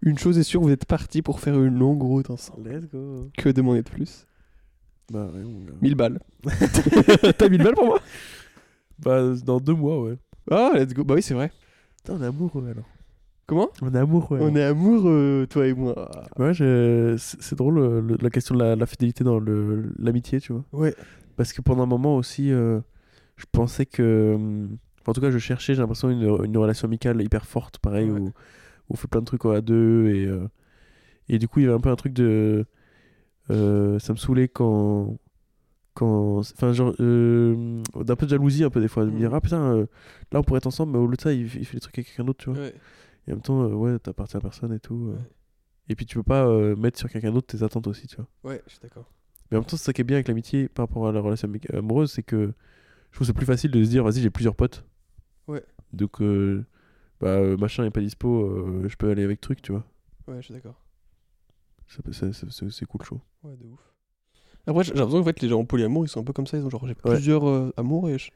Une 0.02 0.18
chose 0.18 0.38
est 0.38 0.42
sûre, 0.42 0.60
vous 0.60 0.70
êtes 0.70 0.84
parti 0.86 1.22
pour 1.22 1.40
faire 1.40 1.54
une 1.62 1.78
longue 1.78 2.02
route 2.02 2.28
ensemble. 2.30 2.68
Let's 2.68 2.86
go 2.90 3.30
Que 3.38 3.48
demander 3.50 3.82
de 3.82 3.88
plus? 3.88 4.26
Bah 5.12 5.28
ouais, 5.32 5.42
gars. 5.42 5.72
1000 5.80 5.94
balles. 5.94 6.18
T'as 7.38 7.48
1000 7.48 7.62
balles 7.62 7.74
pour 7.74 7.86
moi? 7.86 8.00
Bah 8.98 9.22
dans 9.44 9.60
deux 9.60 9.74
mois 9.74 10.02
ouais. 10.02 10.16
Ah, 10.50 10.72
let's 10.74 10.92
go. 10.94 11.04
Bah 11.04 11.14
oui, 11.14 11.22
c'est 11.22 11.34
vrai. 11.34 11.50
Putain, 11.98 12.14
on 12.18 12.22
est 12.22 12.26
amoureux 12.26 12.66
alors. 12.70 12.84
Comment? 13.46 13.68
On 13.82 13.94
est 13.94 13.98
amoureux. 13.98 14.38
On 14.40 14.56
est 14.56 14.62
amoureux, 14.62 15.46
toi 15.50 15.66
et 15.66 15.74
moi. 15.74 16.10
Ouais, 16.38 16.54
c'est 16.54 17.16
c'est 17.18 17.54
drôle 17.56 17.78
euh, 17.78 18.00
le- 18.00 18.16
la 18.20 18.30
question 18.30 18.54
de 18.54 18.60
la, 18.60 18.74
la 18.76 18.86
fidélité 18.86 19.22
dans 19.22 19.38
le- 19.38 19.92
l'amitié, 19.98 20.40
tu 20.40 20.52
vois. 20.54 20.64
Ouais. 20.72 20.94
Parce 21.36 21.52
que 21.52 21.60
pendant 21.62 21.82
un 21.82 21.86
moment 21.86 22.16
aussi, 22.16 22.50
euh, 22.52 22.80
je 23.36 23.44
pensais 23.50 23.86
que. 23.86 24.32
hum, 24.34 24.76
En 25.06 25.12
tout 25.12 25.20
cas, 25.20 25.30
je 25.30 25.38
cherchais, 25.38 25.74
j'ai 25.74 25.80
l'impression, 25.82 26.08
une, 26.10 26.22
une 26.44 26.56
relation 26.56 26.86
amicale 26.86 27.20
hyper 27.22 27.44
forte, 27.46 27.78
pareil, 27.78 28.10
Ouais. 28.10 28.20
où, 28.20 28.26
où 28.28 28.32
on 28.90 28.96
fait 28.96 29.08
plein 29.08 29.20
de 29.20 29.26
trucs 29.26 29.44
à 29.46 29.60
deux. 29.60 30.08
Et, 30.14 30.24
euh, 30.26 30.48
et 31.28 31.38
du 31.38 31.46
coup, 31.48 31.60
il 31.60 31.64
y 31.64 31.66
avait 31.66 31.74
un 31.74 31.80
peu 31.80 31.90
un 31.90 31.96
truc 31.96 32.12
de. 32.14 32.64
euh, 33.50 33.98
ça 33.98 34.12
me 34.12 34.18
saoulait 34.18 34.48
quand. 34.48 35.18
quand 35.94 36.38
enfin, 36.38 36.72
genre. 36.72 36.94
euh, 37.00 37.82
d'un 37.96 38.16
peu 38.16 38.26
de 38.26 38.30
jalousie, 38.30 38.64
un 38.64 38.70
peu 38.70 38.80
des 38.80 38.88
fois. 38.88 39.04
De 39.04 39.10
me 39.10 39.18
dire, 39.18 39.30
Mhm. 39.30 39.36
ah 39.36 39.40
putain, 39.40 39.76
là, 40.32 40.40
on 40.40 40.42
pourrait 40.42 40.58
être 40.58 40.66
ensemble, 40.66 40.92
mais 40.92 40.98
au 40.98 41.06
lieu 41.06 41.16
de 41.16 41.20
ça, 41.20 41.32
il, 41.32 41.42
il 41.42 41.64
fait 41.66 41.74
des 41.76 41.80
trucs 41.80 41.98
avec 41.98 42.06
quelqu'un 42.08 42.24
d'autre, 42.24 42.42
tu 42.44 42.50
vois. 42.50 42.58
Ouais. 42.60 42.74
Et 43.26 43.32
en 43.32 43.34
même 43.36 43.42
temps, 43.42 43.64
ouais, 43.66 43.98
t'appartiens 43.98 44.38
à 44.38 44.42
personne 44.42 44.72
et 44.72 44.80
tout. 44.80 44.94
Ouais. 45.12 45.18
Et 45.88 45.94
puis, 45.96 46.06
tu 46.06 46.16
peux 46.16 46.22
pas 46.22 46.46
mettre 46.76 46.98
sur 46.98 47.10
quelqu'un 47.10 47.30
d'autre 47.32 47.46
tes 47.46 47.62
attentes 47.62 47.86
aussi, 47.86 48.06
tu 48.06 48.16
vois. 48.16 48.26
Ouais, 48.44 48.62
je 48.66 48.72
suis 48.72 48.80
d'accord. 48.82 49.10
Mais 49.50 49.56
en 49.56 49.60
même 49.60 49.66
temps, 49.66 49.76
c'est 49.76 49.84
ça 49.84 49.92
qui 49.92 50.00
est 50.00 50.04
bien 50.04 50.16
avec 50.16 50.28
l'amitié 50.28 50.68
par 50.68 50.86
rapport 50.88 51.06
à 51.08 51.12
la 51.12 51.20
relation 51.20 51.50
amoureuse, 51.72 52.12
c'est 52.12 52.22
que 52.22 52.52
je 53.10 53.16
trouve 53.16 53.20
que 53.20 53.24
c'est 53.26 53.32
plus 53.32 53.46
facile 53.46 53.70
de 53.70 53.82
se 53.84 53.88
dire, 53.90 54.02
vas-y, 54.04 54.20
j'ai 54.20 54.30
plusieurs 54.30 54.56
potes. 54.56 54.84
Ouais. 55.46 55.62
Donc, 55.92 56.20
euh, 56.20 56.64
bah, 57.20 57.28
euh, 57.28 57.56
machin 57.56 57.84
est 57.84 57.90
pas 57.90 58.00
dispo, 58.00 58.42
euh, 58.42 58.86
je 58.88 58.96
peux 58.96 59.10
aller 59.10 59.22
avec 59.22 59.40
truc, 59.40 59.62
tu 59.62 59.72
vois. 59.72 59.84
Ouais, 60.26 60.36
je 60.36 60.42
suis 60.46 60.54
d'accord. 60.54 60.80
C'est- 61.86 62.86
cool, 62.86 63.02
chaud. 63.04 63.20
Ouais, 63.42 63.56
de 63.56 63.66
ouf. 63.66 63.78
Après, 64.66 64.82
j'ai 64.82 64.92
j'ai 64.92 64.98
l'impression 64.98 65.18
qu'en 65.20 65.24
fait, 65.26 65.40
les 65.42 65.48
gens 65.50 65.60
en 65.60 65.64
polyamour, 65.66 66.06
ils 66.06 66.08
sont 66.08 66.20
un 66.20 66.24
peu 66.24 66.32
comme 66.32 66.46
ça. 66.46 66.56
Ils 66.56 66.64
ont 66.64 66.70
genre, 66.70 66.86
j'ai 66.88 66.94
Ouais. 67.04 67.14
plusieurs 67.14 67.46
euh, 67.48 67.72
amours 67.76 68.08
et 68.08 68.18
je- 68.18 68.30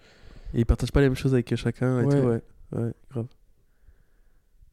Et 0.55 0.61
ils 0.61 0.67
partagent 0.67 0.93
pas 0.93 1.01
les 1.01 1.07
mêmes 1.09 1.17
choses 1.17 1.33
avec 1.35 1.55
chacun 1.57 2.01
et 2.03 2.05
Ouais. 2.05 2.21
tout, 2.21 2.27
ouais. 2.29 2.43
Ouais, 2.73 2.93
grave. 3.11 3.27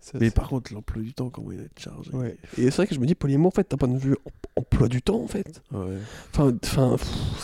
Ça, 0.05 0.17
Mais 0.21 0.29
par 0.29 0.49
contre, 0.49 0.73
l'emploi 0.73 1.01
du 1.01 1.13
temps, 1.13 1.29
comment 1.29 1.51
il 1.51 1.57
va 1.57 1.63
être 1.63 1.79
chargé. 1.79 2.11
Ouais. 2.11 2.37
Et 2.57 2.63
c'est 2.69 2.75
vrai 2.75 2.87
que 2.87 2.93
je 2.95 2.99
me 2.99 3.05
dis, 3.07 3.15
polyamour, 3.15 3.47
en 3.47 3.51
fait, 3.51 3.69
d'un 3.71 3.77
point 3.77 3.87
de 3.87 3.97
vue 3.97 4.13
em- 4.13 4.31
emploi 4.55 4.87
du 4.87 5.01
temps, 5.01 5.19
en 5.21 5.27
fait. 5.27 5.61
Ouais. 5.71 5.97
Enfin, 6.33 6.53
enfin. 6.63 6.89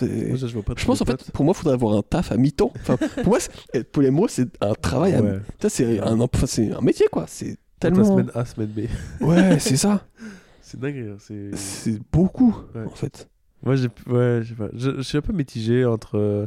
Moi, 0.02 0.38
ça, 0.38 0.48
je 0.48 0.54
vois 0.54 0.62
pas 0.64 0.74
Je 0.78 0.86
pense 0.86 1.02
en 1.02 1.06
fait, 1.06 1.32
pour 1.32 1.44
moi, 1.44 1.54
il 1.56 1.60
faudrait 1.60 1.74
avoir 1.74 1.98
un 1.98 2.02
taf 2.04 2.32
à 2.32 2.38
mi-temps. 2.38 2.72
Enfin, 2.76 2.98
pour 2.98 3.28
moi, 3.30 3.40
c'est- 3.40 3.52
être 3.74 3.90
c'est 4.30 4.48
un 4.62 4.74
travail 4.76 5.16
à 5.16 5.22
Ouais. 5.22 5.40
Ça, 5.62 5.70
c'est 5.70 6.00
un, 6.00 6.20
enfin, 6.20 6.46
c'est 6.46 6.72
un 6.72 6.82
métier, 6.82 7.08
quoi. 7.12 7.26
C'est 7.28 7.58
tellement. 7.80 8.06
semaine 8.06 8.32
A, 8.36 8.46
semaine 8.46 8.70
B. 8.70 8.82
Ouais, 9.22 9.60
c'est 9.60 9.78
ça. 9.78 10.06
C'est 10.62 10.80
dingue, 10.80 11.06
hein, 11.14 11.18
c'est. 11.20 11.50
C'est 11.56 12.00
beaucoup, 12.14 12.56
en 12.76 12.90
fait. 12.96 13.28
Moi, 13.64 13.76
j'ai. 13.76 13.88
Ouais, 14.08 14.40
je 14.42 14.50
sais 14.50 14.56
pas. 14.56 14.70
Je, 14.74 14.92
je 14.98 15.02
suis 15.02 15.18
un 15.18 15.22
peu 15.22 15.34
mitigé 15.34 15.84
entre. 15.84 16.18
euh, 16.18 16.46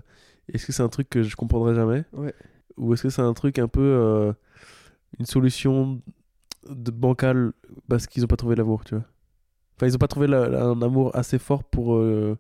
est-ce 0.51 0.65
que 0.67 0.73
c'est 0.73 0.83
un 0.83 0.89
truc 0.89 1.11
que 1.11 1.23
je 1.23 1.37
comprendrai 1.37 1.75
jamais 1.75 2.05
Ouais. 2.15 2.33
Ou 2.79 2.95
est-ce 2.95 3.03
que 3.03 3.11
c'est 3.11 3.21
un 3.21 3.35
truc 3.35 3.59
un 3.59 3.69
peu. 3.69 3.83
euh, 3.83 4.33
une 5.19 5.27
solution 5.27 6.01
de 6.69 6.91
bancale 6.91 7.53
parce 7.89 8.07
qu'ils 8.07 8.25
ont 8.25 8.29
pas 8.29 8.37
trouvé 8.37 8.55
l'amour, 8.57 8.85
tu 8.85 8.95
vois 8.95 9.05
Enfin, 9.77 9.87
ils 9.89 9.95
ont 9.95 9.99
pas 9.99 10.09
trouvé 10.09 10.27
la- 10.29 10.49
la- 10.49 10.65
un 10.67 10.81
amour 10.83 11.15
assez 11.17 11.39
fort 11.39 11.65
pour 11.65 11.97
euh, 11.97 12.39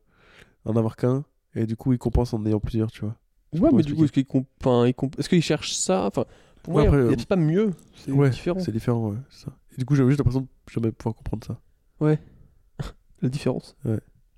en 0.64 0.76
avoir 0.76 0.96
qu'un. 0.96 1.24
Et 1.56 1.66
du 1.66 1.76
coup, 1.76 1.92
ils 1.92 1.98
compensent 1.98 2.32
en 2.36 2.44
ayant 2.46 2.60
plusieurs, 2.60 2.90
tu 2.92 3.00
vois. 3.00 3.16
Ouais, 3.58 3.70
mais 3.72 3.82
du 3.82 3.94
coup, 3.94 4.04
est-ce 4.04 4.12
qu'ils 4.12 4.24
comp- 4.26 4.46
enfin, 4.60 4.90
comp- 4.92 5.18
est-ce 5.18 5.28
qu'ils 5.28 5.42
cherchent 5.42 5.72
ça? 5.74 6.06
Enfin, 6.06 6.24
pour 6.62 6.72
moi, 6.74 6.82
Ouais, 6.82 6.88
il 6.88 6.92
y 6.92 6.94
a- 6.94 7.00
après, 7.02 7.14
il 7.14 7.18
a 7.18 7.22
euh, 7.22 7.26
pas 7.28 7.36
mieux. 7.36 7.70
C'est 7.96 8.12
Ouais, 8.12 8.30
différent. 8.30 8.60
c'est 8.60 8.72
différent, 8.72 9.10
ouais. 9.10 9.18
ça. 9.30 9.48
Et 9.72 9.76
du 9.78 9.84
coup, 9.84 9.94
j'ai 9.96 10.06
juste 10.06 10.18
l'impression 10.18 10.42
de 10.42 10.46
jamais 10.70 10.90
pouvoir 10.92 11.14
comprendre 11.16 11.44
ça. 11.46 11.58
La 13.22 13.28
différence. 13.28 13.76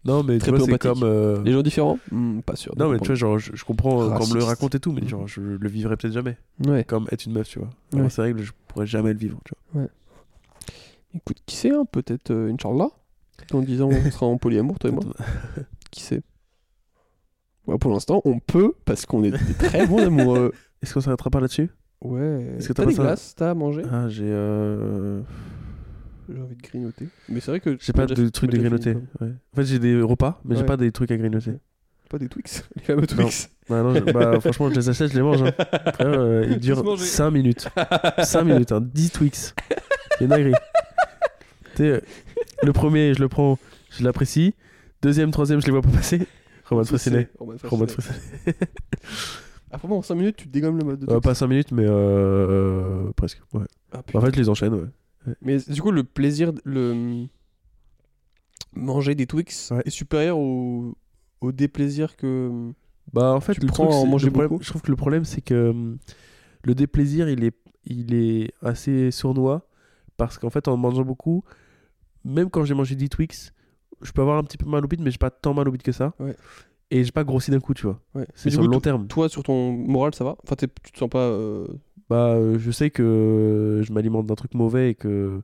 Non, 0.06 0.22
mais 0.22 0.38
Très 0.38 0.50
tu 0.52 0.56
vois, 0.56 0.66
c'est 0.66 0.78
comme. 0.78 1.02
euh, 1.02 1.42
Les 1.44 1.52
gens 1.52 1.62
différents? 1.62 1.98
Hmm, 2.10 2.40
Pas 2.40 2.56
sûr. 2.56 2.74
de 2.74 2.82
Non, 2.82 2.88
mais 2.90 2.98
tu 2.98 3.06
vois, 3.08 3.14
comprendre. 3.16 3.18
genre, 3.18 3.38
je, 3.38 3.50
je 3.54 3.64
comprends 3.64 4.02
euh, 4.02 4.08
quand 4.10 4.24
on 4.24 4.28
me 4.28 4.34
le 4.34 4.40
Raciste. 4.40 4.48
raconte 4.48 4.74
et 4.76 4.80
tout, 4.80 4.92
mais 4.92 5.06
genre, 5.06 5.26
je 5.26 5.40
le 5.40 5.68
vivrai 5.68 5.96
peut-être 5.96 6.14
jamais. 6.14 6.36
Ouais. 6.66 6.84
Comme 6.84 7.06
être 7.10 7.26
une 7.26 7.32
meuf, 7.32 7.48
tu 7.48 7.58
vois. 7.58 7.70
Ouais. 7.92 8.08
C'est 8.10 8.22
vrai 8.22 8.32
que 8.32 8.42
je 8.42 8.52
pourrais 8.68 8.86
jamais 8.86 9.12
le 9.12 9.18
vivre, 9.18 9.38
tu 9.44 9.52
vois. 9.72 9.84
Écoute, 11.14 11.38
qui 11.46 11.56
sait, 11.56 11.70
hein, 11.70 11.84
peut-être 11.90 12.30
euh, 12.30 12.52
Inch'Allah 12.52 12.88
Dans 13.50 13.60
10 13.62 13.80
ans, 13.82 13.88
on 13.90 14.10
sera 14.10 14.26
en 14.26 14.36
polyamour, 14.38 14.78
toi 14.78 14.90
et 14.90 14.92
moi. 14.92 15.02
Qui 15.90 16.02
sait? 16.02 16.22
Ouais, 17.66 17.78
Pour 17.78 17.90
l'instant, 17.90 18.20
on 18.24 18.38
peut, 18.38 18.74
parce 18.84 19.06
qu'on 19.06 19.24
est 19.24 19.30
des 19.30 19.54
très 19.54 19.86
bons 19.86 20.04
amoureux. 20.04 20.52
Est-ce 20.82 20.92
qu'on 20.94 21.00
s'arrêtera 21.00 21.30
pas 21.30 21.40
là-dessus? 21.40 21.70
Ouais. 22.02 22.54
Est-ce 22.58 22.68
que 22.68 22.72
t'as 22.74 22.82
t'as 22.84 22.90
des 22.90 22.96
pas 22.96 23.02
ça? 23.02 23.08
glaces 23.08 23.34
T'as 23.34 23.50
à 23.50 23.54
manger? 23.54 23.82
Ah, 23.90 24.08
j'ai. 24.08 24.28
Euh... 24.28 25.22
J'ai 26.28 26.40
envie 26.40 26.56
de 26.56 26.62
grignoter. 26.62 27.08
Mais 27.28 27.40
c'est 27.40 27.50
vrai 27.50 27.60
que. 27.60 27.76
J'ai 27.80 27.92
pas 27.92 28.06
de 28.06 28.28
trucs 28.28 28.50
de 28.50 28.58
grignoter. 28.58 28.94
ouais. 29.20 29.28
En 29.52 29.56
fait, 29.56 29.64
j'ai 29.64 29.78
des 29.78 30.00
repas, 30.00 30.40
mais 30.44 30.54
j'ai 30.54 30.62
Ouais. 30.62 30.66
pas 30.66 30.76
des 30.76 30.90
trucs 30.92 31.10
à 31.10 31.16
grignoter. 31.16 31.52
Pas 32.08 32.18
des 32.18 32.28
Twix. 32.28 32.64
Les 32.76 32.82
fameux 32.82 33.06
Twix. 33.06 33.50
Bah, 33.68 33.82
non, 33.82 33.92
je- 33.94 34.00
bah, 34.12 34.38
franchement, 34.40 34.70
je 34.70 34.76
les 34.76 34.88
achète, 34.88 35.10
je 35.10 35.16
les 35.16 35.22
mange. 35.22 35.42
Hein. 35.42 35.50
Frère, 35.94 36.20
euh, 36.20 36.46
ils 36.50 36.58
durent 36.60 36.84
manger. 36.84 37.04
5 37.04 37.30
minutes. 37.32 37.68
5 38.22 38.44
minutes, 38.44 38.70
hein, 38.72 38.80
10 38.80 39.10
Twix. 39.10 39.54
C'est 40.16 40.24
une 40.24 40.30
dinguerie. 40.30 40.52
Euh, 41.80 42.00
le 42.62 42.72
premier, 42.72 43.12
je 43.12 43.20
le 43.20 43.28
prends, 43.28 43.58
je 43.90 44.04
l'apprécie. 44.04 44.54
Deuxième, 45.02 45.30
troisième, 45.32 45.60
je 45.60 45.66
les 45.66 45.72
vois 45.72 45.82
pas 45.82 45.90
passer. 45.90 46.20
Fressinet. 46.64 47.28
Roman 47.38 47.54
Roman 47.64 47.86
Fressinet. 47.88 48.14
Fressinet. 48.14 48.56
Après, 49.72 49.88
en 49.88 50.00
5 50.02 50.14
minutes, 50.14 50.36
tu 50.36 50.46
dégommes 50.48 50.78
le 50.78 50.84
mode 50.84 51.00
de 51.00 51.04
Euh, 51.06 51.14
Twix. 51.14 51.22
pas 51.24 51.34
5 51.34 51.46
minutes, 51.48 51.72
mais 51.72 51.84
euh, 51.84 51.90
euh, 53.08 53.12
presque. 53.16 53.40
Ouais. 53.52 53.64
Ah. 53.92 54.00
En 54.14 54.20
fait, 54.20 54.32
je 54.34 54.40
les 54.40 54.48
enchaîne, 54.48 54.74
ouais. 54.74 54.86
Mais 55.42 55.58
du 55.58 55.80
coup, 55.82 55.90
le 55.90 56.04
plaisir, 56.04 56.52
le 56.64 57.26
manger 58.74 59.14
des 59.14 59.26
Twix 59.26 59.70
Ouais. 59.72 59.82
est 59.84 59.90
supérieur 59.90 60.38
au, 60.38 60.96
au 61.40 61.52
déplaisir 61.52 62.16
que. 62.16 62.72
Bah 63.12 63.32
en 63.32 63.40
fait, 63.40 63.54
Tu 63.54 63.60
le 63.60 63.66
prends 63.68 63.86
truc, 63.86 63.96
en 63.96 64.06
manger 64.06 64.26
le 64.26 64.32
problème- 64.32 64.50
beaucoup 64.50 64.62
je 64.64 64.68
trouve 64.68 64.82
que 64.82 64.90
le 64.90 64.96
problème 64.96 65.24
c'est 65.24 65.40
que 65.40 65.70
hum, 65.70 65.98
le 66.64 66.74
déplaisir 66.74 67.28
il 67.28 67.44
est, 67.44 67.56
il 67.84 68.14
est 68.14 68.52
assez 68.62 69.12
sournois 69.12 69.68
parce 70.16 70.38
qu'en 70.38 70.50
fait 70.50 70.66
en 70.66 70.76
mangeant 70.76 71.04
beaucoup, 71.04 71.44
même 72.24 72.50
quand 72.50 72.64
j'ai 72.64 72.74
mangé 72.74 72.96
10 72.96 73.08
Twix, 73.08 73.52
je 74.02 74.10
peux 74.10 74.22
avoir 74.22 74.38
un 74.38 74.42
petit 74.44 74.56
peu 74.58 74.68
mal 74.68 74.84
au 74.84 74.88
bide 74.88 75.00
mais 75.02 75.12
j'ai 75.12 75.18
pas 75.18 75.30
tant 75.30 75.54
mal 75.54 75.68
au 75.68 75.70
bide 75.72 75.82
que 75.82 75.92
ça. 75.92 76.14
Ouais. 76.18 76.34
Et 76.90 77.02
j'ai 77.04 77.10
pas 77.12 77.24
grossi 77.24 77.50
d'un 77.50 77.58
coup, 77.60 77.74
tu 77.74 77.82
vois. 77.84 78.00
Ouais. 78.14 78.26
C'est 78.34 78.50
sur 78.50 78.60
coup, 78.60 78.66
le 78.66 78.72
long 78.72 78.80
terme. 78.80 79.06
Toi, 79.08 79.28
sur 79.28 79.42
ton 79.42 79.72
moral, 79.72 80.14
ça 80.14 80.22
va? 80.24 80.36
Enfin, 80.44 80.54
tu 80.56 80.68
te 80.92 80.96
sens 80.98 81.08
pas. 81.10 81.18
euh, 81.18 81.66
Bah 82.08 82.34
euh, 82.34 82.58
je 82.58 82.70
sais 82.70 82.90
que 82.90 83.82
je 83.84 83.92
m'alimente 83.92 84.26
d'un 84.26 84.34
truc 84.36 84.54
mauvais 84.54 84.90
et 84.90 84.94
que 84.94 85.40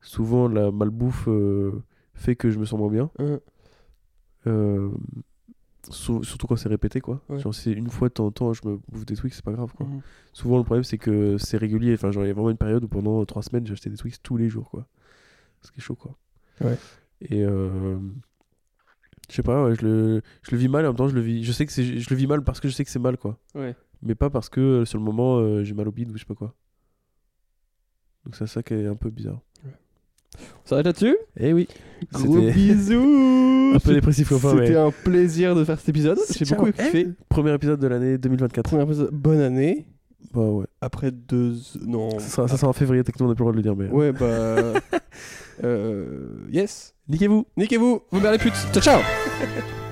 souvent 0.00 0.48
la 0.48 0.70
malbouffe 0.70 1.28
euh, 1.28 1.82
fait 2.14 2.36
que 2.36 2.50
je 2.50 2.58
me 2.58 2.64
sens 2.64 2.78
moins 2.78 2.90
bien. 2.90 3.10
hein, 3.18 3.38
Euh, 4.46 4.90
sur- 5.90 6.24
surtout 6.24 6.46
quand 6.46 6.56
c'est 6.56 6.68
répété 6.68 7.00
quoi. 7.00 7.20
Ouais. 7.28 7.38
Genre 7.38 7.54
si 7.54 7.72
une 7.72 7.88
fois 7.90 8.08
de 8.08 8.14
temps 8.14 8.26
en 8.26 8.30
temps 8.30 8.52
je 8.52 8.66
me 8.66 8.78
bouffe 8.88 9.04
des 9.06 9.14
Twix, 9.16 9.34
c'est 9.36 9.44
pas 9.44 9.52
grave 9.52 9.72
quoi. 9.76 9.86
mhm. 9.86 10.00
Souvent, 10.32 10.58
le 10.58 10.64
problème, 10.64 10.84
c'est 10.84 10.98
que 10.98 11.36
c'est 11.38 11.56
régulier. 11.56 11.94
Enfin, 11.94 12.10
genre, 12.10 12.24
il 12.24 12.28
y 12.28 12.30
a 12.30 12.34
vraiment 12.34 12.50
une 12.50 12.56
période 12.58 12.84
où 12.84 12.88
pendant 12.88 13.24
trois 13.24 13.42
semaines, 13.42 13.66
j'ai 13.66 13.72
acheté 13.72 13.88
des 13.90 13.96
Twix 13.96 14.20
tous 14.22 14.36
les 14.36 14.48
jours, 14.50 14.68
quoi. 14.70 14.86
Ce 15.62 15.70
qui 15.72 15.78
est 15.80 15.82
chaud, 15.82 15.94
quoi. 15.94 16.14
Ouais. 16.60 16.76
Et 17.22 17.42
euh, 17.42 17.98
je 19.30 19.34
sais 19.36 19.42
pas, 19.42 19.64
ouais, 19.64 19.74
je 19.76 19.82
le, 19.86 20.22
je 20.42 20.50
le 20.50 20.58
vis 20.58 20.68
mal 20.68 20.84
et 20.84 20.88
en 20.88 20.90
même 20.90 20.96
temps, 20.98 21.08
je 21.08 21.14
le 21.14 21.22
vis. 21.22 21.42
Je 21.42 21.52
sais 21.52 21.64
que 21.64 21.72
c'est, 21.72 21.98
je 21.98 22.10
le 22.10 22.16
vis 22.16 22.26
mal 22.26 22.42
parce 22.44 22.60
que 22.60 22.68
je 22.68 22.74
sais 22.74 22.84
que 22.84 22.90
c'est 22.90 22.98
mal, 22.98 23.16
quoi. 23.16 23.38
Ouais. 23.54 23.74
Mais 24.02 24.14
pas 24.14 24.30
parce 24.30 24.48
que 24.48 24.60
euh, 24.60 24.84
sur 24.84 24.98
le 24.98 25.04
moment, 25.04 25.38
euh, 25.38 25.64
j'ai 25.64 25.74
mal 25.74 25.88
au 25.88 25.92
bide 25.92 26.10
ou 26.10 26.14
je 26.14 26.20
sais 26.20 26.26
pas 26.26 26.34
quoi. 26.34 26.54
Donc, 28.24 28.34
c'est 28.36 28.46
ça 28.46 28.62
qui 28.62 28.74
est 28.74 28.86
un 28.86 28.96
peu 28.96 29.10
bizarre. 29.10 29.40
On 30.36 30.68
s'arrête 30.68 30.86
là-dessus? 30.86 31.16
Eh 31.38 31.52
oui. 31.52 31.68
Gros 32.12 32.40
bisous 32.52 33.72
un 33.74 33.78
peu 33.78 33.94
dépressif 33.94 34.28
comme 34.28 34.38
C'était 34.38 34.70
mais. 34.70 34.76
un 34.76 34.90
plaisir 34.90 35.54
de 35.54 35.64
faire 35.64 35.78
cet 35.78 35.88
épisode. 35.88 36.18
J'ai 36.30 36.44
beaucoup 36.54 36.70
kiffé. 36.72 37.06
Eh, 37.08 37.24
Premier 37.28 37.54
épisode 37.54 37.80
de 37.80 37.86
l'année 37.86 38.18
2024. 38.18 38.64
Première 38.68 38.86
épisode, 38.86 39.10
bonne 39.12 39.40
année. 39.40 39.86
Bah 40.32 40.40
ouais. 40.40 40.66
Après 40.80 41.10
deux. 41.10 41.54
Non. 41.86 42.18
Ça 42.18 42.28
sera, 42.28 42.48
ça 42.48 42.56
sera 42.56 42.68
en 42.68 42.72
février, 42.72 43.02
techniquement, 43.04 43.26
on 43.26 43.30
n'a 43.30 43.34
plus 43.34 43.44
le 43.44 43.52
droit 43.52 43.52
de 43.52 43.56
le 43.56 43.62
dire, 43.62 43.76
mais. 43.76 43.88
Ouais, 43.90 44.12
bah. 44.12 44.80
Euh, 45.64 46.44
yes. 46.50 46.94
Niquez-vous. 47.08 47.46
Niquez-vous, 47.56 48.02
vous 48.10 48.20
merdez 48.20 48.36
putes. 48.36 48.52
Ciao, 48.74 48.82
ciao. 48.82 49.00